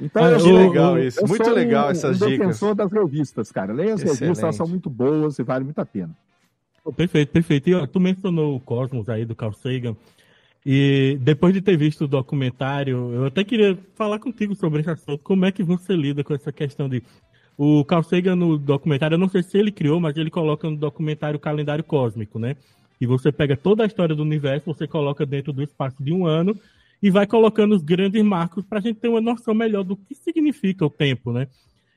[0.01, 1.20] Então, Ah, eu que legal eu- isso.
[1.20, 2.39] eu Muito sou legal um, essas um dicas.
[2.39, 3.73] defensor das revistas, cara.
[3.73, 4.43] Leia as revistas, Excelente.
[4.44, 6.16] elas são muito boas e vale muito a pena.
[6.97, 7.69] Perfeito, perfeito.
[7.69, 9.94] E ó, tu mencionou o Cosmos aí do Carl Sagan.
[10.65, 15.19] E depois de ter visto o documentário, eu até queria falar contigo sobre esse assunto.
[15.23, 17.03] Como é que você lida com essa questão de.
[17.57, 20.77] O Carl Sagan no documentário, eu não sei se ele criou, mas ele coloca no
[20.77, 22.57] documentário o calendário cósmico, né?
[22.99, 26.27] E você pega toda a história do universo, você coloca dentro do espaço de um
[26.27, 26.59] ano
[27.03, 30.15] e vai colocando os grandes marcos para a gente ter uma noção melhor do que
[30.15, 31.49] significa o tempo, né?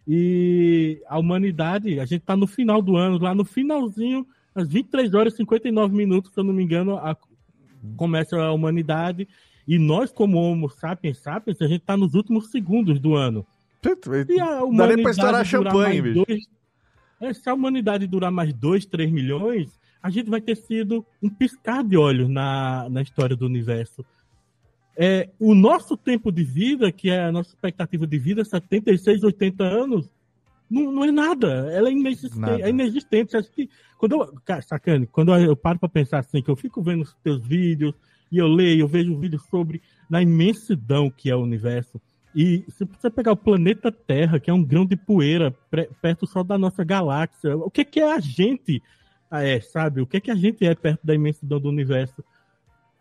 [0.07, 5.14] E a humanidade, a gente está no final do ano, lá no finalzinho, às 23
[5.14, 7.18] horas e 59 minutos, se eu não me engano, a-
[7.95, 9.27] começa a humanidade.
[9.68, 13.45] E nós, como Homo sapiens sapiens, a gente está nos últimos segundos do ano.
[14.34, 16.26] E a Dá nem pra estourar champanhe, bicho.
[16.26, 16.47] dois-
[17.22, 21.30] é, se a humanidade durar mais 2, 3 milhões, a gente vai ter sido um
[21.30, 24.03] piscar de olhos na, na história do universo.
[24.97, 29.64] É, o nosso tempo de vida, que é a nossa expectativa de vida, 76, 80
[29.64, 30.10] anos,
[30.69, 31.48] Não, não é nada.
[31.72, 32.40] Ela é inexistente.
[32.40, 32.61] Nada.
[32.61, 33.38] É inexistente.
[33.38, 36.81] Acho que quando eu, cara, sacane, quando eu paro pra pensar assim, que eu fico
[36.81, 37.94] vendo os teus vídeos
[38.31, 42.02] e eu leio, eu vejo vídeos sobre na imensidão que é o universo.
[42.35, 45.56] E se você pegar o planeta Terra, que é um grão de poeira
[46.02, 48.81] perto só da nossa galáxia, o que, que é a gente?
[49.30, 50.02] Ah, É, sabe?
[50.02, 52.23] O que, que a gente é perto da imensidão do universo?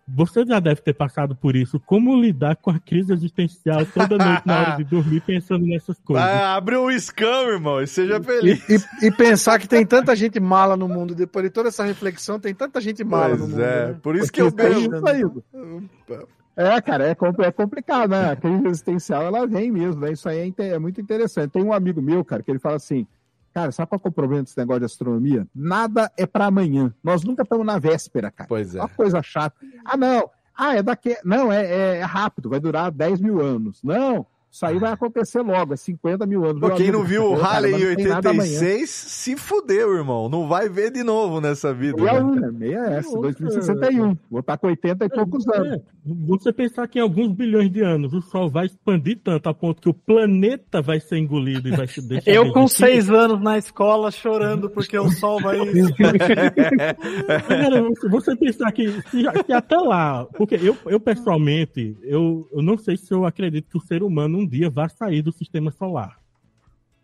[0.08, 1.78] Você já deve ter passado por isso.
[1.78, 6.28] Como lidar com a crise existencial toda noite na hora de dormir pensando nessas coisas?
[6.28, 8.68] Ah, abre um scam, irmão, e seja feliz.
[8.68, 11.84] E, e- e pensar que tem tanta gente mala no mundo, depois de toda essa
[11.84, 13.62] reflexão, tem tanta gente mala no Pois mundo.
[13.62, 13.98] é, né?
[14.02, 14.96] por isso que eu Porque aí, bebo.
[14.96, 16.22] isso aí.
[16.54, 18.30] É, cara, é, compl- é complicado, né?
[18.32, 20.12] A crise existencial, ela vem mesmo, né?
[20.12, 21.52] Isso aí é, é muito interessante.
[21.52, 23.06] Tem um amigo meu, cara, que ele fala assim,
[23.52, 25.46] cara, sabe qual é o problema desse negócio de astronomia?
[25.54, 26.92] Nada é pra amanhã.
[27.02, 28.48] Nós nunca estamos na véspera, cara.
[28.48, 28.78] Pois é.
[28.80, 29.56] Uma coisa chata.
[29.84, 30.30] Ah, não.
[30.56, 31.16] Ah, é daqui.
[31.24, 33.82] Não, é, é- é rápido, vai durar 10 mil anos.
[33.82, 36.60] Não, isso aí vai acontecer logo, é 50 mil anos.
[36.60, 38.52] Pô, quem não viu o Halley em não tem nada amanhã.
[38.52, 40.28] 86 se fudeu, irmão.
[40.28, 41.96] Não vai ver de novo nessa vida.
[42.02, 42.50] Meia né?
[42.52, 44.14] meia essa, 2061.
[44.30, 45.78] Vou estar com 80 e poucos anos.
[45.78, 49.54] É, você pensar que em alguns bilhões de anos o Sol vai expandir tanto a
[49.54, 52.30] ponto que o planeta vai ser engolido e vai se deixar.
[52.30, 55.56] Eu com seis anos na escola chorando porque o sol vai.
[57.48, 62.62] Cara, você- você pensar que, que- que até lá, porque eu, eu pessoalmente, eu, eu
[62.62, 65.70] não sei se eu acredito que o ser humano um dia vai sair do sistema
[65.70, 66.18] solar.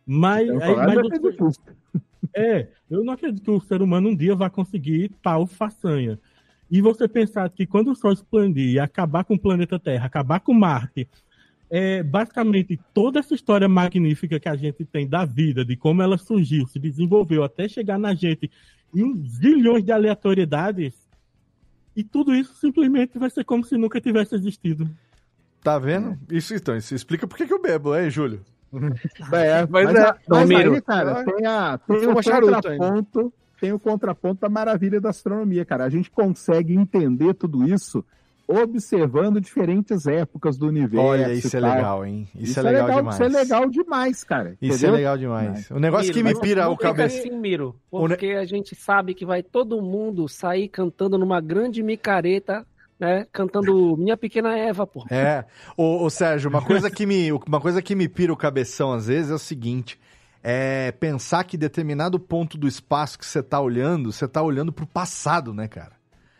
[0.06, 0.94] Mas, Então, aí- mas
[1.40, 1.62] você-
[2.34, 6.18] é, eu não acredito que o ser humano um dia vai conseguir tal façanha.
[6.70, 10.40] E você pensar que quando o Sol expandir e acabar com o planeta Terra, acabar
[10.40, 11.08] com Marte,
[11.70, 16.18] é, basicamente toda essa história magnífica que a gente tem da vida, de como ela
[16.18, 18.50] surgiu, se desenvolveu até chegar na gente
[18.94, 20.94] em zilhões de aleatoriedades,
[21.94, 24.88] e tudo isso simplesmente vai ser como se nunca tivesse existido.
[25.68, 26.18] Tá vendo?
[26.30, 28.40] Isso então, isso explica por que que eu bebo, hein, Júlio?
[29.32, 30.72] É, Mas mas, é, mas Miro.
[30.74, 35.84] aí, cara, tem, a, tem contraponto, tem o contraponto da maravilha da astronomia, cara.
[35.84, 38.02] A gente consegue entender tudo isso
[38.46, 41.06] observando diferentes épocas do universo.
[41.06, 42.26] Olha, e isso é legal, hein?
[42.34, 43.14] Isso, é legal, demais.
[43.16, 44.56] Isso é legal demais, cara.
[44.60, 44.94] Isso entendeu?
[44.94, 45.70] é legal demais.
[45.70, 47.18] O negócio que me pira o cabeça.
[47.18, 51.42] assim, Miro, O ne- porque a gente sabe que vai todo mundo sair cantando numa
[51.42, 52.66] grande micareta,
[52.98, 53.26] né?
[53.32, 55.04] Cantando Minha Pequena Eva, pô.
[55.10, 55.44] É.
[55.76, 59.06] Ô, ô, Sérgio, uma coisa, que me, uma coisa que me pira o cabeção às
[59.06, 59.98] vezes é o seguinte:
[60.42, 64.86] é pensar que determinado ponto do espaço que você tá olhando, você tá olhando pro
[64.86, 65.97] passado, né, cara?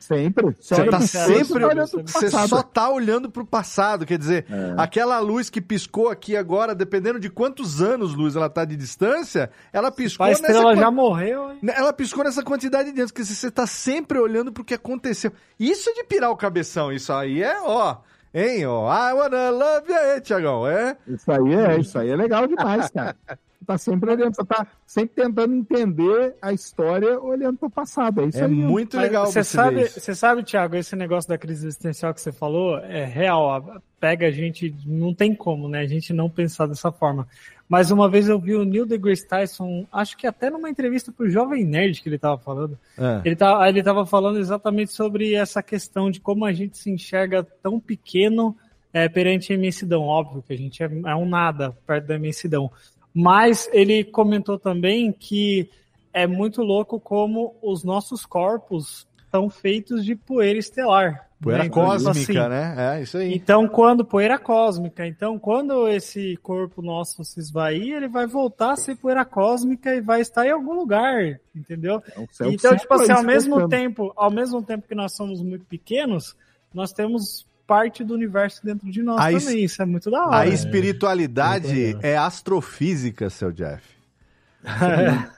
[0.09, 0.57] Sempre.
[0.59, 1.65] Você Sempre, tá sempre sempre.
[1.65, 2.49] olhando pro Você passado.
[2.49, 4.07] só tá olhando pro passado.
[4.07, 4.75] Quer dizer, É.
[4.79, 9.51] aquela luz que piscou aqui agora, dependendo de quantos anos luz ela tá de distância,
[9.73, 11.51] ela piscou A estrela nessa já morreu.
[11.53, 11.59] hein?
[11.77, 15.31] Ela piscou nessa quantidade de anos, porque você tá sempre olhando pro que aconteceu.
[15.61, 17.97] Isso é de pirar o cabeção, isso aí é, ó.
[18.33, 18.91] Hein, ó.
[18.93, 20.67] I wanna love you, aí, Tiagão.
[20.67, 20.97] É?
[21.07, 23.15] Isso aí é, isso aí é legal demais, cara.
[23.67, 28.23] Tá sempre olhando, você tá sempre tentando entender a história olhando pro passado.
[28.23, 28.51] É isso É aí.
[28.51, 32.79] muito legal você sabe, você sabe, Thiago, esse negócio da crise existencial que você falou
[32.79, 33.83] é real.
[34.01, 35.81] Pega a gente, não tem como, né?
[35.81, 37.27] A gente não pensar dessa forma.
[37.69, 41.29] Mas uma vez eu vi o Neil deGrasse Tyson, acho que até numa entrevista pro
[41.29, 42.79] Jovem Nerd que ele tava falando.
[42.97, 43.21] Ah.
[43.25, 47.47] Ele tá, ele tava falando exatamente sobre essa questão de como a gente se enxerga
[47.63, 48.57] tão pequeno
[48.91, 50.03] é, perante a imensidão.
[50.05, 52.71] Óbvio que a gente é, é um nada perto da imensidão.
[53.15, 55.69] Mas ele comentou também que
[56.13, 61.29] é muito louco como os nossos corpos estão feitos de poeira estelar.
[61.41, 61.69] Poeira né?
[61.69, 62.97] Então, cósmica, assim, né?
[62.97, 63.33] É isso aí.
[63.33, 68.77] então, quando poeira cósmica, então quando esse corpo nosso se esvair, ele vai voltar a
[68.77, 72.03] ser poeira cósmica e vai estar em algum lugar, entendeu?
[72.17, 76.35] É Então, tipo assim, ao mesmo tempo, ao mesmo tempo que nós somos muito pequenos,
[76.75, 79.63] nós temos parte do universo dentro de nós A também.
[79.63, 80.39] Isso é muito da hora.
[80.39, 83.87] A espiritualidade é astrofísica, seu Jeff.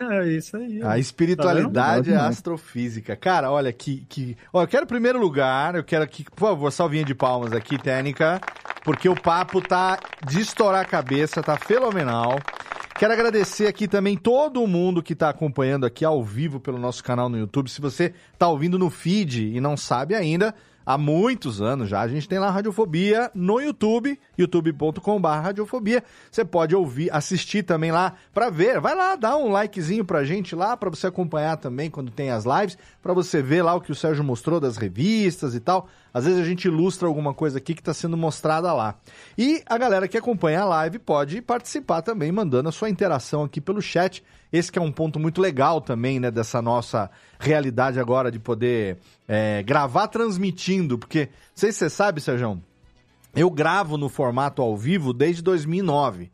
[0.00, 0.82] É isso aí.
[0.82, 3.14] A espiritualidade Tá é astrofísica.
[3.16, 4.06] Cara, olha que.
[4.08, 4.36] que...
[4.52, 7.76] Ó, eu quero em primeiro lugar, eu quero aqui, por favor, salvinha de palmas aqui,
[7.76, 8.40] técnica,
[8.82, 12.38] porque o papo tá de estourar a cabeça, tá fenomenal.
[12.98, 17.28] Quero agradecer aqui também todo mundo que tá acompanhando aqui ao vivo pelo nosso canal
[17.28, 17.70] no YouTube.
[17.70, 20.54] Se você tá ouvindo no feed e não sabe ainda,
[20.94, 26.02] há muitos anos já a gente tem lá Radiofobia no YouTube, youtube.com.br Radiofobia.
[26.30, 28.80] Você pode ouvir, assistir também lá pra ver.
[28.80, 32.44] Vai lá, dá um likezinho pra gente lá, pra você acompanhar também quando tem as
[32.44, 35.88] lives, pra você ver lá o que o Sérgio mostrou das revistas e tal.
[36.12, 38.96] Às vezes a gente ilustra alguma coisa aqui que está sendo mostrada lá.
[39.38, 43.60] E a galera que acompanha a live pode participar também, mandando a sua interação aqui
[43.60, 44.22] pelo chat.
[44.52, 48.98] Esse que é um ponto muito legal também, né, dessa nossa realidade agora de poder
[49.28, 52.60] é, gravar transmitindo, porque, não sei se você sabe, Sérgio,
[53.34, 56.30] eu gravo no formato ao vivo desde 2009.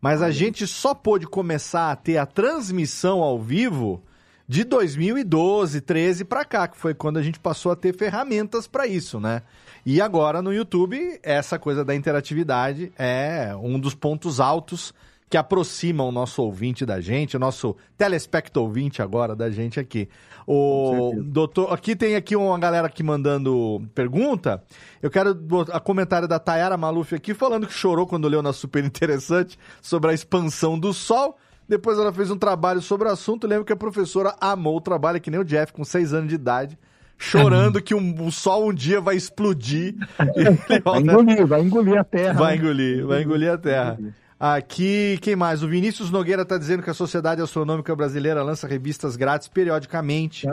[0.00, 4.02] Mas a gente só pôde começar a ter a transmissão ao vivo
[4.50, 8.84] de 2012, 13 para cá, que foi quando a gente passou a ter ferramentas para
[8.84, 9.42] isso, né?
[9.86, 14.92] E agora no YouTube, essa coisa da interatividade é um dos pontos altos
[15.28, 20.08] que aproxima o nosso ouvinte da gente, o nosso telespecto ouvinte agora da gente aqui.
[20.44, 24.60] O doutor, aqui tem aqui uma galera aqui mandando pergunta.
[25.00, 25.30] Eu quero
[25.72, 30.10] a comentário da Tayara Maluf aqui falando que chorou quando leu na super interessante sobre
[30.10, 31.38] a expansão do Sol.
[31.70, 33.46] Depois ela fez um trabalho sobre o assunto.
[33.46, 36.34] Lembro que a professora amou o trabalho, que nem o Jeff, com seis anos de
[36.34, 36.76] idade,
[37.16, 39.94] chorando que um- o Sol um dia vai explodir.
[40.84, 42.32] Vai engolir, vai engolir a terra.
[42.34, 42.62] Vai né?
[42.62, 43.98] engolir, vai engolir a terra.
[44.38, 45.62] Aqui, quem mais?
[45.62, 50.46] O Vinícius Nogueira está dizendo que a Sociedade Astronômica Brasileira lança revistas grátis periodicamente.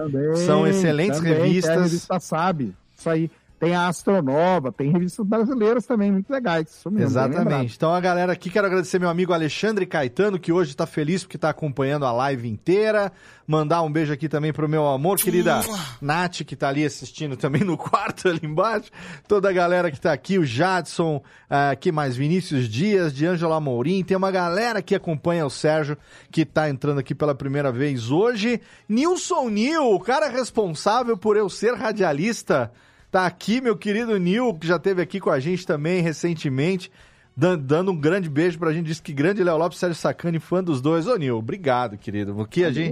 [0.45, 1.75] São excelentes Também, Tem a revistas.
[1.83, 2.75] revista Sabe.
[2.97, 3.31] Isso aí.
[3.59, 6.69] Tem a Astronova, tem revistas brasileiras também, muito legais.
[6.69, 7.07] Isso mesmo.
[7.07, 7.75] Exatamente.
[7.75, 11.37] Então a galera aqui, quero agradecer meu amigo Alexandre Caetano, que hoje está feliz porque
[11.37, 13.11] está acompanhando a live inteira.
[13.47, 15.61] Mandar um beijo aqui também pro meu amor, querida
[15.99, 18.91] Nath, que tá ali assistindo também no quarto ali embaixo.
[19.27, 23.59] Toda a galera que tá aqui, o Jadson, ah, aqui mais Vinícius Dias, de Ângela
[23.59, 24.03] Mourim.
[24.03, 25.97] Tem uma galera que acompanha o Sérgio,
[26.29, 28.61] que tá entrando aqui pela primeira vez hoje.
[28.87, 32.71] Nilson Nil, o cara responsável por eu ser radialista.
[33.09, 36.91] Tá aqui, meu querido Nil, que já esteve aqui com a gente também recentemente,
[37.35, 38.87] dan- dando um grande beijo pra gente.
[38.87, 41.07] Diz que grande Léo Lopes, Sérgio Sacani, fã dos dois.
[41.07, 42.35] Ô, Nil, obrigado, querido.
[42.35, 42.91] Porque a gente.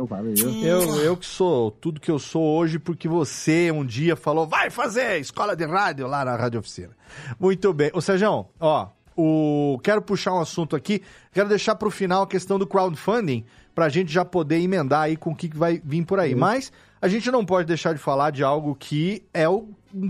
[0.66, 4.70] Eu, eu que sou tudo que eu sou hoje, porque você um dia falou, vai
[4.70, 6.92] fazer escola de rádio lá na Rádio Oficina.
[7.38, 7.92] Muito bem.
[7.94, 8.88] Ô, Sérgio, ó,
[9.18, 9.78] o...
[9.84, 11.02] quero puxar um assunto aqui,
[11.34, 13.44] quero deixar pro final a questão do crowdfunding,
[13.76, 16.34] pra gente já poder emendar aí com o que que vai vir por aí.
[16.34, 16.72] Mas
[17.02, 19.68] a gente não pode deixar de falar de algo que é o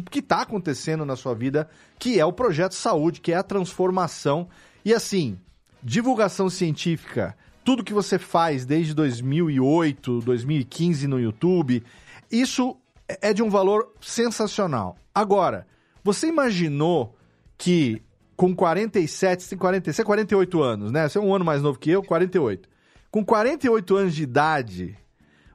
[0.10, 4.48] que está acontecendo na sua vida, que é o projeto saúde, que é a transformação.
[4.84, 5.40] E assim,
[5.84, 11.84] divulgação científica, tudo que você faz desde 2008, 2015 no YouTube,
[12.32, 14.98] isso é de um valor sensacional.
[15.14, 15.68] Agora,
[16.04, 17.16] você imaginou
[17.58, 18.02] que
[18.36, 21.08] com 47, você tem 47, 48 anos, né?
[21.08, 22.68] Você é um ano mais novo que eu, 48.
[23.10, 24.98] Com 48 anos de idade,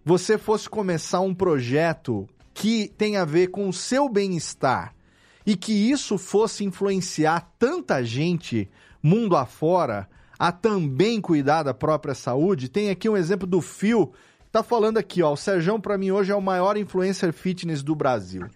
[0.04, 2.26] você fosse começar um projeto
[2.60, 4.94] que tem a ver com o seu bem-estar
[5.46, 8.68] e que isso fosse influenciar tanta gente
[9.02, 10.06] mundo afora
[10.38, 14.12] a também cuidar da própria saúde, tem aqui um exemplo do Phil,
[14.52, 17.94] tá falando aqui, ó, o Serjão para mim hoje é o maior influencer fitness do
[17.94, 18.46] Brasil.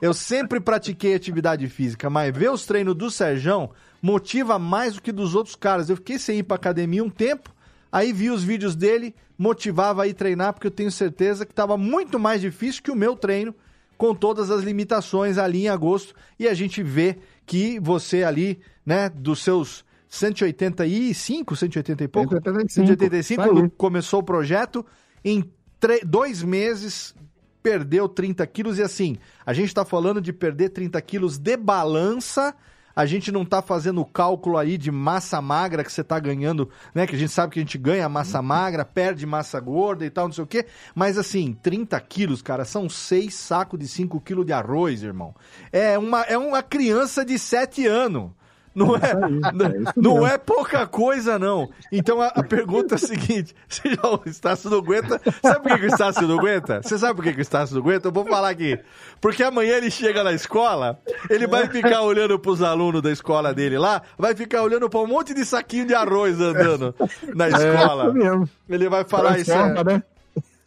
[0.00, 5.12] Eu sempre pratiquei atividade física, mas ver os treinos do Serjão motiva mais do que
[5.12, 5.90] dos outros caras.
[5.90, 7.54] Eu fiquei sem ir pra academia um tempo,
[7.96, 11.78] aí vi os vídeos dele, motivava a ir treinar, porque eu tenho certeza que estava
[11.78, 13.54] muito mais difícil que o meu treino,
[13.96, 16.14] com todas as limitações ali em agosto.
[16.38, 17.16] E a gente vê
[17.46, 22.34] que você ali, né, dos seus 185, 180 e pouco?
[22.34, 23.70] 185, 185, isso aí.
[23.78, 24.84] começou o projeto,
[25.24, 25.42] em
[26.04, 27.14] dois meses
[27.62, 32.54] perdeu 30 quilos e assim, a gente tá falando de perder 30 quilos de balança,
[32.96, 36.70] a gente não tá fazendo o cálculo aí de massa magra que você tá ganhando,
[36.94, 37.06] né?
[37.06, 40.28] Que a gente sabe que a gente ganha massa magra, perde massa gorda e tal,
[40.28, 40.64] não sei o quê.
[40.94, 45.34] Mas assim, 30 quilos, cara, são seis sacos de 5 quilos de arroz, irmão.
[45.70, 48.30] É uma, é uma criança de 7 anos.
[48.76, 49.00] Não é,
[49.96, 51.70] não é pouca coisa, não.
[51.90, 55.18] Então a, a pergunta é a seguinte: você já, o Estácio não aguenta.
[55.40, 56.82] Sabe por que, que o Estácio não aguenta?
[56.82, 58.08] Você sabe por que, que o Estácio não aguenta?
[58.08, 58.78] Eu vou falar aqui.
[59.18, 61.00] Porque amanhã ele chega na escola,
[61.30, 65.06] ele vai ficar olhando pros alunos da escola dele lá, vai ficar olhando pra um
[65.06, 66.94] monte de saquinho de arroz andando
[67.34, 68.04] na escola.
[68.04, 68.48] É, isso mesmo.
[68.68, 69.52] Ele vai falar isso.
[69.52, 69.84] É...
[69.84, 70.02] né?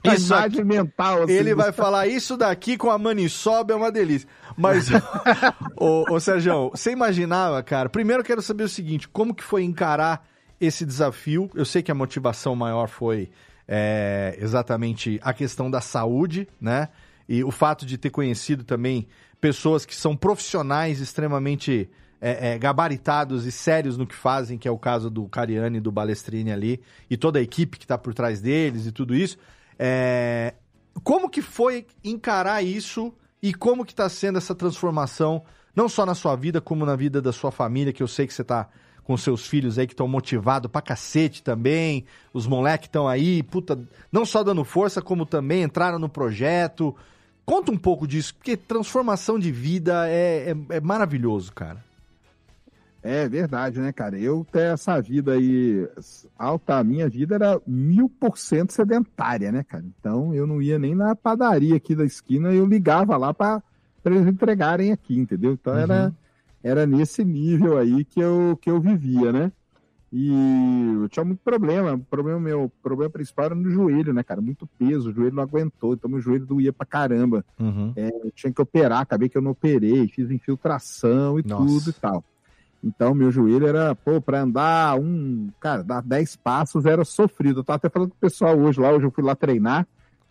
[0.04, 4.28] Isso imagem mental, assim, Ele vai falar isso daqui com a maniçoba é uma delícia.
[4.60, 4.90] Mas,
[5.78, 7.88] ô, ô Sérgio, você imaginava, cara?
[7.88, 10.28] Primeiro eu quero saber o seguinte: como que foi encarar
[10.60, 11.50] esse desafio?
[11.56, 13.30] Eu sei que a motivação maior foi
[13.66, 16.90] é, exatamente a questão da saúde, né?
[17.28, 19.08] E o fato de ter conhecido também
[19.40, 24.72] pessoas que são profissionais extremamente é, é, gabaritados e sérios no que fazem, que é
[24.72, 28.14] o caso do Cariani e do Balestrini ali, e toda a equipe que está por
[28.14, 29.38] trás deles e tudo isso.
[29.78, 30.56] É,
[31.02, 35.44] como que foi encarar isso e como que está sendo essa transformação,
[35.76, 38.34] não só na sua vida, como na vida da sua família, que eu sei que
[38.34, 38.70] você tá
[39.04, 43.80] com seus filhos aí que estão motivados pra cacete também, os moleques estão aí, puta,
[44.12, 46.96] não só dando força, como também entraram no projeto.
[47.44, 51.84] Conta um pouco disso, porque transformação de vida é, é, é maravilhoso, cara.
[53.02, 54.20] É verdade, né, cara?
[54.20, 55.88] Eu ter essa vida aí
[56.38, 59.86] alta, a minha vida era mil por cento sedentária, né, cara?
[60.00, 63.64] Então eu não ia nem na padaria aqui da esquina, eu ligava lá para
[64.04, 65.54] eles entregarem aqui, entendeu?
[65.54, 66.14] Então era,
[66.62, 69.52] era nesse nível aí que eu, que eu vivia, né?
[70.12, 71.94] E eu tinha muito problema.
[71.94, 74.42] O problema meu, o problema principal era no joelho, né, cara?
[74.42, 77.46] Muito peso, o joelho não aguentou, então meu joelho doía pra caramba.
[77.60, 77.94] Uhum.
[77.96, 81.64] É, eu tinha que operar, acabei que eu não operei, fiz infiltração e Nossa.
[81.64, 82.24] tudo e tal.
[82.84, 87.60] Então, meu joelho era, pô, pra andar um, cara, dar 10 passos era sofrido.
[87.60, 89.86] Eu tava até falando com o pessoal hoje lá, hoje eu fui lá treinar,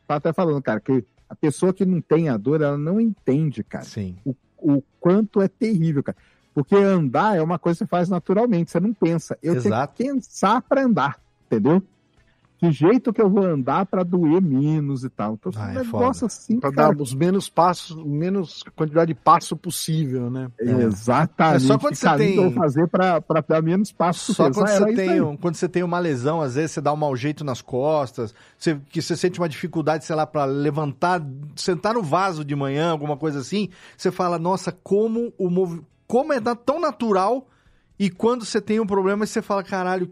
[0.07, 3.63] tava até falando, cara, que a pessoa que não tem a dor, ela não entende,
[3.63, 3.85] cara.
[3.85, 4.17] Sim.
[4.25, 6.17] O, o quanto é terrível, cara.
[6.55, 9.39] Porque andar é uma coisa que você faz naturalmente, você não pensa.
[9.43, 9.95] Eu Exato.
[9.97, 11.83] tenho que pensar pra andar, entendeu?
[12.59, 15.35] Que jeito que eu vou andar pra doer menos e tal.
[15.35, 16.27] Então, Ah, um é negócio foda.
[16.27, 20.51] assim, Pra cara, dar os menos passos, menos quantidade de passo possível, né?
[20.59, 21.65] Exatamente.
[21.65, 24.35] É só quando Que você tem- eu vou fazer pra, pra dar menos passos.
[24.37, 26.93] Só quando Era você, tem, um- quando você tem uma lesão, às vezes você dá
[26.93, 31.25] um mau jeito nas costas, você, que você sente uma dificuldade, sei lá, pra levantar,
[31.55, 35.81] sentar no vaso de manhã, alguma coisa assim, você fala, nossa, como o movi...
[36.09, 37.47] como é tão natural
[37.99, 40.11] e quando você tem um problema, você fala, caralho,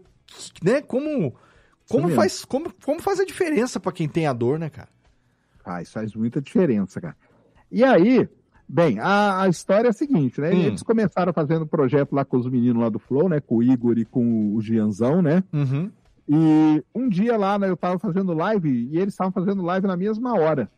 [0.63, 0.81] né?
[0.81, 1.35] Como
[1.89, 4.89] como faz como, como faz a diferença pra quem tem a dor, né, cara?
[5.63, 7.15] Faz, faz muita diferença, cara.
[7.71, 8.27] E aí,
[8.67, 10.51] bem, a, a história é a seguinte, né?
[10.51, 10.63] Hum.
[10.63, 13.39] Eles começaram fazendo um projeto lá com os meninos lá do Flow, né?
[13.39, 15.43] Com o Igor e com o Gianzão, né?
[15.53, 15.91] Uhum.
[16.29, 19.95] E um dia lá, né, eu tava fazendo live e eles estavam fazendo live na
[19.95, 20.69] mesma hora.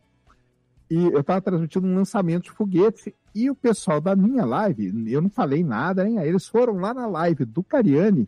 [0.89, 5.21] E eu tava transmitindo um lançamento de foguete e o pessoal da minha live, eu
[5.21, 6.19] não falei nada, hein?
[6.19, 8.27] Aí eles foram lá na live do Cariani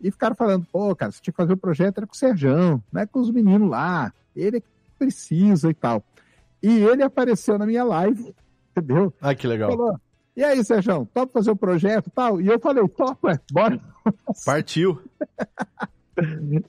[0.00, 2.82] e ficaram falando, pô, cara, você tinha que fazer o projeto era com o Serjão,
[2.92, 4.66] não é com os meninos lá, ele é que
[4.98, 6.02] precisa e tal.
[6.62, 8.34] E ele apareceu na minha live,
[8.76, 9.12] entendeu?
[9.20, 9.70] Ah, que legal.
[9.70, 10.00] Falou,
[10.36, 12.40] e aí, Serjão, topa fazer o projeto e tal?
[12.40, 13.80] E eu falei, topa, bora.
[14.46, 15.02] Partiu.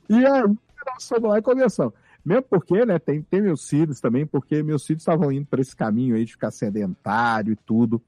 [0.10, 0.44] E aí,
[0.86, 1.94] nós fomos lá e começamos.
[2.24, 5.76] Mesmo porque, né, tem, tem meus filhos também, porque meus filhos estavam indo para esse
[5.76, 8.02] caminho aí de ficar sedentário e tudo.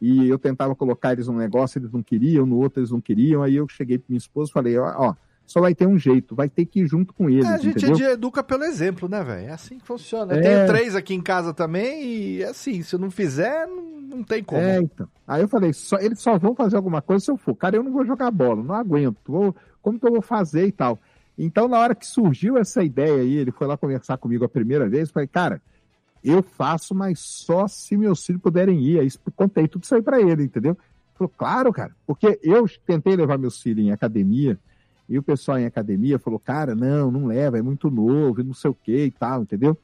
[0.00, 3.42] E eu tentava colocar eles num negócio, eles não queriam, no outro eles não queriam.
[3.42, 5.14] Aí eu cheguei para minha esposa e falei: ó, ó,
[5.44, 7.46] só vai ter um jeito, vai ter que ir junto com eles.
[7.46, 8.10] É, a gente entendeu?
[8.10, 9.48] educa pelo exemplo, né, velho?
[9.48, 10.34] É assim que funciona.
[10.34, 10.42] Eu É.
[10.42, 14.44] tenho três aqui em casa também e é assim, se eu não fizer, não, tem
[14.44, 14.60] como.
[14.60, 15.08] É, então.
[15.26, 17.54] Aí eu falei, só, eles só vão fazer alguma coisa se eu for.
[17.56, 19.16] Cara, eu não vou jogar bola, não aguento.
[19.26, 20.98] Vou, como que eu vou fazer e tal?
[21.36, 24.88] Então, na hora que surgiu essa ideia aí, ele foi lá conversar comigo a primeira
[24.88, 25.62] vez, eu falei, cara,
[26.22, 29.00] eu faço, mas só se meus filhos puderem ir.
[29.00, 30.76] Aí contei tudo isso aí pra ele, entendeu?
[31.14, 34.58] Falou, claro, cara, porque eu tentei levar meus filhos em academia,
[35.08, 38.70] e o pessoal em academia falou, cara, não, não leva, é muito novo, não sei
[38.70, 39.76] o que e tal, entendeu?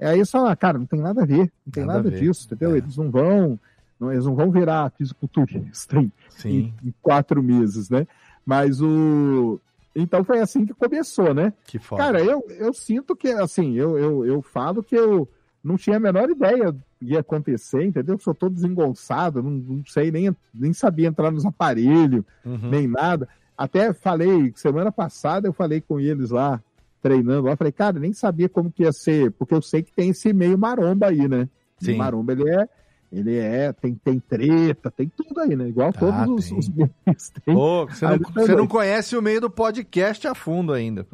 [0.00, 2.20] Aí eu falei, cara, não tem nada a ver, não tem Nada nada, É.
[2.20, 2.76] disso, entendeu?
[2.76, 3.58] Eles não vão,
[3.98, 6.12] não, eles não vão virar fisiculturista em,
[6.44, 8.06] em, em quatro meses, né?
[8.46, 9.60] Mas o.
[9.94, 11.52] Então foi assim que começou, né?
[11.66, 12.02] Que foda.
[12.02, 15.28] Cara, eu, eu sinto que, assim, eu, eu, eu falo que eu
[15.62, 18.14] não tinha a menor ideia do que ia acontecer, entendeu?
[18.14, 22.70] Eu sou todo desengonçado, não, não sei, nem, nem sabia entrar nos aparelhos, Uhum.
[22.70, 23.28] nem nada.
[23.56, 26.62] Até falei, semana passada eu falei com eles lá,
[27.02, 30.10] treinando lá, falei, cara, nem sabia como que ia ser, porque eu sei que tem
[30.10, 31.48] esse meio maromba aí, né?
[31.78, 31.94] Sim.
[31.94, 32.68] O maromba, ele é,
[33.12, 35.68] ele é, tem, tem treta, tem tudo aí, né?
[35.68, 36.58] Igual todos os, tem.
[36.58, 37.56] os meios têm.
[37.56, 41.04] Ô, você, não, você não conhece o meio do podcast a fundo ainda.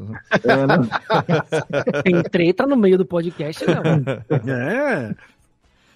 [0.45, 0.87] É, não?
[2.05, 4.53] Tem treta no meio do podcast, não.
[4.53, 5.15] É.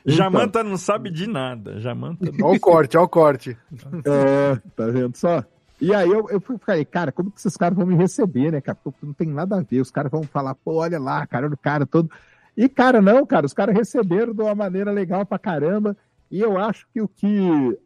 [0.07, 1.79] Jamanta não sabe de nada.
[1.79, 2.47] Jamanta não.
[2.47, 3.57] Olha o corte, olha o corte.
[4.05, 5.45] É, tá vendo só?
[5.81, 8.79] E aí eu, eu falei, cara, como que esses caras vão me receber, né, cara?
[8.83, 9.81] Porque não tem nada a ver.
[9.81, 12.11] Os caras vão falar, pô, olha lá, cara, olha o cara todo.
[12.61, 15.97] E, cara, não, cara, os caras receberam de uma maneira legal pra caramba.
[16.31, 17.27] E eu acho que o que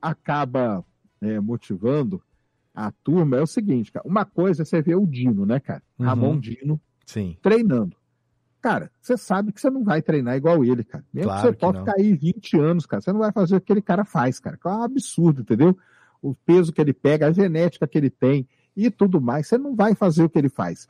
[0.03, 0.85] acaba
[1.23, 2.21] é, motivando
[2.75, 4.05] a turma é o seguinte, cara.
[4.05, 5.81] Uma coisa é você ver o Dino, né, cara?
[5.97, 6.07] Uhum.
[6.07, 7.37] Ramon Dino Sim.
[7.41, 7.97] treinando.
[8.61, 11.05] Cara, você sabe que você não vai treinar igual ele, cara.
[11.15, 13.67] Mesmo Claro que você ficar aí 20 anos, cara, você não vai fazer o que
[13.67, 14.57] aquele cara faz, cara.
[14.57, 15.79] Que é um absurdo, entendeu?
[16.21, 18.45] O peso que ele pega, a genética que ele tem
[18.77, 20.89] e tudo mais, você não vai fazer o que ele faz.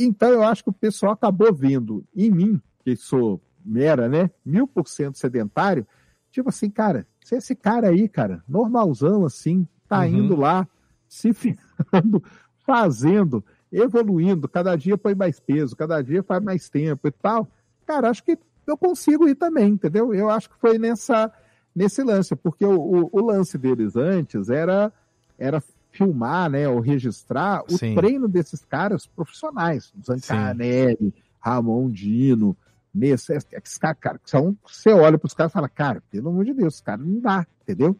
[0.00, 4.68] Então eu acho que o pessoal acabou vendo em mim, que sou mera, né, mil
[4.68, 5.84] por cento sedentário,
[6.30, 10.06] tipo assim, cara, se esse cara aí, cara, normalzão assim, tá Uhum.
[10.06, 10.68] indo lá,
[11.08, 12.22] se firmando,
[12.64, 17.48] fazendo, evoluindo, cada dia põe mais peso, cada dia faz mais tempo e tal,
[17.84, 20.14] cara, acho que eu consigo ir também, entendeu?
[20.14, 21.32] Eu acho que foi nessa
[21.74, 24.92] nesse lance, porque o, o, o lance deles antes era
[25.36, 25.60] era
[25.90, 27.96] filmar, né, ou registrar o Sim.
[27.96, 32.56] treino desses caras profissionais, Zancanelli, Ramon Dino,
[32.96, 36.30] nesse, esses caras, cara, que são, você olha para os caras e fala, cara, pelo
[36.30, 37.98] amor de Deus, cara não dá, entendeu?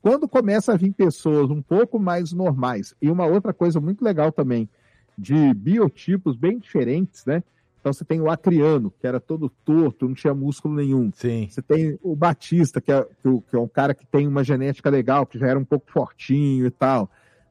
[0.00, 4.30] Quando começa a vir pessoas um pouco mais normais, e uma outra coisa muito legal
[4.30, 4.68] também,
[5.18, 7.42] de biotipos bem diferentes, né?
[7.80, 11.10] Então você tem o Acriano, que era todo torto, não tinha músculo nenhum.
[11.12, 11.48] Sim.
[11.48, 15.24] Você tem o Batista, que é, que é um cara que tem uma genética legal,
[15.24, 17.08] que já era um pouco fortinho e tal.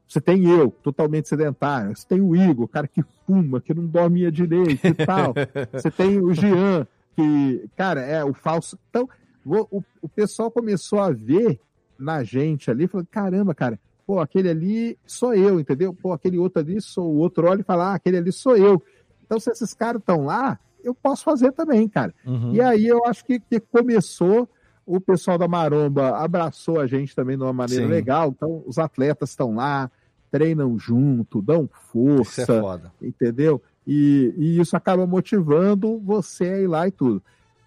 [0.08, 1.96] Você tem eu, totalmente sedentário.
[1.96, 5.34] Você tem o Igor, o cara que fuma, que não dormia direito e tal.
[5.72, 8.78] Você tem o Jean, que, cara, é o falso.
[8.88, 9.08] Então,
[9.44, 11.60] o, o, o pessoal começou a ver
[11.98, 15.92] na gente ali, falando: caramba, cara, pô, aquele ali sou eu, entendeu?
[15.92, 18.82] Pô, aquele outro ali sou o outro, olha e fala: ah, aquele ali sou eu.
[19.24, 22.14] Então, se esses caras estão lá, eu posso fazer também, cara.
[22.24, 22.54] Uhum.
[22.54, 24.48] E aí eu acho que, que começou,
[24.86, 27.90] o pessoal da Maromba abraçou a gente também de uma maneira Sim.
[27.90, 28.28] legal.
[28.28, 29.90] Então, os atletas estão lá,
[30.30, 32.92] treinam junto, dão força, Isso é foda.
[33.02, 33.60] entendeu?
[33.86, 37.22] E, e isso acaba motivando você a ir lá e tudo.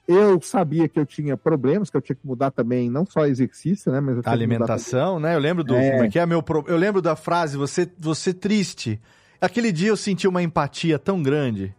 [0.08, 3.92] Eu sabia que eu tinha problemas, que eu tinha que mudar também, não só exercício,
[3.92, 4.00] né?
[4.00, 5.36] Mas eu A alimentação, né?
[5.36, 5.76] Eu lembro do.
[5.76, 5.92] É.
[5.92, 6.66] Como é que é meu pro...
[6.68, 9.00] Eu lembro da frase, você, você triste.
[9.40, 11.76] Aquele dia eu senti uma empatia tão grande.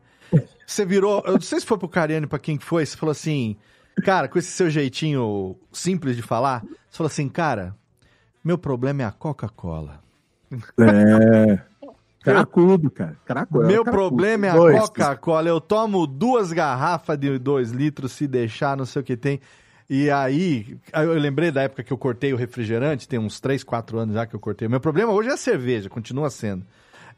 [0.64, 1.22] Você virou.
[1.26, 3.56] Eu não sei se foi pro Cariani, pra quem que foi, você falou assim.
[4.04, 7.74] Cara, com esse seu jeitinho simples de falar, você falou assim, cara,
[8.42, 10.00] meu problema é a Coca-Cola.
[10.78, 11.60] É.
[12.22, 13.16] Cracudo, cara.
[13.24, 13.66] Cracudo.
[13.66, 13.90] Meu cracudo.
[13.90, 14.54] problema é a.
[14.54, 15.48] Coca-Cola.
[15.48, 19.40] Eu tomo duas garrafas de dois litros se deixar, não sei o que tem.
[19.88, 23.98] E aí, eu lembrei da época que eu cortei o refrigerante, tem uns 3, 4
[23.98, 24.68] anos já que eu cortei.
[24.68, 26.64] Meu problema hoje é a cerveja, continua sendo.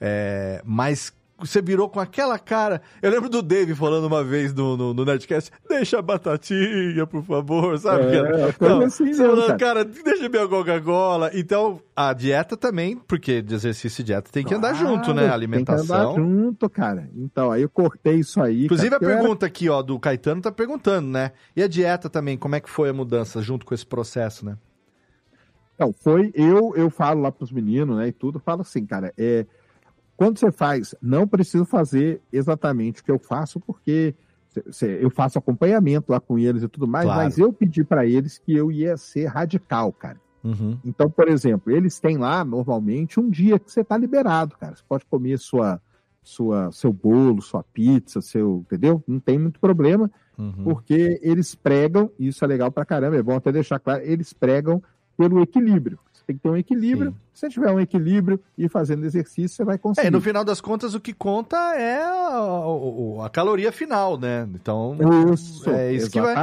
[0.00, 1.12] É, mas
[1.42, 2.80] você virou com aquela cara.
[3.02, 7.22] Eu lembro do Dave falando uma vez no, no, no Nerdcast: deixa a batatinha, por
[7.22, 8.04] favor, sabe?
[8.16, 9.58] É, coisa assim você mesmo, falando, cara.
[9.58, 11.30] cara, deixa minha Coca-Cola.
[11.34, 14.94] Então, a dieta também, porque de exercício e dieta tem que andar junto, né?
[14.94, 16.14] A Tem que andar alimentação.
[16.16, 17.08] junto, cara.
[17.14, 18.64] Então, aí eu cortei isso aí.
[18.64, 21.32] Inclusive, cara, a eu era- pergunta aqui, ó, do Caetano tá perguntando, né?
[21.56, 24.56] E a dieta também, como é que foi a mudança junto com esse processo, né?
[25.74, 29.46] Então, foi, eu, eu falo lá pros meninos, né, e tudo, falo assim, cara, é,
[30.22, 34.14] quando você faz, não preciso fazer exatamente o que eu faço, porque
[35.00, 37.22] eu faço acompanhamento lá com eles e tudo mais, Claro.
[37.24, 40.20] mas eu pedi para eles que eu ia ser radical, cara.
[40.44, 40.78] Uhum.
[40.84, 44.76] Então, por exemplo, eles têm lá, normalmente, um dia que você tá liberado, cara.
[44.76, 45.80] Você pode comer sua,
[46.22, 49.02] sua, seu bolo, sua pizza, seu, entendeu?
[49.08, 50.08] Não tem muito problema,
[50.38, 50.64] Uhum.
[50.64, 54.32] porque eles pregam, e isso é legal pra caramba, é bom até deixar claro, eles
[54.32, 54.80] pregam
[55.16, 55.98] pelo equilíbrio.
[56.22, 57.14] Você tem que ter um equilíbrio.
[57.34, 60.06] Se você tiver um equilíbrio e fazendo exercício, você vai conseguir.
[60.06, 64.48] É, no final das contas, o que conta é a, a caloria final, né?
[64.54, 64.96] Então,
[65.32, 66.34] Isso, é isso que vai.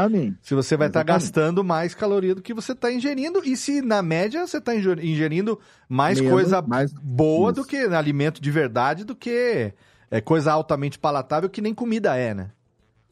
[0.42, 1.06] Se você vai estar Exatamente.
[1.24, 5.58] gastando mais caloria do que você está ingerindo, e se na média você está ingerindo
[5.88, 7.70] mais Menos, coisa mais- boa do isso.
[7.70, 9.72] que alimento de verdade, do que
[10.12, 12.50] é, coisa altamente palatável que nem comida é, né?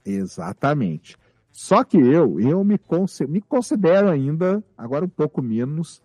[0.05, 1.15] Exatamente.
[1.51, 6.01] Só que eu, eu me, conse- me considero ainda, agora um pouco menos,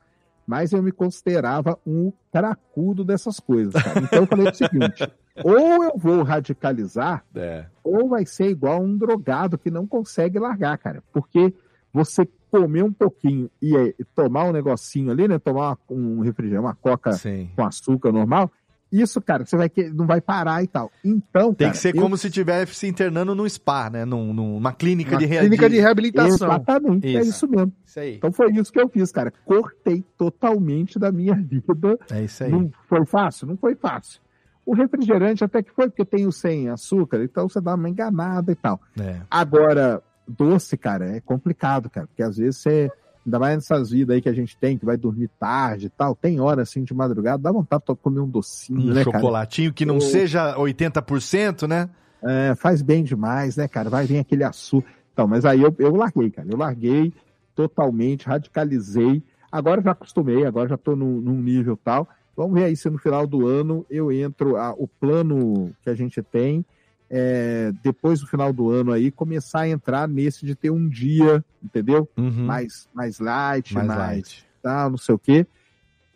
[0.47, 4.01] mas eu me considerava um cracudo dessas coisas, cara.
[4.01, 5.11] Então eu falei o seguinte:
[5.45, 7.67] ou eu vou radicalizar, É.
[7.83, 11.03] ou vai ser igual um drogado que não consegue largar, cara.
[11.13, 11.55] Porque
[11.93, 15.39] você comer um pouquinho e, tomar um negocinho ali, né?
[15.39, 17.51] Tomar um refrigerante, uma coca Sim.
[17.57, 18.51] com açúcar normal,
[18.93, 20.91] isso, cara, você vai que não vai parar e tal.
[21.03, 24.05] Então, Tem cara, que ser eu como se estivesse se internando num spa, né?
[24.05, 26.49] Num, numa clínica Uma de clínica de reabilitação.
[26.49, 27.31] Exatamente, é Isso.
[27.31, 27.73] isso mesmo.
[27.87, 28.17] Isso aí.
[28.17, 29.33] Então foi isso que eu fiz, cara.
[29.45, 31.99] Cortei totalmente da minha vida.
[32.11, 32.51] É isso aí.
[32.51, 33.47] Não foi fácil?
[33.47, 34.21] Não foi fácil.
[34.65, 38.53] O refrigerante até que foi, porque tem o sem açúcar, então você dá uma enganada
[38.53, 38.81] e tal.
[39.01, 39.21] É.
[39.29, 42.91] Agora, doce, cara, é complicado, cara, porque às vezes você,
[43.25, 46.15] ainda mais nessas vidas aí que a gente tem, que vai dormir tarde e tal,
[46.15, 49.17] tem hora assim de madrugada, dá vontade de comer um docinho, Um né, cara?
[49.19, 50.01] chocolatinho que não Ô.
[50.01, 51.89] seja 80%, né?
[52.23, 53.91] É, faz bem demais, né, cara?
[53.91, 54.91] Vai vir aquele açúcar.
[55.13, 56.49] Então, mas aí eu, eu larguei, cara.
[56.51, 57.13] Eu larguei
[57.55, 59.23] totalmente, radicalizei.
[59.51, 62.09] Agora eu já acostumei, agora já tô num, num nível tal.
[62.37, 64.57] Vamos ver aí se no final do ano eu entro.
[64.57, 66.65] a- o plano que a gente tem
[67.15, 71.45] é, depois do final do ano aí, começar a entrar nesse de ter um dia,
[71.63, 72.09] entendeu?
[72.17, 72.47] Uhum.
[72.47, 74.47] Mais, mais light, Mais mais, light.
[74.63, 75.47] tal, não sei o quê.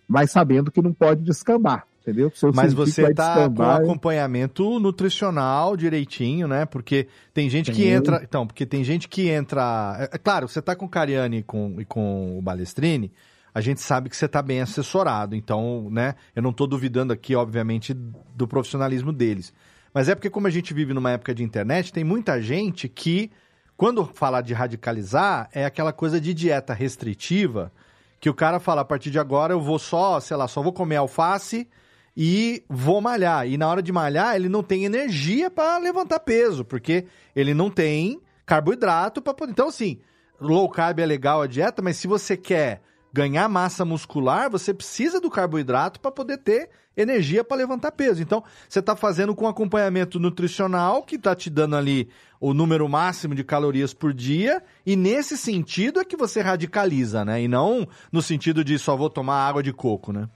[0.09, 2.32] Mas sabendo que não pode descambar, entendeu?
[2.55, 6.64] Mas você tá com acompanhamento nutricional direitinho, né?
[6.64, 8.23] Porque tem gente que entra.
[8.23, 9.98] Então, porque tem gente que entra.
[10.01, 13.12] É, é claro, você tá com o Cariani e com, e com o Balestrini,
[13.52, 15.35] a gente sabe que você tá bem assessorado.
[15.36, 16.14] Então, né?
[16.35, 19.52] Eu não tô duvidando aqui, obviamente, do profissionalismo deles.
[19.97, 23.31] Mas é porque, como a gente vive numa época de internet, tem muita gente que,
[23.78, 27.73] quando fala de radicalizar, é aquela coisa de dieta restritiva,
[28.20, 30.70] que o cara fala, a partir de agora eu vou só, sei lá, só vou
[30.70, 31.66] comer alface
[32.14, 33.48] e vou malhar.
[33.48, 37.70] E na hora de malhar, ele não tem energia para levantar peso, porque ele não
[37.70, 39.52] tem carboidrato para poder.
[39.52, 39.98] Então, assim,
[40.39, 42.82] low carb é legal a dieta, mas se você quer
[43.17, 48.23] ganhar massa muscular, você precisa do carboidrato para poder ter energia para levantar peso.
[48.23, 53.35] Então, você está fazendo com acompanhamento nutricional, que está te dando ali o número máximo
[53.35, 57.43] de calorias por dia, e nesse sentido é que você radicaliza, né?
[57.43, 60.29] E não no sentido de só vou tomar água de coco, né?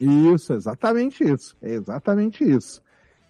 [0.00, 1.56] Isso, exatamente isso.
[1.62, 2.82] É exatamente isso.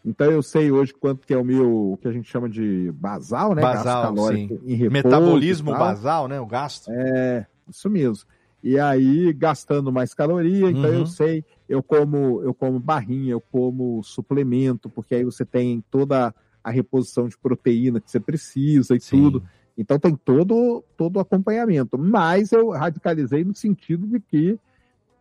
[0.02, 2.90] Então eu sei hoje quanto que é o meu, o que a gente chama de
[2.92, 3.60] basal, né?
[3.60, 4.74] Basal, Gasto calórico sim.
[4.74, 6.40] repouso Metabolismo basal, né?
[6.40, 6.90] O gasto.
[6.90, 8.24] É, isso mesmo.
[8.62, 10.98] E aí, gastando mais caloria, então Uhum.
[10.98, 16.34] eu sei, eu como, eu como barrinha, eu como suplemento, porque aí você tem toda
[16.62, 19.42] a reposição de proteína que você precisa e tudo.
[19.76, 21.96] Então tem todo, todo o acompanhamento.
[21.96, 24.58] Mas eu radicalizei no sentido de que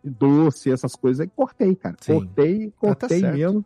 [0.03, 1.95] doce, essas coisas, aí cortei, cara.
[2.01, 2.13] Sim.
[2.13, 3.37] Cortei, cortei certo.
[3.37, 3.65] mesmo.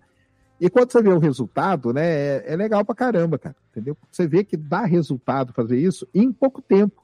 [0.60, 3.56] E quando você vê o resultado, né, é, é legal pra caramba, cara.
[3.72, 3.98] Entendeu?
[4.12, 7.01] Você vê que dá resultado fazer isso em pouco tempo.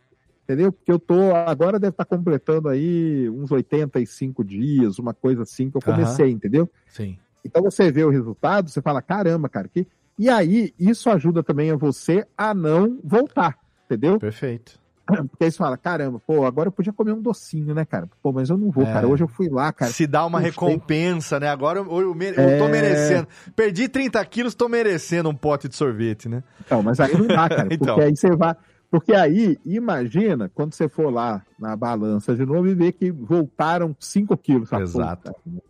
[0.48, 0.72] Entendeu?
[0.72, 5.76] Porque eu tô, agora deve estar completando aí uns 85 dias, uma coisa assim que
[5.76, 6.34] eu comecei, Aham.
[6.36, 6.72] entendeu?
[6.88, 7.18] Sim.
[7.44, 9.86] Então você vê o resultado, você fala, caramba, cara, que.
[10.18, 14.18] E aí, isso ajuda também a você a não voltar, entendeu?
[14.18, 14.80] Perfeito.
[15.30, 18.10] Porque aí você fala, caramba, pô, agora eu podia comer um docinho, né, cara?
[18.24, 18.91] Pô, mas eu não vou, É.
[18.94, 19.07] cara.
[19.07, 19.91] Hoje eu fui lá, cara.
[19.91, 21.49] Se dá uma Puxa, recompensa, né?
[21.49, 22.69] Agora eu, eu, mere- eu tô É.
[22.69, 23.28] merecendo.
[23.56, 26.41] Perdi 30 quilos, tô merecendo um pote de sorvete, né?
[26.65, 27.68] Então, mas aí não dá, cara.
[27.72, 27.95] Então.
[27.95, 28.56] Porque aí você vai.
[28.89, 33.95] Porque aí, imagina quando você for lá na balança de novo e ver que voltaram
[33.99, 34.72] 5 quilos.
[34.72, 35.34] Exato.
[35.34, 35.61] "Puta".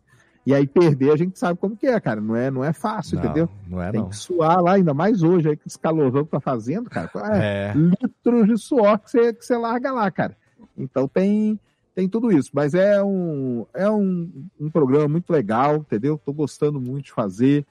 [0.45, 2.21] E aí perder, a gente sabe como que é, cara.
[2.21, 3.49] Não é, não é fácil, Não, entendeu?
[3.67, 4.07] não é Tem não.
[4.09, 7.09] que suar lá, ainda mais hoje, aí que esse calorzão que tá fazendo, cara.
[7.35, 7.73] É.
[7.75, 10.37] Litros de suor que você, que você larga lá, cara.
[10.77, 11.59] Então tem,
[11.93, 12.49] tem tudo isso.
[12.53, 16.17] Mas é um, é um, um programa muito legal, entendeu?
[16.23, 17.65] Tô gostando muito de fazer.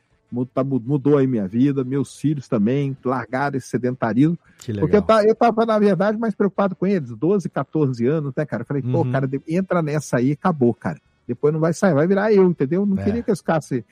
[0.53, 4.36] Tá- Mudou aí minha vida, meus filhos também, largaram esse sedentarismo.
[4.59, 5.03] Que Porque eu, legal.
[5.03, 8.62] ta- eu tava, na verdade, mais preocupado com eles, 12, 14 anos, né, cara?
[8.62, 9.12] Eu falei, pô, Uhum.
[9.12, 11.01] cara, de- entra nessa aí, acabou, cara.
[11.28, 12.85] Depois não vai sair, vai virar eu, entendeu?
[12.85, 13.05] Não É.
[13.05, 13.85] queria que eles ficassem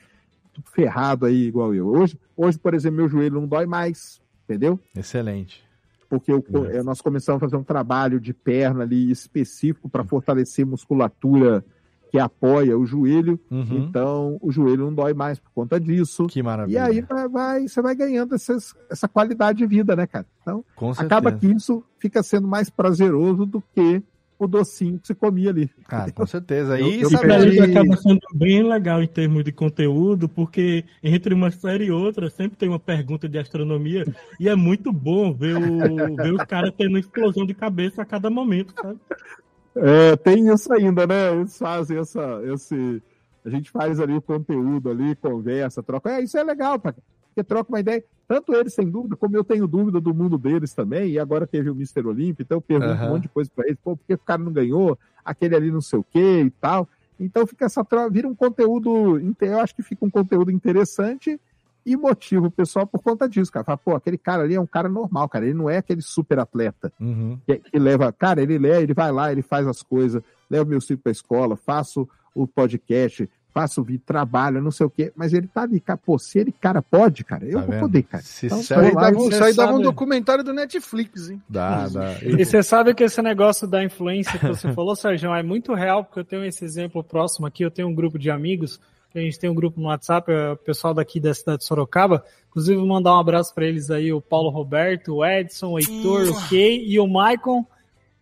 [0.73, 1.87] ferrado aí, igual eu.
[1.87, 4.79] Hoje, hoje, por exemplo, meu joelho não dói mais, entendeu?
[4.95, 5.63] Excelente.
[6.09, 10.65] Porque eu- eh, nós começamos a fazer um trabalho de perna ali específico para fortalecer
[10.65, 11.63] musculatura
[12.15, 13.37] que apoia o joelho.
[13.51, 13.85] Uhum.
[13.89, 16.27] Então, o joelho não dói mais por conta disso.
[16.27, 16.85] Que E maravilha.
[16.85, 20.25] aí vai, vai- você vai ganhando essas- essa qualidade de vida, né, cara?
[20.41, 24.01] Então, Com acaba que isso fica sendo mais prazeroso do que
[24.37, 25.69] o docinho que você comia ali.
[25.87, 26.77] Ah, com certeza.
[26.79, 31.33] E eu E sabe eles acaba sendo bem legal em termos de conteúdo, porque entre
[31.33, 34.05] uma série e outra sempre tem uma pergunta de astronomia
[34.39, 38.29] e é muito bom ver o, ver o cara tendo explosão de cabeça a cada
[38.29, 38.99] momento, sabe?
[39.75, 41.33] É, tem isso ainda, né?
[41.33, 43.01] Eles fazem essa, esse.
[43.43, 46.11] A gente faz ali o conteúdo ali, conversa, troca.
[46.11, 48.03] É, isso é legal, porque troca uma ideia.
[48.27, 51.11] Tanto eles sem dúvida, como eu tenho dúvida do mundo deles também.
[51.11, 52.07] E agora teve o Mr.
[52.07, 53.05] Olímpio, então eu pergunto Aham.
[53.05, 53.77] um monte de coisa pra eles.
[53.83, 54.97] Pô, por que o cara não ganhou?
[55.23, 56.87] Aquele ali não sei o quê e tal.
[57.19, 59.19] Então fica essa troca, vira um conteúdo.
[59.39, 61.39] Eu acho que fica um conteúdo interessante
[61.85, 63.63] e motiva o pessoal por conta disso, cara.
[63.63, 65.45] Fala, pô, aquele cara ali é um cara normal, cara.
[65.45, 67.37] Ele não é aquele super atleta Uhum.
[67.45, 70.81] que, que leva, cara, ele lê, ele vai lá, ele faz as coisas, leva meu
[70.81, 75.31] filho pra escola, faço o podcast, faço o vídeo, trabalho, não sei o quê, mas
[75.31, 77.79] ele tá ali, cara, pô, se ele, cara, pode, cara, eu Tá vou vendo?
[77.79, 78.21] poder, cara.
[78.23, 81.41] Se Então, Isso aí vou lá dava, isso aí dava um documentário do Netflix, hein?
[81.47, 82.15] Dá, dá.
[82.21, 86.03] E você sabe que esse negócio da influência que você falou, Sérgio, é muito real,
[86.03, 88.81] porque eu tenho esse exemplo próximo aqui, eu tenho um grupo de amigos,
[89.15, 92.23] a gente tem um grupo no WhatsApp, é o pessoal daqui da cidade de Sorocaba,
[92.49, 96.29] inclusive vou mandar um abraço para eles aí, o Paulo Roberto, o Edson, o Heitor,
[96.29, 97.65] o Kay e o Maicon,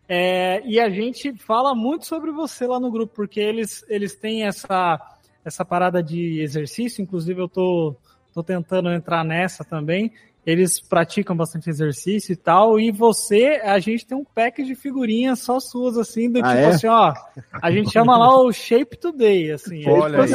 [0.07, 4.43] é, e a gente fala muito sobre você lá no grupo, porque eles, eles têm
[4.43, 4.99] essa,
[5.43, 7.95] essa parada de exercício, inclusive eu tô,
[8.33, 10.11] tô tentando entrar nessa também.
[10.45, 15.39] Eles praticam bastante exercício e tal, e você, a gente tem um pack de figurinhas
[15.39, 16.65] só suas, assim, do Ah, tipo é?
[16.67, 17.13] assim, ó,
[17.61, 19.87] a gente chama lá o Shape Today, assim.
[19.89, 20.29] Olha aí.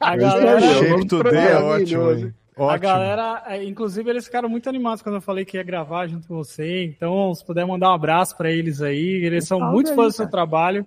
[0.00, 2.34] A É galera, Shape Today é ótimo, hein?
[2.56, 2.80] a Ótimo.
[2.80, 6.34] galera, é, inclusive eles ficaram muito animados quando eu falei que ia gravar junto com
[6.34, 10.14] você, então se puder mandar um abraço pra eles aí, eles são muito aí, fãs
[10.14, 10.84] do seu trabalho,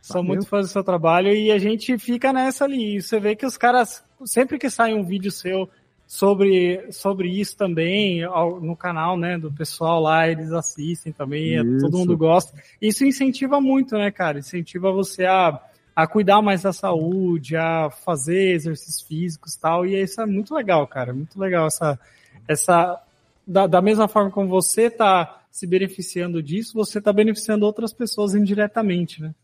[0.00, 0.28] são Valeu.
[0.36, 3.44] muito fãs do seu trabalho e a gente fica nessa ali, e você vê que
[3.46, 5.68] os caras, sempre que sai um vídeo seu
[6.08, 11.62] sobre, sobre isso também, ao- no canal, né, do pessoal lá, eles assistem também, é,
[11.78, 15.60] todo mundo gosta, isso incentiva muito, né, cara, incentiva você a
[15.94, 20.54] a cuidar mais da saúde, a fazer exercícios físicos e tal, e isso é muito
[20.54, 21.98] legal, cara, muito legal essa,
[22.46, 23.02] essa
[23.44, 28.32] da, da mesma forma como você está se beneficiando disso, você está beneficiando outras pessoas
[28.32, 29.34] indiretamente, né?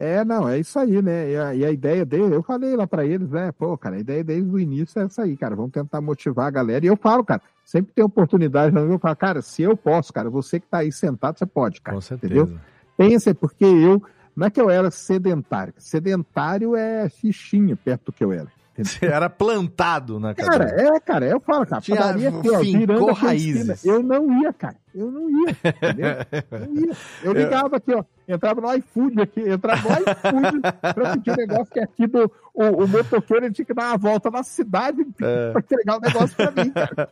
[0.00, 1.30] É, não, é isso aí, né?
[1.30, 3.52] E a, e a ideia dele, eu falei lá pra eles, né?
[3.52, 5.54] Pô, cara, a ideia desde o início é essa aí, cara.
[5.54, 6.82] Vamos tentar motivar a galera.
[6.86, 10.58] E eu falo, cara, sempre tem oportunidade, eu falo, cara, se eu posso, cara, você
[10.58, 11.94] que tá aí sentado, você pode, cara.
[11.94, 12.34] Com certeza.
[12.34, 12.58] Entendeu?
[12.96, 14.02] Pensa, porque eu,
[14.34, 15.74] não é que eu era sedentário.
[15.76, 18.48] Sedentário é fichinha perto do que eu era.
[18.78, 20.96] Você era plantado na Cara, cadeira.
[20.96, 23.68] é, cara, eu falo, cara, Tinha- padaria aqui, ó, fincou virando raízes.
[23.68, 23.94] esquina.
[23.94, 24.76] Eu não ia, cara.
[24.94, 26.16] Eu não ia, entendeu?
[26.50, 26.96] Não ia.
[27.22, 30.60] Eu ligava aqui, ó, entrava no iFood aqui, entrava no iFood
[30.94, 33.98] pra pedir um negócio que aqui do, o, o motoqueiro ele tinha que dar uma
[33.98, 35.50] volta na cidade É.
[35.52, 37.08] pra entregar o negócio pra mim, cara.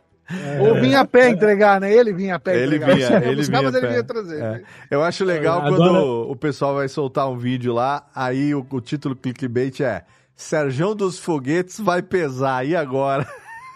[0.61, 1.91] Ou vinha a pé entregar, né?
[1.93, 2.95] Ele vinha a pé Ele entregar.
[2.95, 3.63] vinha, ele buscar, vinha.
[3.71, 3.93] mas ele pé.
[3.93, 4.43] vinha trazer.
[4.43, 4.63] É.
[4.91, 8.81] Eu acho legal Agora- quando o pessoal vai soltar um vídeo lá, aí o, o
[8.81, 10.05] título clickbait é
[10.39, 13.27] Serjão dos Foguetes vai pesar, e agora?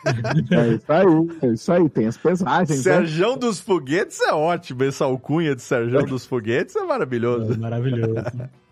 [0.05, 2.94] É isso aí, é isso aí, tem as pesagens, né?
[2.94, 7.59] Serjão dos Foguetes é ótimo, essa alcunha de Serjão dos Foguetes é maravilhoso.
[7.60, 8.14] maravilhoso.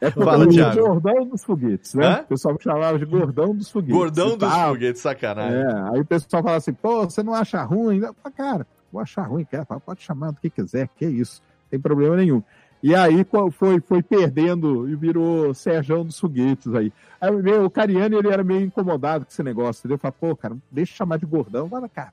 [0.00, 0.80] É Fala, o Thiago.
[0.80, 2.06] Gordão dos Foguetes, né?
[2.06, 2.20] Hã?
[2.22, 3.94] O pessoal me chamava de Gordão dos Foguetes.
[3.94, 4.68] Gordão dos tal.
[4.70, 5.58] Foguetes, sacanagem.
[5.58, 7.98] É, aí o pessoal fala assim, pô, você não acha ruim?
[7.98, 9.64] Eu falo, Cara, vou achar ruim, cara.
[9.64, 12.42] Pode chamar do que quiser, que isso, não tem problema nenhum.
[12.82, 16.92] E aí foi, foi perdendo e virou Serjão dos Foguetes aí.
[17.20, 19.98] Aí meu, o Cariani, ele era meio incomodado com esse negócio, entendeu?
[19.98, 21.68] Fala, pô, cara, deixa eu chamar de gordão.
[21.68, 22.12] Fala, cara,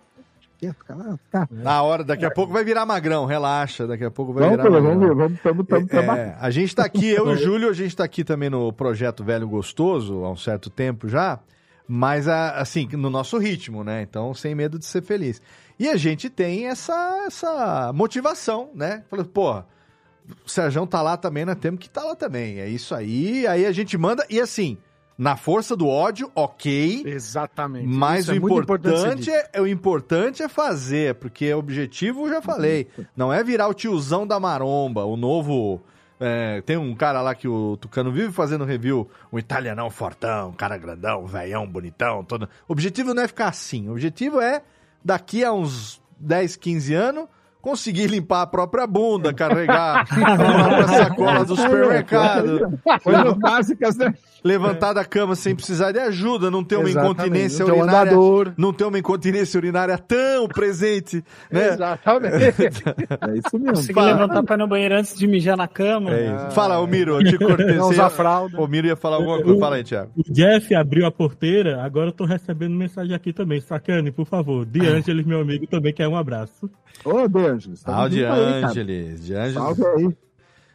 [0.60, 1.18] quieto, cara.
[1.32, 1.48] cara.
[1.52, 4.70] Na hora, daqui a pouco vai virar magrão, relaxa, daqui a pouco vai Vamos, virar
[4.70, 4.90] magrão.
[4.92, 6.36] vamos ver, vamos, tamo, tamo É, trabalhando.
[6.38, 9.24] a gente tá aqui, eu e o Júlio, a gente tá aqui também no projeto
[9.24, 11.40] Velho Gostoso há um certo tempo já,
[11.88, 14.02] mas a- assim, no nosso ritmo, né?
[14.02, 15.42] Então, sem medo de ser feliz.
[15.80, 19.04] E a gente tem essa, essa motivação, né?
[19.10, 19.66] Falando, porra,
[20.46, 22.60] o Sérgio tá lá também, nós temos que tá lá também.
[22.60, 24.78] É isso aí, aí a gente manda, e assim,
[25.18, 27.04] na força do ódio, ok.
[27.06, 27.88] Exatamente.
[27.88, 29.32] Mas Isso o é importante dito.
[29.52, 32.88] é, o importante é fazer, porque o objetivo eu já falei.
[33.16, 35.82] Não é virar o tiozão da maromba, o novo.
[36.20, 40.54] é, tem um cara lá que o Tucano vive fazendo review, um italianão fortão, um
[40.54, 42.48] cara grandão, velhão, bonitão, todo.
[42.68, 43.88] O objetivo não é ficar assim.
[43.88, 44.62] O objetivo é,
[45.04, 47.26] daqui a uns 10, 15 anos,
[47.62, 52.80] conseguir limpar a própria bunda, carregar a sacola do supermercado.
[53.04, 54.14] Coisas básicas, né?
[54.44, 58.12] Levantar da cama sem precisar de ajuda, não ter uma Exatamente, incontinência não um urinária.
[58.12, 58.54] andador.
[58.58, 61.70] Não ter uma incontinência urinária tão presente, né?
[61.74, 62.36] Exatamente.
[62.36, 63.70] É isso mesmo.
[63.74, 64.08] Consegui Fala.
[64.14, 66.12] levantar pra ir no banheiro antes de mijar na cama.
[66.14, 66.52] É isso.
[66.52, 67.66] Fala, ô Miro, eu te cortei.
[67.76, 68.62] Não usar ia- fralda.
[68.62, 69.60] O Miro ia falar alguma coisa.
[69.60, 70.12] Fala aí, Thiago.
[70.16, 73.60] O Jeff abriu a porteira, agora eu tô recebendo mensagem aqui também.
[73.60, 74.66] Sacane, por favor.
[74.66, 76.70] De Ângeles, meu amigo, também quer um abraço.
[77.06, 77.84] Ô, De Angelis.
[77.84, 78.64] tamo Ah, o De aí.
[78.64, 79.26] Angeles.
[79.26, 79.54] De Angeles.
[79.54, 80.18] Salve aí.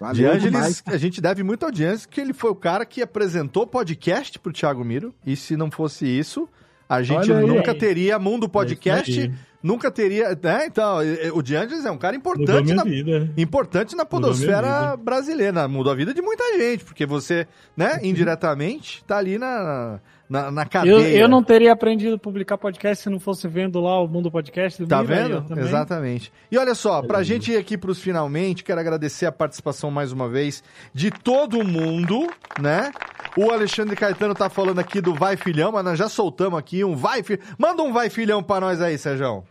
[0.01, 0.83] Valeu De Angeles, demais.
[0.87, 4.85] a gente deve muito audiência, que ele foi o cara que apresentou podcast pro Thiago
[4.85, 5.15] Miro.
[5.25, 6.49] E se não fosse isso,
[6.89, 7.47] a gente aí.
[7.47, 9.33] nunca teria Mundo Podcast, aí.
[9.63, 10.37] nunca teria.
[10.43, 10.67] Né?
[10.67, 10.99] Então,
[11.35, 13.31] o De Angeles é um cara importante na, vida.
[13.37, 15.69] importante na podosfera brasileira.
[15.69, 17.47] Mudou a vida de muita gente, porque você,
[17.77, 21.19] né, indiretamente, tá ali na, na, na Eu, cadeia.
[21.19, 24.83] eu não teria aprendido a publicar podcast se não fosse vendo lá o Mundo Podcast.
[24.83, 25.45] do Tá vendo?
[25.59, 26.33] Exatamente.
[26.51, 30.29] E olha só, pra gente ir aqui pros finalmente, quero agradecer a participação mais uma
[30.29, 30.63] vez
[30.95, 32.29] de todo mundo,
[32.61, 32.93] né?
[33.37, 36.97] O Alexandre Caetano tá falando aqui do Vai Filhão, mas nós já soltamos aqui um
[36.97, 37.45] Vai Filhão.
[37.59, 39.45] Manda um Vai Filhão pra nós aí, Sérgio.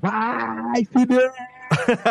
[0.00, 1.30] Vai, filhão!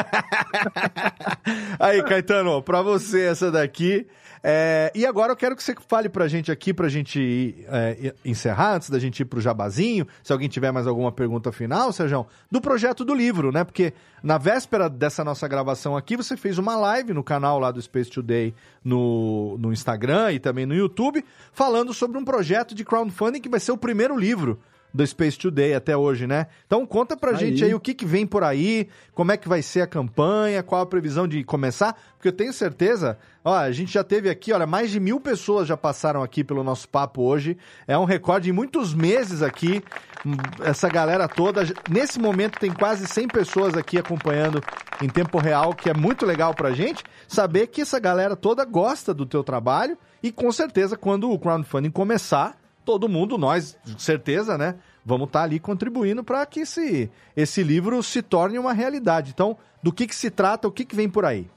[1.80, 4.08] Aí, Caetano, pra você essa daqui.
[4.44, 8.76] É, e agora eu quero que você fale pra gente aqui, pra gente é, encerrar,
[8.76, 12.62] antes da gente ir pro jabazinho, se alguém tiver mais alguma pergunta final, Sérgio, do
[12.62, 13.64] projeto do livro, né?
[13.64, 13.94] Porque
[14.24, 18.10] na véspera dessa nossa gravação aqui, você fez uma live no canal lá do Space
[18.10, 18.54] Today
[18.84, 23.60] no, no Instagram e também no YouTube, falando sobre um projeto de crowdfunding que vai
[23.60, 24.60] ser o primeiro livro
[24.94, 26.48] do Space Today até hoje, né?
[26.66, 27.38] Então conta pra Aí.
[27.38, 30.64] gente aí o que, que vem por aí, como é que vai ser a campanha,
[30.64, 34.52] qual a previsão de começar, porque eu tenho certeza, ó, a gente já teve aqui,
[34.52, 37.58] olha, mais de mil pessoas já passaram aqui pelo nosso papo hoje,
[37.88, 39.84] é um recorde em muitos meses aqui,
[40.26, 44.62] hum, essa galera toda, nesse momento tem quase 100 pessoas aqui acompanhando
[45.02, 49.14] em tempo real, que é muito legal pra gente, saber que essa galera toda gosta
[49.14, 52.59] do teu trabalho, e com certeza quando o crowdfunding começar,
[52.90, 54.74] todo mundo, nós, certeza, né?
[55.06, 57.08] Vamos estar ali contribuindo para que esse,
[57.38, 59.30] esse livro se torne uma realidade.
[59.32, 61.48] Então, do que, que se trata, o que, que vem por aí?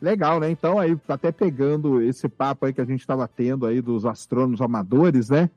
[0.00, 0.48] Legal, né?
[0.48, 4.60] Então, aí, até pegando esse papo aí que a gente estava tendo aí dos astrônomos
[4.60, 5.50] amadores, né?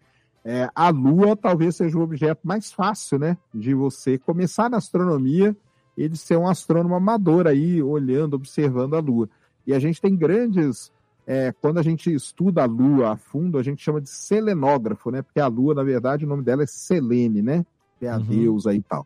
[0.43, 3.37] É, a Lua talvez seja o objeto mais fácil, né?
[3.53, 5.55] De você começar na astronomia
[5.95, 9.29] e de ser um astrônomo amador aí, olhando, observando a Lua.
[9.67, 10.91] E a gente tem grandes.
[11.27, 15.21] É, quando a gente estuda a Lua a fundo, a gente chama de selenógrafo, né?
[15.21, 17.65] Porque a Lua, na verdade, o nome dela é Selene, né?
[18.01, 18.23] É a Uhum.
[18.23, 19.05] deusa e tal.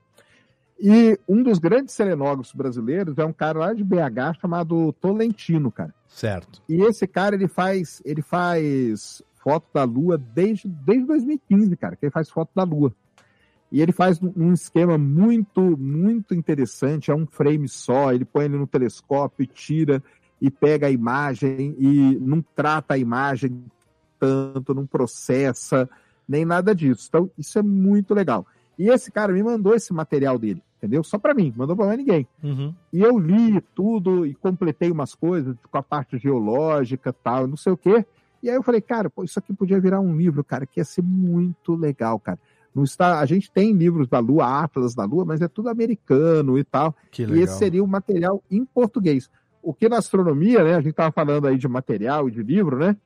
[0.79, 5.93] E um dos grandes selenógrafos brasileiros é um cara lá de BH chamado Tolentino, cara.
[6.07, 6.61] Certo.
[6.69, 12.05] E esse cara, ele faz, ele faz foto da Lua desde, desde 2015, cara, que
[12.05, 12.93] ele faz foto da Lua.
[13.71, 18.57] E ele faz um- esquema muito, muito interessante, é um frame só, ele põe ele
[18.57, 20.03] no telescópio, tira
[20.41, 23.63] e pega a imagem e não trata a imagem
[24.19, 25.89] tanto, não processa,
[26.27, 27.05] nem nada disso.
[27.07, 28.45] Então, isso é muito legal.
[28.77, 31.03] E esse cara me mandou esse material dele, entendeu?
[31.03, 32.27] Só para mim, mandou para mais ninguém.
[32.43, 32.73] Uhum.
[32.91, 37.73] E eu li tudo e completei umas coisas com a parte geológica tal, não sei
[37.73, 38.05] o quê.
[38.41, 40.85] E aí eu falei, cara, pô, isso aqui podia virar um livro, cara, que ia
[40.85, 42.39] ser muito legal, cara.
[42.73, 46.57] Não está, a gente tem livros da Lua, Atlas da Lua, mas é tudo americano
[46.57, 46.95] e tal.
[47.11, 47.43] Que E legal.
[47.43, 49.29] esse seria um material em português.
[49.61, 50.75] O que na astronomia, né?
[50.75, 52.97] A gente estava falando aí de material e de livro, né?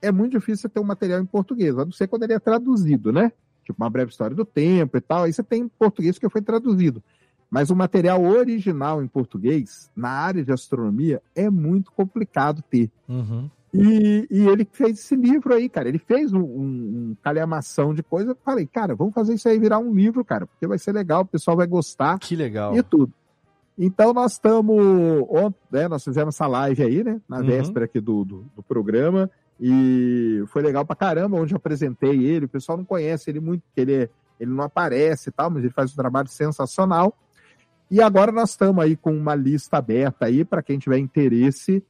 [0.00, 2.38] É muito difícil você ter um material em português, a não ser quando ele é
[2.38, 3.32] traduzido, né?
[3.64, 5.24] Tipo uma breve história do tempo e tal.
[5.24, 7.02] Aí você tem em português que foi traduzido.
[7.50, 12.88] Mas o material original em português, na área de astronomia, é muito complicado ter.
[13.08, 13.50] Uhum.
[13.72, 15.88] E, e ele fez esse livro aí, cara.
[15.88, 18.32] Ele fez um, um, um calhamação de coisa.
[18.32, 21.22] Eu Falei, cara, vamos fazer isso aí virar um livro, cara, porque vai ser legal,
[21.22, 22.18] o pessoal vai gostar.
[22.18, 22.76] Que legal.
[22.76, 23.12] E tudo.
[23.82, 24.76] Então nós estamos.
[25.30, 27.18] ontem, Né, nós fizemos essa live aí, né?
[27.26, 27.46] Na Uhum.
[27.46, 29.30] véspera aqui do, do, do programa.
[29.58, 32.44] E foi legal pra caramba, onde eu apresentei ele.
[32.44, 34.08] O pessoal não conhece ele muito, porque ele, é-
[34.38, 37.16] ele não aparece e tal, mas ele faz um trabalho sensacional.
[37.90, 41.82] E agora nós estamos aí com uma lista aberta aí para quem tiver interesse.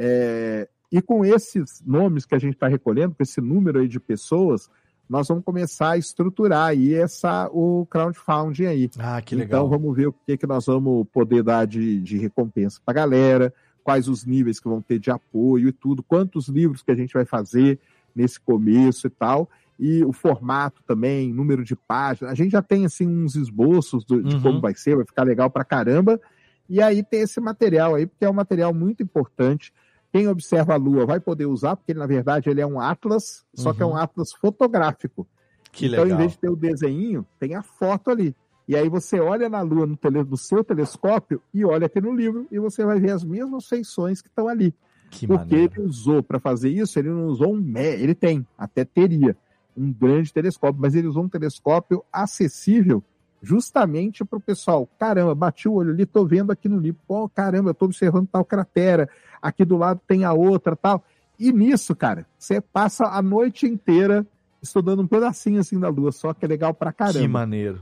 [0.00, 3.98] é, e com esses nomes que a gente está recolhendo, com esse número aí de
[3.98, 4.70] pessoas,
[5.08, 8.90] nós vamos começar a estruturar aí essa, o crowdfunding aí.
[8.98, 9.66] Ah, que legal.
[9.66, 13.02] Então vamos ver o que, que nós vamos poder dar de, de recompensa para a
[13.02, 16.94] galera, quais os níveis que vão ter de apoio e tudo, quantos livros que a
[16.94, 17.78] gente vai fazer
[18.14, 19.48] nesse começo e tal,
[19.78, 22.32] e o formato também, número de páginas.
[22.32, 24.42] A gente já tem assim uns esboços do- de Uhum.
[24.42, 26.20] como vai ser, vai ficar legal pra caramba.
[26.68, 29.72] E aí tem esse material aí, porque é um material muito importante.
[30.12, 33.44] Quem observa a Lua vai poder usar, porque ele, na verdade ele é um atlas,
[33.54, 33.96] só que é um Uhum.
[33.96, 35.26] atlas fotográfico.
[35.70, 36.18] Que então, legal.
[36.18, 38.34] em vez de ter o desenho, tem a foto ali.
[38.66, 42.14] E aí você olha na Lua no, tele, no seu telescópio e olha aqui no
[42.14, 44.74] livro e você vai ver as mesmas feições que estão ali.
[45.10, 45.72] Que Porque maneiro.
[45.78, 49.36] ele usou para fazer isso, ele não usou um ele tem, até teria
[49.76, 53.02] um grande telescópio, mas ele usou um telescópio acessível
[53.42, 54.88] justamente para o pessoal.
[54.98, 57.00] Caramba, bati o olho ali, tô vendo aqui no livro.
[57.06, 59.08] Pô, caramba, eu tô observando tal cratera.
[59.40, 61.04] Aqui do lado tem a outra, tal.
[61.38, 64.26] E nisso, cara, você passa a noite inteira
[64.60, 67.20] estudando um pedacinho assim da Lua, só que é legal pra caramba.
[67.20, 67.80] Que maneiro.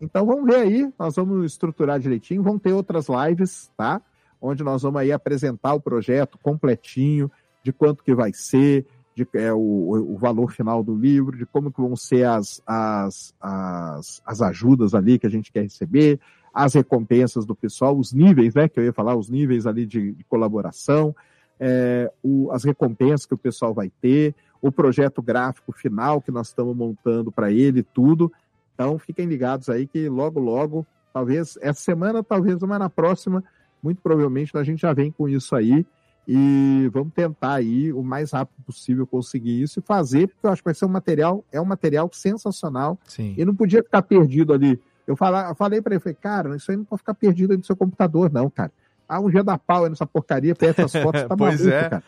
[0.00, 4.00] Então vamos ver aí, nós vamos estruturar direitinho, vão ter outras lives, tá?
[4.40, 7.30] Onde nós vamos aí apresentar o projeto completinho,
[7.62, 8.86] de quanto que vai ser,
[9.24, 13.34] de é, o, o valor final do livro, de como que vão ser as, as,
[13.40, 16.18] as, as ajudas ali que a gente quer receber,
[16.52, 18.68] as recompensas do pessoal, os níveis, né?
[18.68, 21.14] Que eu ia falar, os níveis ali de, de colaboração,
[21.58, 26.48] é, o- as recompensas que o pessoal vai ter, o projeto gráfico final que nós
[26.48, 28.32] estamos montando para ele, tudo.
[28.74, 33.44] Então fiquem ligados aí que logo, logo, talvez essa semana, talvez uma na próxima,
[33.82, 35.86] muito provavelmente a gente já vem com isso aí.
[36.32, 40.62] E vamos tentar aí o mais rápido possível conseguir isso e fazer, porque eu acho
[40.62, 42.96] que vai ser um material, é um material sensacional.
[43.04, 43.34] Sim.
[43.36, 44.80] E não podia ficar perdido ali.
[45.08, 47.56] Eu, fala, eu falei para ele, falei, cara, isso aí não pode ficar perdido aí
[47.56, 48.70] no seu computador, não, cara.
[49.08, 51.88] Ah, um dia da pau aí nessa porcaria, pega essas fotos, tá Pois maluco, é.
[51.88, 52.04] cara.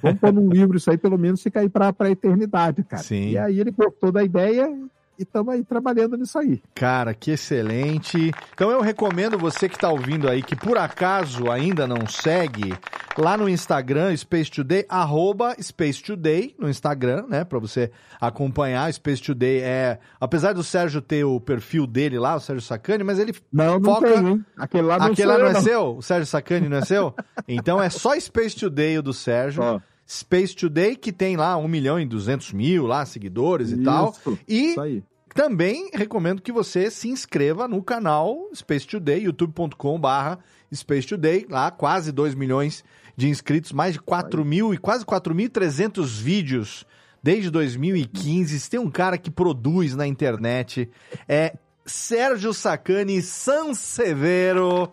[0.00, 3.02] Vamos pôr num livro isso aí, pelo menos fica aí pra, pra eternidade, cara.
[3.02, 3.30] Sim.
[3.30, 4.72] E aí ele gostou da ideia
[5.18, 6.62] e estamos aí trabalhando nisso aí.
[6.74, 8.32] Cara, que excelente.
[8.52, 12.74] Então eu recomendo você que está ouvindo aí, que por acaso ainda não segue,
[13.16, 17.44] lá no Instagram, Space Today, arroba Space Today no Instagram, né?
[17.44, 18.92] Pra você acompanhar.
[18.92, 19.98] Space Today é.
[20.20, 23.94] Apesar do Sérgio ter o perfil dele lá, o Sérgio Sacani, mas ele Não, não
[23.94, 24.12] foca.
[24.12, 24.44] tem, hein?
[24.56, 25.62] Aquele lá não Aquele sou lá eu, não é não.
[25.62, 25.96] seu?
[25.96, 27.14] O Sérgio Sacani não é seu?
[27.46, 29.62] Então é só Space Today o do Sérgio.
[30.06, 34.14] Space Today, que tem lá 1 milhão e 200 mil lá, seguidores e tal.
[34.46, 35.02] E isso aí.
[35.34, 40.38] também recomendo que você se inscreva no canal Space Today, youtube.com barra
[40.72, 42.84] Space Today, lá quase 2 milhões
[43.16, 46.84] de inscritos, mais de 4 mil e quase 4.300 vídeos
[47.22, 48.60] desde 2015.
[48.60, 50.90] Se tem um cara que produz na internet,
[51.28, 54.88] é Sérgio Sacani Sansevero.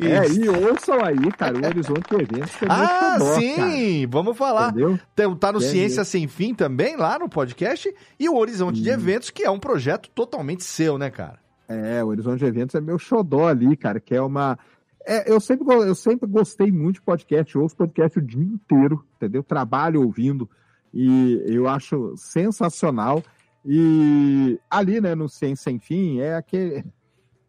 [0.00, 2.52] É, e ouçam aí, cara, o Horizonte Eventos.
[2.60, 3.56] meu Ah, sim!
[3.56, 4.08] cara.
[4.10, 4.70] Vamos falar.
[4.70, 4.98] Entendeu?
[5.14, 6.04] Tem- Tá no Ciência.
[6.04, 7.92] Sem Fim também, lá no podcast.
[8.18, 11.38] E o Horizonte de Eventos, que é um projeto totalmente seu, né, cara?
[11.68, 14.58] É, o Horizonte Eventos é meu xodó ali, cara, que é uma.
[15.06, 19.42] É, eu, sempre, eu sempre gostei muito de podcast, ouço podcast o dia inteiro, entendeu?
[19.42, 20.48] Trabalho ouvindo,
[20.92, 23.22] e eu acho sensacional.
[23.64, 26.84] E ali, né, no Ciência Sem Fim, é aquele,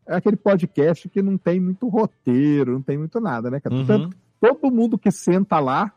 [0.07, 3.75] é aquele podcast que não tem muito roteiro, não tem muito nada, né, cara?
[3.75, 3.85] Uhum.
[3.85, 5.93] Tanto- todo mundo que senta lá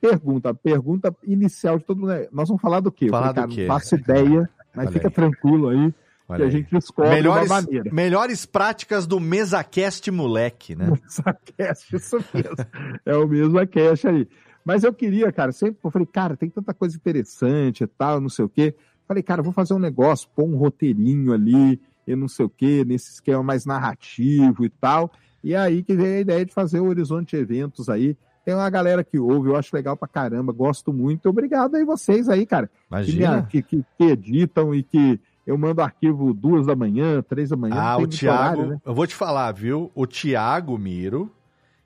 [0.00, 3.08] pergunta, pergunta inicial de todo mundo é: nós vamos falar do quê?
[3.08, 3.66] Falar cara, do quê?
[3.66, 5.14] não faço ideia, mas Olha fica aí.
[5.14, 5.94] tranquilo aí.
[6.28, 7.90] Olha que a gente descobre melhores, uma maneira.
[7.92, 10.86] melhores práticas do MesaCast moleque, né?
[10.90, 12.56] MesaCast, isso mesmo.
[13.04, 14.28] é o cash aí.
[14.64, 18.28] Mas eu queria, cara, sempre eu falei, cara, tem tanta coisa interessante e tal, não
[18.28, 18.74] sei o quê.
[19.12, 22.82] Falei, cara, vou fazer um negócio, pôr um roteirinho ali, e não sei o quê,
[22.82, 25.12] nesse esquema mais narrativo e tal.
[25.44, 28.16] E aí que veio a ideia de fazer o Horizonte Eventos aí.
[28.42, 31.28] Tem uma galera que ouve, eu acho legal pra caramba, gosto muito.
[31.28, 32.70] Obrigado aí vocês aí, cara.
[32.90, 33.42] Imagina.
[33.42, 37.76] Que, que, que editam e que eu mando arquivo duas da manhã, três da manhã.
[37.76, 38.80] Ah, o Thiago, horário, né?
[38.82, 39.90] eu vou te falar, viu?
[39.94, 41.30] O Thiago Miro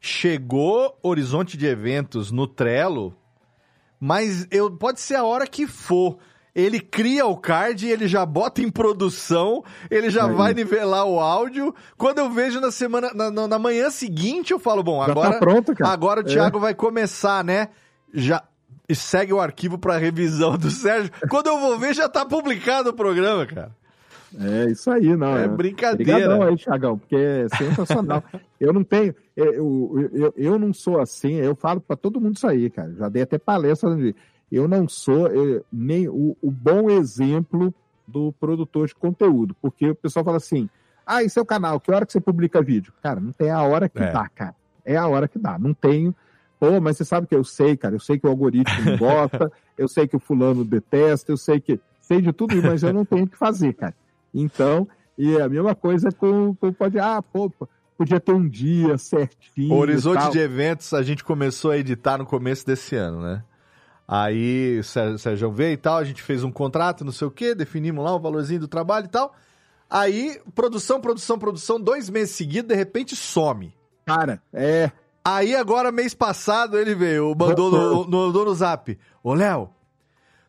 [0.00, 3.12] chegou Horizonte de Eventos no Trello,
[3.98, 6.18] mas eu, pode ser a hora que for.
[6.56, 10.34] Ele cria o card, ele já bota em produção, ele já Aí.
[10.34, 11.74] vai nivelar o áudio.
[11.98, 15.38] Quando eu vejo na semana, na, na- manhã seguinte, eu falo, bom, Já agora, tá
[15.38, 15.92] pronto, cara.
[15.92, 16.32] agora o É.
[16.32, 17.68] Thiago vai começar, né?
[18.14, 18.42] Já
[18.88, 21.10] e segue o arquivo para revisão do Sérgio.
[21.28, 23.70] Quando eu vou ver, já tá publicado o programa, cara.
[24.40, 25.36] É isso aí, não.
[25.36, 26.12] É brincadeira.
[26.12, 28.22] Obrigadão aí, Thiagão, porque é sensacional.
[28.60, 32.36] eu não tenho, eu, eu, eu, eu não sou assim, eu falo pra todo mundo
[32.36, 32.94] isso aí, cara.
[32.94, 33.90] Já dei até palestra.
[34.50, 37.74] Eu não sou eu, nem o, o bom exemplo
[38.06, 40.68] do produtor de conteúdo, porque o pessoal fala assim:
[41.04, 42.92] ah, e seu canal, que hora que você publica vídeo?
[43.02, 44.12] Cara, não tem a hora que É.
[44.12, 44.54] dá, cara.
[44.84, 45.58] É a hora que dá.
[45.58, 46.14] Não tenho.
[46.58, 47.94] Pô, mas você sabe que eu sei, cara.
[47.94, 51.60] Eu sei que o algoritmo não gosta, eu sei que o fulano detesta, eu sei
[51.60, 51.80] que.
[52.00, 53.94] Sei de tudo, mas eu não tenho o que fazer, cara.
[54.32, 54.86] Então,
[55.18, 57.00] e a mesma coisa com, com pode.
[57.00, 57.50] Ah, pô,
[57.98, 59.74] podia ter um dia certinho.
[59.74, 63.42] O Horizonte de Eventos a gente começou a editar no começo desse ano, né?
[64.08, 64.80] Aí
[65.18, 68.14] Sérgio veio e tal, a gente fez um contrato, não sei o quê, definimos lá
[68.14, 69.34] o valorzinho do trabalho e tal.
[69.88, 73.74] Aí, produção, produção, produção, dois meses seguidos, de repente some.
[74.04, 74.90] Cara, é.
[75.24, 78.96] Aí agora, mês passado, ele veio, mandou no, no, mandou no zap.
[79.22, 79.70] Ô, Léo,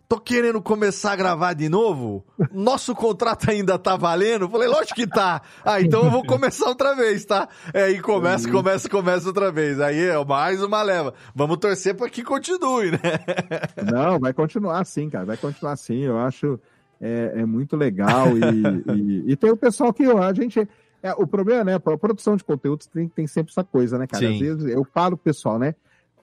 [0.07, 2.25] tô querendo começar a gravar de novo?
[2.51, 4.45] Nosso contrato ainda tá valendo?
[4.45, 5.41] Eu Falei, lógico que tá.
[5.65, 7.49] Ah, então eu vou começar outra vez, tá?
[7.73, 9.79] É, e começa, começa, começa outra vez.
[9.79, 11.13] Aí é mais uma leva.
[11.35, 12.99] Vamos torcer pra que continue, né?
[13.91, 15.25] Não, vai continuar assim, cara.
[15.25, 16.03] Vai continuar assim.
[16.03, 16.59] Eu acho
[17.01, 18.27] é, é muito legal.
[18.37, 18.41] E,
[19.27, 20.67] e, e tem o pessoal que a gente.
[21.03, 21.75] É, o problema, né?
[21.75, 24.25] A produção de conteúdos tem, tem sempre essa coisa, né, cara?
[24.25, 24.33] Sim.
[24.33, 25.75] Às vezes eu falo pro pessoal, né?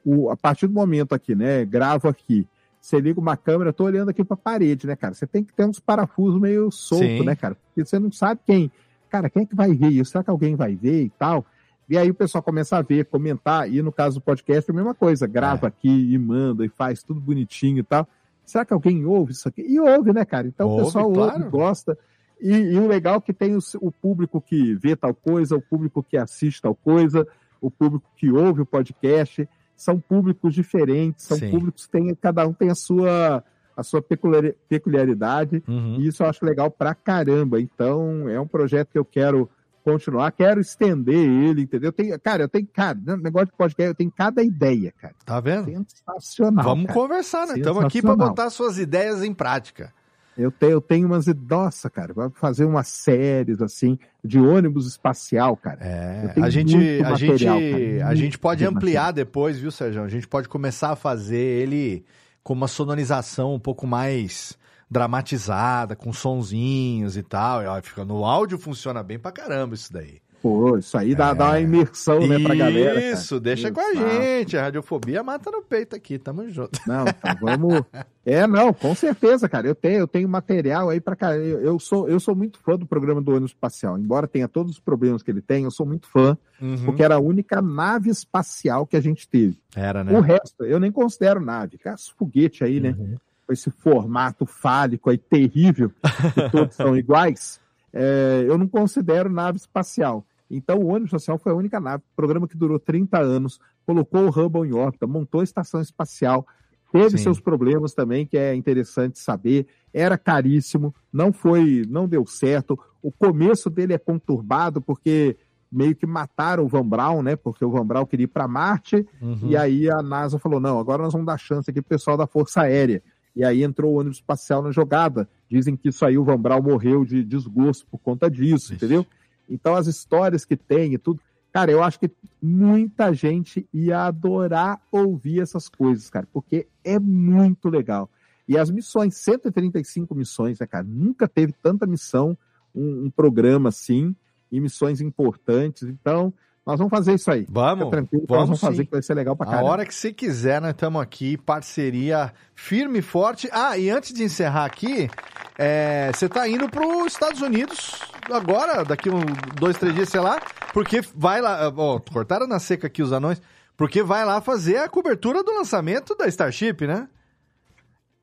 [0.04, 1.64] O, a partir do momento aqui, né?
[1.64, 2.46] Gravo aqui.
[2.84, 5.14] Você liga uma câmera, eu tô olhando aqui pra parede, né, cara?
[5.14, 7.24] Você tem que ter uns parafusos meio soltos, Sim.
[7.24, 7.54] né, cara?
[7.54, 8.70] Porque você não sabe quem.
[9.08, 10.10] Cara, quem é que vai ver isso?
[10.10, 11.46] Será que alguém vai ver e tal?
[11.88, 14.76] E aí o pessoal começa a ver, comentar, e no caso do podcast é a
[14.76, 18.06] mesma coisa, grava aqui e manda e faz tudo bonitinho e tal.
[18.44, 19.62] Será que alguém ouve isso aqui?
[19.62, 20.46] E ouve, né, cara?
[20.46, 21.38] Então o Ouve, pessoal claro.
[21.38, 21.96] ouve, gosta.
[22.38, 25.62] E, e o legal é que tem o, o público que vê tal coisa, o
[25.62, 27.26] público que assiste tal coisa,
[27.62, 29.48] o público que ouve o podcast.
[29.84, 31.50] São públicos diferentes, são Sim.
[31.50, 33.44] públicos que tem, cada um tem a sua,
[33.76, 35.62] a sua peculiari- peculiaridade.
[35.68, 35.96] Uhum.
[36.00, 37.60] E isso eu acho legal pra caramba.
[37.60, 39.46] Então, é um projeto que eu quero
[39.84, 41.92] continuar, quero estender ele, entendeu?
[41.92, 45.14] Tem, cara, eu tenho, cara, no negócio de podcast, eu tenho cada ideia, cara.
[45.26, 45.66] Tá vendo?
[45.66, 46.64] Sensacional.
[46.64, 46.98] Vamos cara.
[46.98, 47.58] conversar, né?
[47.58, 48.28] Estamos aqui Sensacional.
[48.30, 49.92] botar suas ideias em prática.
[50.36, 51.26] Eu tenho, eu tenho umas.
[51.26, 55.78] Nossa, cara, vai fazer umas séries assim, de ônibus espacial, cara.
[55.80, 58.76] É, a gente, a gente, material, cara, a gente pode material.
[58.76, 60.02] ampliar depois, viu, Sérgio?
[60.02, 62.04] A gente pode começar a fazer ele
[62.42, 64.58] com uma sonorização um pouco mais
[64.90, 67.62] dramatizada, com sonzinhos e tal.
[67.62, 70.20] E, ó, fica, no áudio funciona bem pra caramba isso daí.
[70.44, 73.00] Pô, isso aí dá, dá uma imersão, né, pra galera.
[73.00, 73.12] cara.
[73.12, 74.58] Isso, deixa com a gente.
[74.58, 76.78] A radiofobia mata no peito aqui, tamo junto.
[76.86, 77.82] Não, tá, vamos.
[78.26, 79.66] É, não, com certeza, cara.
[79.66, 81.38] Eu tenho, eu tenho material aí pra cara.
[81.38, 83.98] Eu, eu sou, eu sou muito fã do programa do ônibus espacial.
[83.98, 86.84] Embora tenha todos os problemas que ele tem, eu sou muito fã, Uhum.
[86.84, 89.58] porque era a única nave espacial que a gente teve.
[89.74, 90.12] Era, né?
[90.12, 91.78] O resto, eu nem considero nave.
[91.78, 92.94] Cara, esse foguete aí, né?
[92.98, 93.16] Uhum.
[93.46, 95.90] Com esse formato fálico aí terrível,
[96.34, 97.58] que todos são iguais,
[97.94, 100.22] é, eu não considero nave espacial.
[100.50, 104.28] Então, o ônibus espacial foi a única nave, programa que durou 30 anos, colocou o
[104.28, 106.46] Hubble em órbita, montou a estação espacial,
[106.92, 107.24] teve Sim.
[107.24, 112.78] seus problemas também, que é interessante saber, era caríssimo, não foi, não deu certo.
[113.02, 115.36] O começo dele é conturbado, porque
[115.72, 117.34] meio que mataram o Van Braun, né?
[117.34, 119.38] Porque o Van Braun queria ir para Marte, Uhum.
[119.48, 122.26] e aí a NASA falou: não, agora nós vamos dar chance aqui pro pessoal da
[122.28, 123.02] Força Aérea.
[123.34, 125.28] E aí entrou o ônibus espacial na jogada.
[125.50, 129.04] Dizem que isso aí o Van Braun morreu de desgosto por conta disso, entendeu?
[129.48, 131.20] Então as histórias que tem e tudo.
[131.52, 132.10] Cara, eu acho que
[132.42, 138.10] muita gente ia adorar ouvir essas coisas, cara, porque é muito legal.
[138.46, 140.84] E as missões, 135 missões, né, cara?
[140.84, 142.36] Nunca teve tanta missão,
[142.74, 144.14] um, um programa assim,
[144.50, 145.84] e missões importantes.
[145.84, 146.32] Então,
[146.66, 147.46] nós vamos fazer isso aí.
[147.48, 148.84] Vamos, Fica tranquilo, vamos vamos fazer sim.
[148.86, 149.70] que vai ser legal pra A caramba.
[149.70, 153.48] hora que você quiser, nós estamos aqui, parceria firme e forte.
[153.52, 155.10] Ah, e antes de encerrar aqui,
[155.58, 158.00] é, você tá indo para os Estados Unidos
[158.32, 159.20] agora, daqui um,
[159.58, 160.40] dois, três dias, sei lá,
[160.72, 163.40] porque vai lá, ó, cortaram na seca aqui os anões,
[163.76, 167.08] porque vai lá fazer a cobertura do lançamento da Starship, né?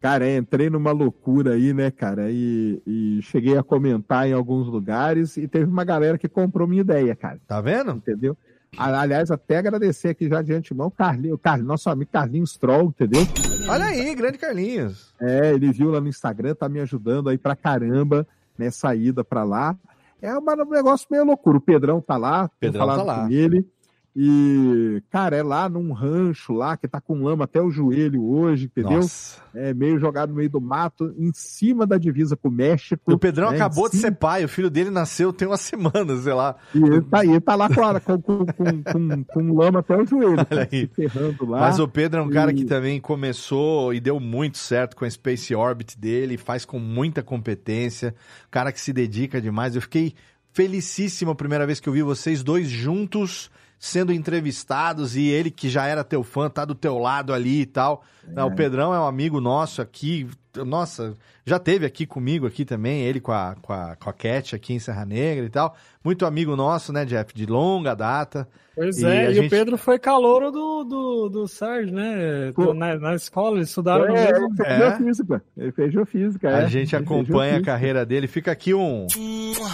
[0.02, 2.32] Cara, entrei numa loucura aí, né, cara?
[2.32, 6.82] E, e cheguei a comentar em alguns lugares e teve uma galera que comprou minha
[6.82, 7.40] ideia, cara.
[7.48, 7.92] Tá vendo?
[7.92, 8.36] Entendeu?
[8.76, 13.22] Aliás, até agradecer aqui já de antemão o Carlinhos, nosso amigo Carlinhos Troll, entendeu?
[13.70, 15.14] Olha aí, grande Carlinhos.
[15.22, 18.26] É, ele viu lá no Instagram, tá me ajudando aí pra caramba
[18.58, 19.78] nessa ida pra lá.
[20.20, 21.58] É um negócio meio loucura.
[21.58, 23.26] O Pedrão tá lá, Pedrão tá lá.
[23.26, 23.68] com ele.
[24.14, 28.66] E, cara, é lá num rancho lá, que tá com lama até o joelho hoje,
[28.66, 29.00] entendeu?
[29.00, 29.40] Nossa.
[29.56, 33.14] É meio jogado no meio do mato, em cima da divisa com o México.
[33.14, 36.34] O Pedrão né, acabou de ser pai, o filho dele nasceu tem uma semana, sei
[36.34, 36.56] lá.
[36.76, 40.46] E ele tá, ele tá lá com, com, com, com, com- lama até o joelho,
[40.46, 41.62] cara, se ferrando lá.
[41.62, 45.06] Mas o Pedro é um cara E- que também começou e deu muito certo com
[45.06, 48.14] a Space Orbit dele, faz com muita competência,
[48.50, 49.76] cara que se dedica demais.
[49.76, 50.14] Eu fiquei
[50.54, 53.50] felicíssimo a primeira vez que eu vi vocês dois juntos
[53.82, 57.66] sendo entrevistados e ele que já era teu fã, tá do teu lado ali e
[57.66, 58.04] tal.
[58.28, 63.02] Não, o Pedrão é um amigo nosso aqui, nossa, já teve aqui comigo aqui também,
[63.02, 65.76] ele com a, com a, com a Cat aqui em Serra Negra e tal.
[66.04, 68.48] Muito amigo nosso, né, Jeff, de longa data.
[68.74, 72.52] Pois E é, a e gente- o Pedro foi calouro do, do, do Sérgio, né?
[72.56, 72.74] Pô.
[72.74, 74.46] Na, na escola, eles estudaram no É, mesmo.
[74.48, 74.78] ele fez É?
[74.90, 75.44] geofísica.
[75.58, 76.50] Ele fez geofísica.
[76.50, 76.68] A é.
[76.68, 78.28] gente Ele fez acompanha a carreira dele.
[78.28, 79.06] Fica aqui um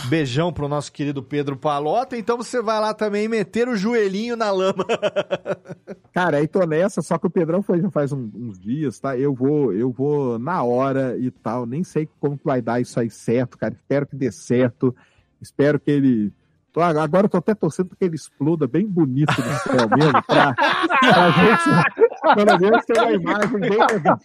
[0.10, 2.18] beijão pro nosso querido Pedro Palota.
[2.18, 4.84] Então você vai lá também meter o joelhinho na lama.
[6.14, 9.18] Cara, aí tô nessa, só que o Pedrão foi já faz um- uns dias, tá?
[9.18, 11.66] Eu vou, eu vou na hora e tal.
[11.66, 13.74] Nem sei como que vai dar isso aí certo, cara.
[13.74, 14.94] Espero que dê certo.
[15.42, 16.34] Espero que ele.
[16.74, 20.54] tô- agora eu tô até torcendo que ele exploda bem bonito no céu mesmo, pra,
[20.54, 24.20] pra gente, pelo menos ter uma imagem bem legal.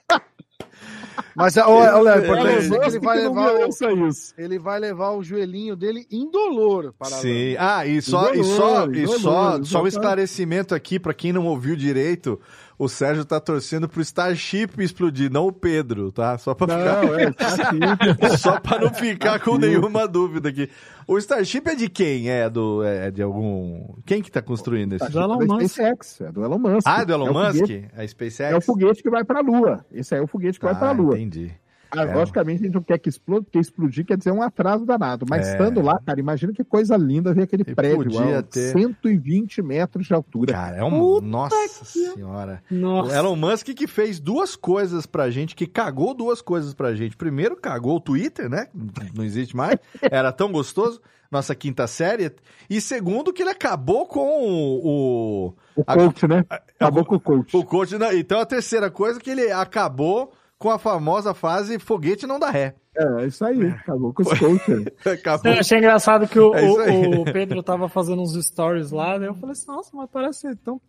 [1.34, 3.66] Mas, ô, Léo, é É, importante é, ele vai levar o,
[4.08, 4.34] isso.
[4.36, 7.54] ele vai levar o joelhinho dele indolor para Sim.
[7.58, 11.32] Ah, e só, e só, e Indolor, só, indolor, só um esclarecimento aqui pra quem
[11.32, 12.40] não ouviu direito.
[12.78, 16.36] O Sérgio tá torcendo pro Starship explodir, não o Pedro, tá?
[16.38, 17.04] Só pra ficar.
[17.04, 17.78] Não, é, Starship.
[18.38, 20.68] Só pra não ficar com nenhuma dúvida aqui.
[21.06, 22.28] O Starship é de quem?
[22.30, 23.94] É do é de algum.
[24.04, 25.04] Quem que tá construindo esse?
[25.04, 25.26] É da
[25.66, 26.86] SpaceX, é do Elon Musk.
[26.86, 27.60] Ah, é do Elon É Musk?
[27.60, 28.40] foguete- A SpaceX?
[28.52, 29.84] É o foguete que vai pra Lua.
[29.92, 31.14] Esse aí é o foguete que vai pra Ah, Lua.
[31.16, 31.52] entendi.
[31.96, 32.14] Ah, É.
[32.14, 35.26] Logicamente a gente não quer que exploda, porque explodir quer dizer um atraso danado.
[35.28, 35.52] Mas É.
[35.52, 37.96] estando lá, cara, imagina que coisa linda ver aquele prédio.
[38.04, 40.52] podia ó, ter- 120 metros de altura.
[40.52, 41.20] Cara, é um.
[41.20, 42.62] Nossa senhora.
[42.70, 43.12] Nossa.
[43.12, 47.16] O Elon Musk que fez duas coisas pra gente, que cagou duas coisas pra gente.
[47.16, 48.68] Primeiro, cagou o Twitter, né?
[49.14, 49.76] Não existe mais.
[50.02, 51.00] Era tão gostoso.
[51.30, 52.30] Nossa quinta série.
[52.68, 55.46] E segundo, que ele acabou com o.
[55.76, 56.44] O, O coach, né?
[56.50, 57.56] Acabou com o coach.
[57.56, 57.96] o coach.
[57.98, 60.32] não, Então a terceira coisa que ele acabou
[60.62, 62.76] com a famosa frase foguete não dá ré.
[62.96, 63.66] É, isso aí.
[63.66, 64.84] Acabou com os coaches.
[65.04, 65.52] Acabou.
[65.52, 69.26] Eu achei engraçado que o, É o- o Pedro tava fazendo uns stories lá, né?
[69.26, 70.80] Eu falei assim, nossa, mas parece ser tão.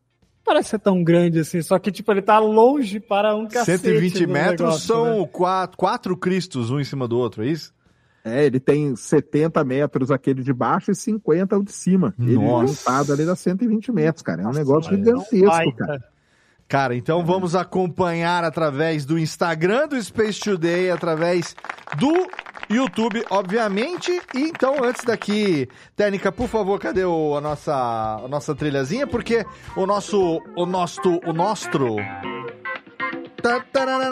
[0.45, 3.79] Parece ser tão grande assim, só que, tipo, ele tá longe para um cacete.
[3.83, 5.29] 120 do metros negócio, são né?
[5.31, 7.73] quatro, quatro Cristos, um em cima do outro, é isso?
[8.25, 12.13] É, ele tem 70 metros aquele de baixo e 50 o de cima.
[12.19, 12.67] Ele Nossa.
[12.73, 14.43] juntado ali dá 120 metros, cara.
[14.43, 16.03] É um negócio Olha, gigantesco, cara.
[16.73, 21.55] Cara, então vamos acompanhar através do Instagram do Space Today, através
[21.99, 22.27] do
[22.67, 24.11] YouTube, obviamente.
[24.33, 27.75] E então, antes daqui, Técnica, por favor, cadê o- a, nossa,
[28.25, 29.05] a nossa trilhazinha?
[29.05, 29.45] Porque
[29.75, 31.69] o nosso, o nosso, o nosso,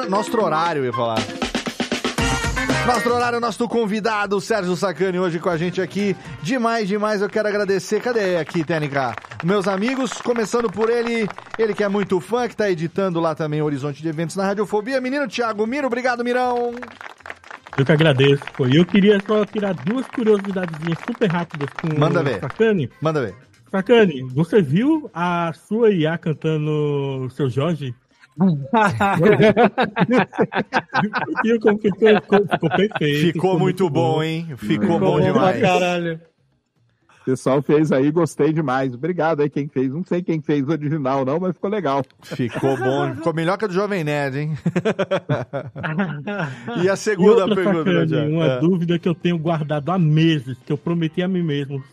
[0.08, 1.41] nosso horário, eu ia falar.
[2.92, 6.14] Nosso horário, nosso convidado, o Sérgio Sacani, hoje com a gente aqui.
[6.44, 8.02] Demais, demais, eu quero agradecer.
[8.02, 9.16] Cadê aqui, Técnica?
[9.46, 11.26] Meus amigos, começando por ele,
[11.58, 14.44] ele que é muito fã, que tá editando lá também o Horizonte de Eventos na
[14.44, 15.00] Radiofobia.
[15.00, 16.74] Menino Thiago Miro, obrigado, Mirão.
[17.78, 18.44] Eu que agradeço.
[18.70, 22.42] E eu queria só tirar duas curiosidadezinhas super rápidas com Manda o ver.
[22.42, 22.90] Sacani.
[23.00, 23.36] Manda ver.
[23.72, 27.96] Sacani, você viu a sua IA cantando o seu Jorge?
[31.44, 33.34] Ficou, ficou, ficou perfeito.
[33.34, 34.48] Ficou muito bom, hein?
[34.58, 35.62] Ficou bom pra demais.
[35.62, 36.20] caralho.
[37.22, 38.96] O pessoal fez aí, gostei demais.
[38.96, 39.92] Obrigado aí quem fez.
[39.94, 42.04] Não sei quem fez o original não, mas ficou legal.
[42.24, 43.14] Ficou bom.
[43.16, 44.58] Ficou melhor que a do Jovem Nerd, hein?
[46.84, 48.60] e a E segunda outra, pergunta, uma É.
[48.60, 51.84] dúvida que eu tenho guardado há meses, que eu prometi a mim mesmo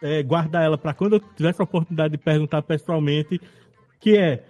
[0.00, 3.40] é, guardar ela para quando eu tivesse a oportunidade de perguntar pessoalmente,
[4.00, 4.44] que é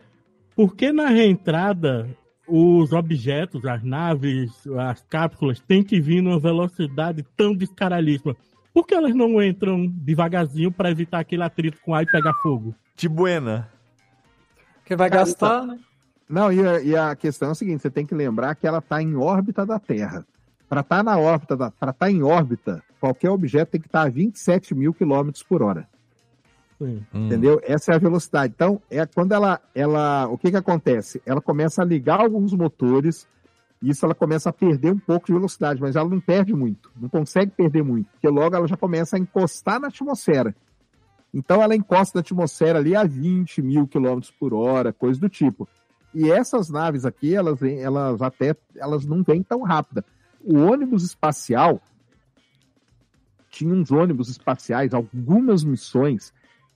[0.54, 2.08] por que na reentrada
[2.46, 8.36] os objetos, as naves, as cápsulas têm que vir numa velocidade tão descaralhíssima?
[8.72, 12.74] Por que elas não entram devagarzinho para evitar aquele atrito com ar e pegar fogo?
[12.96, 13.68] De buena.
[14.76, 15.78] Porque vai Cara, gastar, né?
[16.28, 18.78] Não, e a, e a questão é a seguinte: você tem que lembrar que ela
[18.78, 20.26] está em órbita da Terra.
[20.68, 24.74] Para estar na órbita, para estar em órbita, qualquer objeto tem que estar a 27
[24.74, 25.86] mil quilômetros por hora.
[26.86, 27.06] Sim.
[27.12, 27.60] Entendeu?
[27.64, 28.52] Essa é a velocidade.
[28.54, 31.22] Então, é quando ela, ela, o que que acontece?
[31.24, 33.26] Ela começa a ligar alguns motores
[33.82, 37.08] Isso ela começa a perder um pouco de velocidade, mas ela não perde muito, não
[37.08, 40.54] consegue perder muito, porque logo ela já começa a encostar na atmosfera.
[41.34, 45.68] Então ela encosta na atmosfera ali a 20 mil quilômetros por hora, coisa do tipo.
[46.14, 50.04] E essas naves aqui, elas, elas até elas não vêm tão rápida.
[50.44, 51.80] O ônibus espacial
[53.50, 56.32] tinha uns ônibus espaciais, algumas missões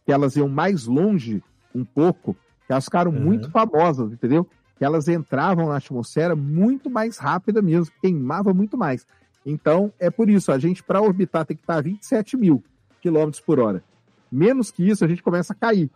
[0.06, 1.42] que elas iam mais longe
[1.74, 2.34] um pouco,
[2.66, 4.48] que elas ficaram muito famosas, entendeu?
[4.78, 9.04] Que elas entravam na atmosfera muito mais rápida mesmo, queimava muito mais.
[9.44, 12.62] Então, é por isso, a gente, para orbitar, tem que estar a 27 mil
[13.00, 13.82] quilômetros por hora.
[14.30, 15.90] Menos que isso, a gente começa a cair.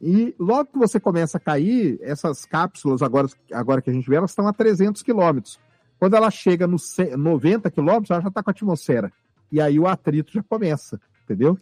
[0.00, 4.16] E logo que você começa a cair, essas cápsulas, agora, agora que a gente vê,
[4.16, 5.58] elas estão a 300 quilômetros.
[5.98, 9.10] Quando ela chega nos 100 90 quilômetros, ela já está com a atmosfera.
[9.50, 11.58] E aí o atrito já começa, entendeu?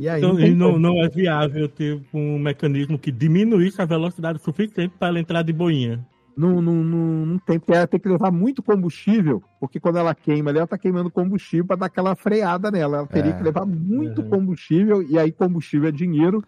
[0.00, 4.38] E aí Então, não e não, é viável ter um mecanismo que diminuísse a velocidade
[4.40, 6.00] suficiente para ela entrar de boinha.
[6.34, 10.14] Não, não, não, não tem, porque ela tem que levar muito combustível, porque quando ela
[10.14, 12.96] queima ali, ela está queimando combustível para dar aquela freada nela.
[12.98, 13.36] Ela teria É.
[13.36, 16.42] que levar muito combustível, e aí combustível é dinheiro,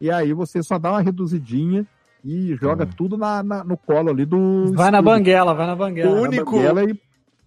[0.00, 1.86] e aí você só dá uma reduzidinha
[2.24, 4.72] e joga tudo na, na- no colo ali do.
[4.74, 6.10] Vai na banguela, vai na banguela.
[6.10, 6.98] O único, banguela e-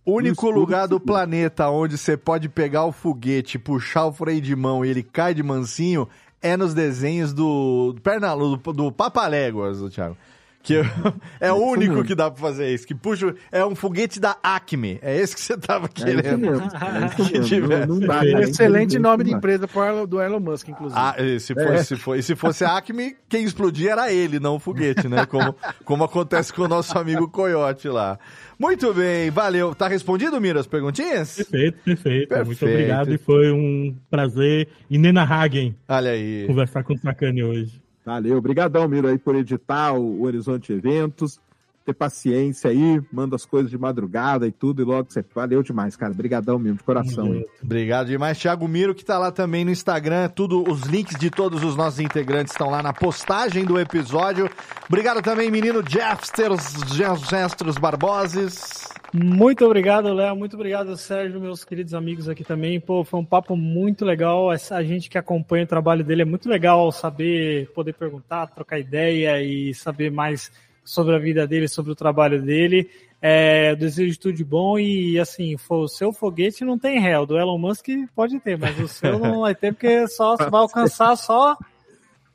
[0.05, 4.83] único lugar do planeta onde você pode pegar o foguete, puxar o freio de mão
[4.83, 6.07] e ele cai de mansinho
[6.41, 10.17] é nos desenhos do Pernalu, do, do Papaléguas, Thiago.
[10.63, 10.75] Que
[11.39, 12.05] é o único mesmo.
[12.05, 12.85] que dá pra fazer isso.
[12.85, 13.33] Que puxa.
[13.51, 14.99] É um foguete da Acme.
[15.01, 16.45] É esse que você tava É querendo.
[17.73, 17.85] é.
[17.87, 18.43] Não- não dá, cara.
[18.43, 19.67] Excelente nome de empresa
[20.07, 20.99] do Elon Musk, inclusive.
[20.99, 21.83] Ah, e se fosse, É.
[21.83, 25.25] se fosse, e se fosse a Acme, quem explodia era ele, não o foguete, né?
[25.25, 28.19] Como, como acontece com o nosso amigo Coyote lá.
[28.59, 29.73] Muito bem, valeu.
[29.73, 31.37] Tá respondido, Miro, as perguntinhas?
[31.37, 32.35] Perfeito, perfeito.
[32.35, 32.71] Muito Perfeito.
[32.73, 36.45] obrigado e foi um prazer inenarrável Olha aí.
[36.45, 37.80] conversar com o Sacane hoje.
[38.05, 41.39] Valeu, obrigadão, Miro, aí por editar o, Horizonte Eventos,
[41.85, 45.23] ter paciência aí, manda as coisas de madrugada e tudo, e logo você...
[45.33, 47.43] Valeu demais, cara, obrigadão mesmo, de coração.
[47.63, 50.29] Obrigado demais, Thiago Miro, que tá lá também no Instagram.
[50.29, 54.49] Tudo, os links de todos os nossos integrantes estão lá na postagem do episódio.
[54.87, 58.91] Obrigado também, menino Jeffsters, Jeffsters Barboses.
[59.13, 60.35] Muito obrigado, Léo.
[60.37, 62.79] Muito obrigado, Sérgio, meus queridos amigos aqui também.
[62.79, 64.49] Pô, foi um papo muito legal.
[64.49, 69.41] A gente que acompanha o trabalho dele é muito legal saber, poder perguntar, trocar ideia
[69.41, 70.49] e saber mais
[70.83, 72.89] sobre a vida dele, sobre o trabalho dele.
[73.21, 77.25] É, desejo tudo de bom e, assim, o seu foguete não tem réu.
[77.25, 81.17] Do Elon Musk pode ter, mas o seu não vai ter porque só vai alcançar
[81.17, 81.57] só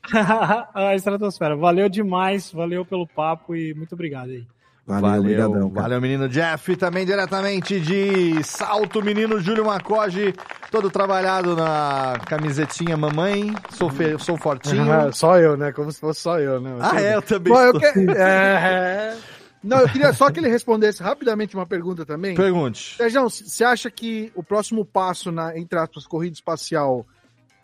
[0.74, 1.56] a estratosfera.
[1.56, 4.46] Valeu demais, valeu pelo papo e muito obrigado aí.
[4.86, 5.82] Valeu, obrigadão, cara.
[5.82, 6.76] valeu, menino Jeff.
[6.76, 10.32] Também diretamente de Salto, menino Júlio Macoge,
[10.70, 13.52] todo trabalhado na camisetinha mamãe.
[13.70, 14.16] Sou, fe...
[14.18, 14.90] sou fortinho.
[14.92, 15.72] Ah, só eu, né?
[15.72, 16.76] Como se fosse só eu, né?
[16.80, 17.80] Ah, é, eu também Bom, eu sou.
[17.80, 19.16] que- é, é.
[19.64, 22.36] Não, eu queria só que ele respondesse rapidamente uma pergunta também.
[22.36, 22.94] Pergunte.
[22.96, 27.04] Sérgio, você acha que o próximo passo na, entre aspas, corrida espacial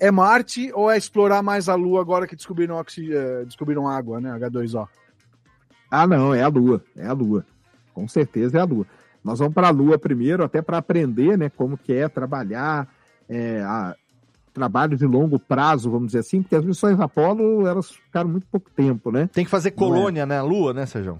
[0.00, 4.20] é Marte ou é explorar mais a Lua agora que descobriram, oxi- eh, descobriram água,
[4.20, 4.36] né?
[4.36, 4.88] H2O.
[5.94, 7.44] Ah, não, é a Lua, é a Lua.
[7.92, 8.86] Com certeza é a Lua.
[9.22, 12.88] Nós vamos para a Lua primeiro, até para aprender, né, como que é trabalhar,
[13.28, 13.94] é, a,
[14.54, 18.70] trabalho de longo prazo, vamos dizer assim, porque as missões Apolo, elas ficaram muito pouco
[18.70, 19.28] tempo, né?
[19.34, 20.40] Tem que fazer colônia, né?
[20.40, 21.18] Lua, né, Sérgio?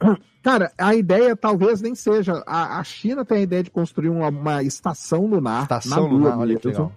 [0.42, 2.42] Cara, a ideia talvez nem seja.
[2.46, 5.64] A, a China tem a ideia de construir uma, uma estação lunar.
[5.64, 6.90] Estação na Lua lunar, olha que legal.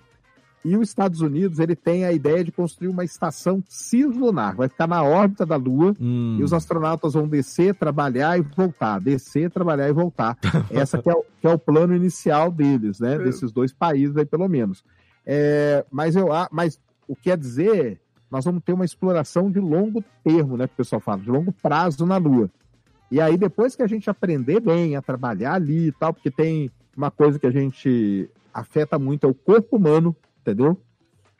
[0.64, 4.56] E os Estados Unidos, ele tem a ideia de construir uma estação cislunar.
[4.56, 6.38] Vai ficar na órbita da Lua Hum.
[6.40, 9.00] e os astronautas vão descer, trabalhar e voltar.
[9.00, 10.38] Descer, trabalhar e voltar.
[10.70, 13.18] Essa que é, o, que é o plano inicial deles, né?
[13.18, 14.84] Desses dois países aí, pelo menos.
[15.26, 18.00] É, mas, eu, mas o que quer dizer,
[18.30, 20.68] nós vamos ter uma exploração de longo termo, né?
[20.68, 22.50] Que o pessoal fala, de longo prazo na Lua.
[23.12, 26.70] E aí, depois que a gente aprender bem a trabalhar ali e tal, porque tem
[26.96, 30.16] uma coisa que a gente afeta muito, é o corpo humano,
[30.52, 30.82] entendeu?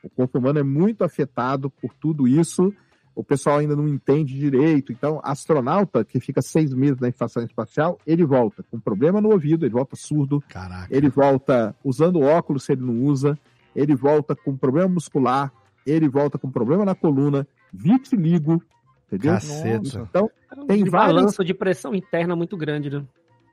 [0.02, 2.72] O corpo humano é muito afetado por tudo isso.
[3.14, 4.92] O pessoal ainda não entende direito.
[4.92, 9.66] Então, astronauta que fica seis meses na estação espacial, ele volta com problema no ouvido,
[9.66, 10.42] ele volta surdo.
[10.48, 10.86] Caraca.
[10.90, 13.38] Ele volta usando óculos se ele não usa.
[13.74, 15.52] Ele volta com problema muscular.
[15.84, 18.62] Ele volta com problema na coluna, vitiligo,
[19.06, 19.32] entendeu?
[19.32, 20.06] Caceta.
[20.08, 20.30] Então,
[20.66, 23.04] tem de várias balanço de pressão interna muito grande, né?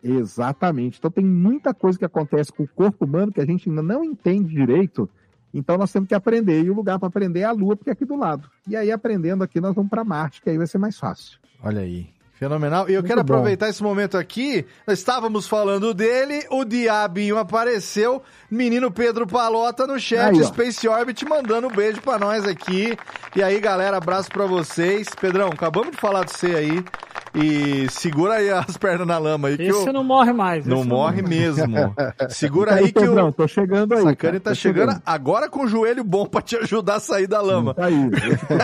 [0.04, 1.00] Exatamente.
[1.00, 4.04] Então tem muita coisa que acontece com o corpo humano que a gente ainda não
[4.04, 5.10] entende direito.
[5.54, 6.64] Então nós temos que aprender.
[6.64, 8.50] E o lugar para aprender é a Lua, porque é aqui do lado.
[8.68, 11.40] E aí, aprendendo aqui, nós vamos para Marte, que aí vai ser mais fácil.
[11.64, 12.10] Olha aí.
[12.34, 12.88] Fenomenal.
[12.88, 13.34] E eu Muito quero bom.
[13.34, 14.64] aproveitar esse momento aqui.
[14.86, 18.22] Nós estávamos falando dele, o diabinho apareceu.
[18.52, 20.44] Menino Pedro Palota no chat, Aí.
[20.44, 22.96] Space Orbit, mandando um beijo pra nós aqui.
[23.36, 25.08] E aí, galera, abraço pra vocês.
[25.20, 26.86] Pedrão, acabamos de falar de você aí.
[27.36, 29.58] E segura aí as pernas na lama aí.
[29.58, 30.66] Que Esse o- não morre mais.
[30.66, 31.36] Não morre morre.
[31.36, 31.96] mesmo.
[32.30, 34.02] Segura Aí, aí que Pedrão, o tô chegando aí.
[34.04, 37.42] Sacane tá tô chegando agora com o joelho bom pra te ajudar a sair da
[37.42, 37.74] lama.
[37.74, 37.96] Tá aí,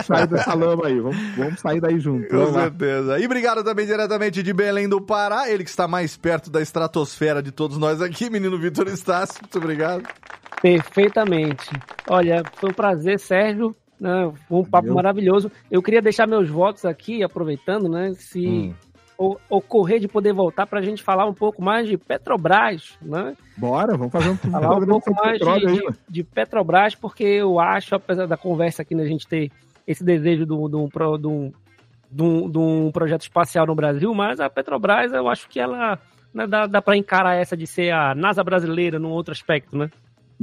[0.04, 0.98] sair dessa lama aí.
[1.00, 2.28] Vamos, vamos sair daí junto.
[2.28, 2.62] Com Vamos lá.
[2.62, 3.18] certeza.
[3.20, 7.42] E obrigado também diretamente de Belém do Pará, ele que está mais perto da estratosfera
[7.42, 9.36] de todos nós aqui, menino Vitor Estácio.
[9.42, 10.02] Muito obrigado.
[10.60, 11.68] Perfeitamente.
[12.08, 13.74] Olha, foi um prazer, Sérgio.
[14.04, 14.32] Né?
[14.48, 14.94] Foi um papo Valeu.
[14.94, 15.50] maravilhoso.
[15.70, 18.12] Eu queria deixar meus votos aqui, aproveitando, né?
[18.14, 18.74] Se Hum.
[19.18, 23.34] o- ocorrer de poder voltar para a gente falar um pouco mais de Petrobras, né?
[23.56, 25.96] Bora, vamos fazer um Falar um pouco mais de, de- mano.
[26.08, 29.50] de Petrobras, porque eu acho, apesar da conversa aqui, né, a gente ter
[29.86, 31.52] esse desejo de um- de pro- de um-
[32.10, 35.98] de um- de um projeto espacial no Brasil, mas a Petrobras, eu acho que ela
[36.32, 39.88] né, dá, dá para encarar essa de ser a NASA brasileira num outro aspecto, né?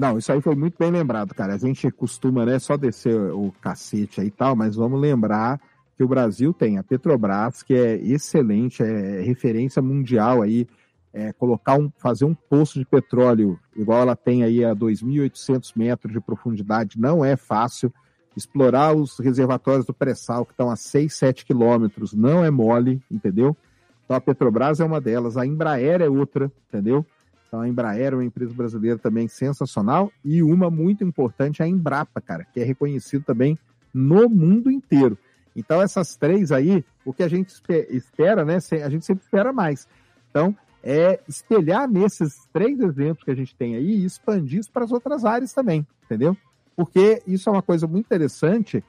[0.02, 1.54] Não, isso aí foi muito bem lembrado, cara.
[1.54, 5.62] A gente costuma, né, só descer o cacete aí e tal, mas vamos lembrar
[5.96, 10.68] que o Brasil tem a Petrobras, que é excelente, é referência mundial aí,
[11.14, 16.12] é, colocar um, fazer um poço de petróleo igual ela tem aí a 2.800 metros
[16.12, 17.94] de profundidade não é fácil.
[18.36, 23.56] Explorar os reservatórios do pré-sal, que estão a 6, 7 quilômetros, não é mole, entendeu?
[24.04, 27.06] Então a Petrobras é uma delas, a Embraer é outra, entendeu?
[27.52, 32.22] Então a Embraer é uma empresa brasileira também sensacional e uma muito importante, a Embrapa,
[32.22, 33.60] cara, que é reconhecido também
[33.94, 35.18] no mundo inteiro.
[35.54, 38.58] Então essas três aí, o que a gente espe- espera, né?
[38.86, 39.86] A gente sempre espera mais.
[40.30, 44.86] Então é espelhar nesses três exemplos que a gente tem aí e expandir isso para
[44.86, 46.38] as outras áreas também, entendeu?
[46.74, 48.82] Porque isso é uma coisa muito interessante,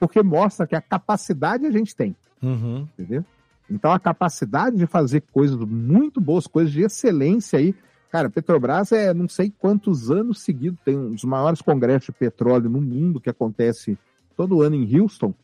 [0.00, 2.88] porque mostra que a capacidade a gente tem Uhum.
[2.98, 3.22] entendeu?
[3.68, 7.74] Então a capacidade de fazer coisas muito boas, coisas de excelência aí.
[8.10, 12.70] Cara, Petrobras é não sei quantos anos seguidos, tem um dos maiores congressos de petróleo
[12.70, 13.98] no mundo que acontece
[14.36, 15.34] todo ano em Houston.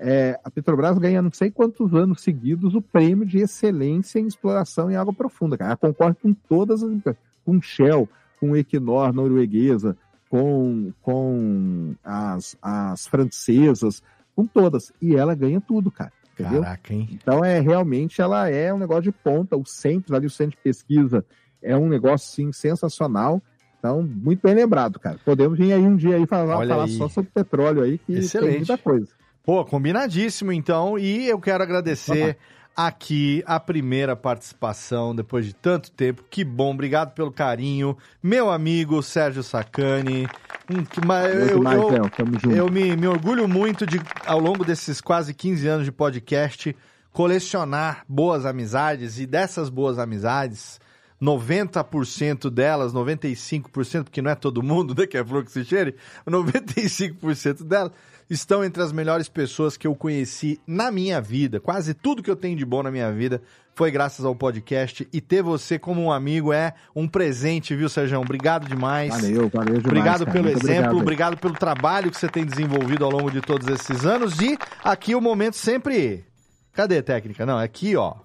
[0.00, 4.90] É, a Petrobras ganha não sei quantos anos seguidos o prêmio de excelência em exploração
[4.90, 5.58] em água profunda.
[5.58, 5.70] Cara.
[5.70, 8.08] Ela concorre com todas as empresas, com Shell,
[8.40, 9.96] com Equinor norueguesa,
[10.30, 14.02] com, com as, as francesas,
[14.36, 14.92] com todas.
[15.02, 16.12] E ela ganha tudo, cara.
[16.32, 16.62] Entendeu?
[16.62, 17.08] Caraca, hein?
[17.10, 19.56] Então é realmente ela é um negócio de ponta.
[19.56, 21.24] O centro ali, o centro de pesquisa,
[21.62, 23.40] é um negócio sim sensacional.
[23.78, 25.18] Então, muito bem lembrado, cara.
[25.24, 26.96] Podemos vir aí um dia aí falar, Olha falar aí.
[26.96, 28.48] só sobre petróleo aí, que Excelente.
[28.50, 29.06] tem muita coisa.
[29.44, 30.98] Pô, combinadíssimo então.
[30.98, 32.36] E eu quero agradecer
[32.76, 36.24] aqui a primeira participação depois de tanto tempo.
[36.28, 37.96] Que bom, obrigado pelo carinho.
[38.22, 40.26] Meu amigo Sérgio Sacani.
[40.70, 42.10] Hum, que, mas eu, demais, eu- Léo.
[42.10, 42.50] Tamo junto.
[42.54, 46.76] eu me, me orgulho muito de, ao longo desses quase 15 anos de podcast,
[47.12, 50.78] colecionar boas amizades e dessas boas amizades.
[51.20, 55.94] 90% delas, 95%, porque não é todo mundo, né, que é flor que se cheire,
[56.26, 57.92] 95% delas
[58.30, 61.60] estão entre as melhores pessoas que eu conheci na minha vida.
[61.60, 63.42] Quase tudo que eu tenho de bom na minha vida
[63.74, 68.20] foi graças ao podcast e ter você como um amigo é um presente, viu, Sérgio?
[68.20, 69.10] Obrigado demais.
[69.10, 69.86] Valeu, valeu demais.
[69.86, 70.32] Obrigado cara.
[70.32, 71.02] pelo Muito exemplo, obrigado.
[71.02, 74.38] obrigado pelo trabalho que você tem desenvolvido ao longo de todos esses anos.
[74.40, 76.24] E aqui o momento sempre.
[76.72, 77.46] Cadê a técnica?
[77.46, 78.16] Não, é aqui, ó.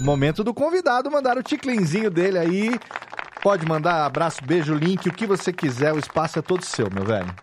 [0.00, 2.78] Momento do convidado mandar o ticlinzinho dele aí.
[3.42, 7.04] Pode mandar abraço, beijo, link, o que você quiser, o espaço é todo seu, meu
[7.04, 7.34] velho.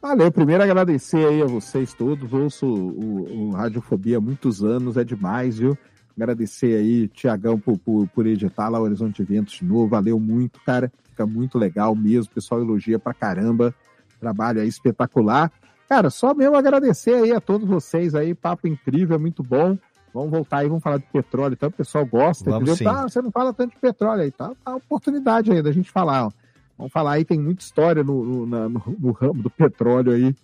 [0.00, 2.32] Valeu, primeiro agradecer aí a vocês todos.
[2.32, 5.76] Ouço o, o Radiofobia há muitos anos, é demais, viu?
[6.16, 9.88] Agradecer aí, Tiagão, por, por, por editar lá o Horizonte Eventos de novo.
[9.88, 10.92] Valeu muito, cara.
[11.04, 12.30] Fica muito legal mesmo.
[12.30, 13.74] O pessoal elogia pra caramba.
[14.20, 15.50] Trabalho aí espetacular.
[15.88, 18.34] Cara, só mesmo agradecer aí a todos vocês aí.
[18.34, 19.78] Papo incrível, é muito bom.
[20.18, 21.54] Vamos voltar aí, vamos falar de petróleo.
[21.54, 22.76] Então, o pessoal gosta, Vamos entendeu?
[22.94, 24.48] Tá, você não fala tanto de petróleo aí, tá?
[24.64, 26.30] Tá a oportunidade aí da gente falar, ó.
[26.76, 30.34] Vamos falar aí, tem muita história no, no, na- no- no ramo do petróleo aí,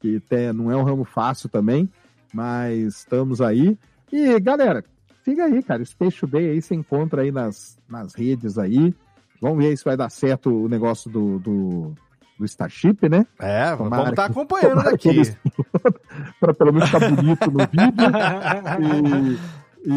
[0.00, 1.88] que tem, não é um ramo fácil também,
[2.32, 3.76] mas estamos aí.
[4.10, 4.84] E, galera,
[5.22, 5.84] fica aí, cara.
[5.84, 8.94] Space Today aí você encontra aí nas, nas redes aí.
[9.40, 11.94] Vamos ver se vai dar certo o negócio do, do,
[12.42, 13.26] do Starship, né?
[13.40, 15.08] É, Tomara vamos estar que- acompanhando daqui.
[15.08, 15.36] eles-
[16.40, 17.92] Pra pelo menos ficar bonito no vídeo.
[19.84, 19.90] E,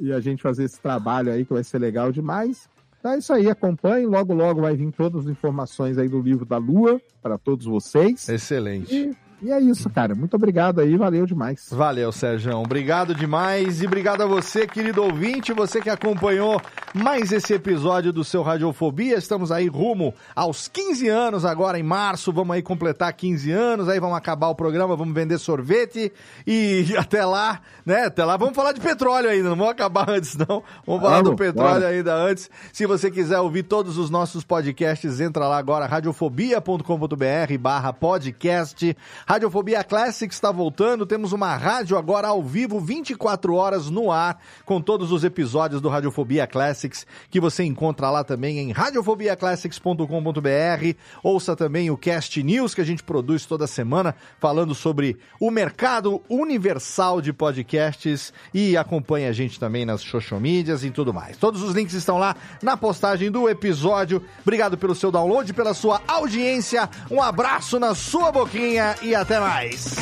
[0.00, 2.68] e, e a gente fazer esse trabalho aí que vai ser legal demais.
[3.00, 4.06] Então é isso aí, acompanhe.
[4.06, 8.28] Logo, logo vai vir todas as informações aí do livro da Lua para todos vocês.
[8.28, 8.94] Excelente.
[8.94, 10.14] E, e é isso, cara.
[10.14, 11.68] Muito obrigado aí, valeu demais.
[11.70, 12.56] Valeu, Sérgio.
[12.56, 16.60] Obrigado demais e obrigado a você, querido ouvinte, você que acompanhou
[16.94, 19.16] mais esse episódio do seu Radiofobia.
[19.16, 22.32] Estamos aí rumo aos 15 anos agora em março.
[22.32, 26.12] Vamos aí completar 15 anos, aí vamos acabar o programa, vamos vender sorvete
[26.46, 28.06] e até lá, né?
[28.06, 30.62] Até lá vamos falar de petróleo ainda, não vamos acabar antes não.
[30.86, 31.88] Vamos falar Vamos, do petróleo bora.
[31.88, 32.50] ainda antes.
[32.72, 38.96] Se você quiser ouvir todos os nossos podcasts, entra lá agora radiofobia.com.br barra podcast
[39.28, 44.80] Radiofobia Classics está voltando, temos uma rádio agora ao vivo, 24 horas no ar, com
[44.80, 50.96] todos os episódios do Radiofobia Classics, que você encontra lá também em radiofobiaclassics.com.br.
[51.22, 56.22] Ouça também o Cast News que a gente produz toda semana, falando sobre o mercado
[56.26, 61.36] universal de podcasts e acompanhe a gente também nas social medias e tudo mais.
[61.36, 64.22] Todos os links estão lá na postagem do episódio.
[64.40, 66.88] Obrigado pelo seu download, pela sua audiência.
[67.10, 69.96] Um abraço na sua boquinha e até mais.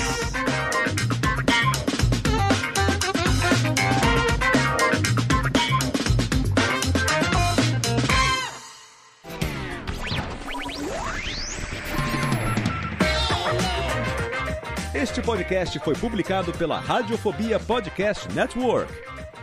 [14.95, 19.16] Este podcast foi publicado pela Radiofobia Podcast Network.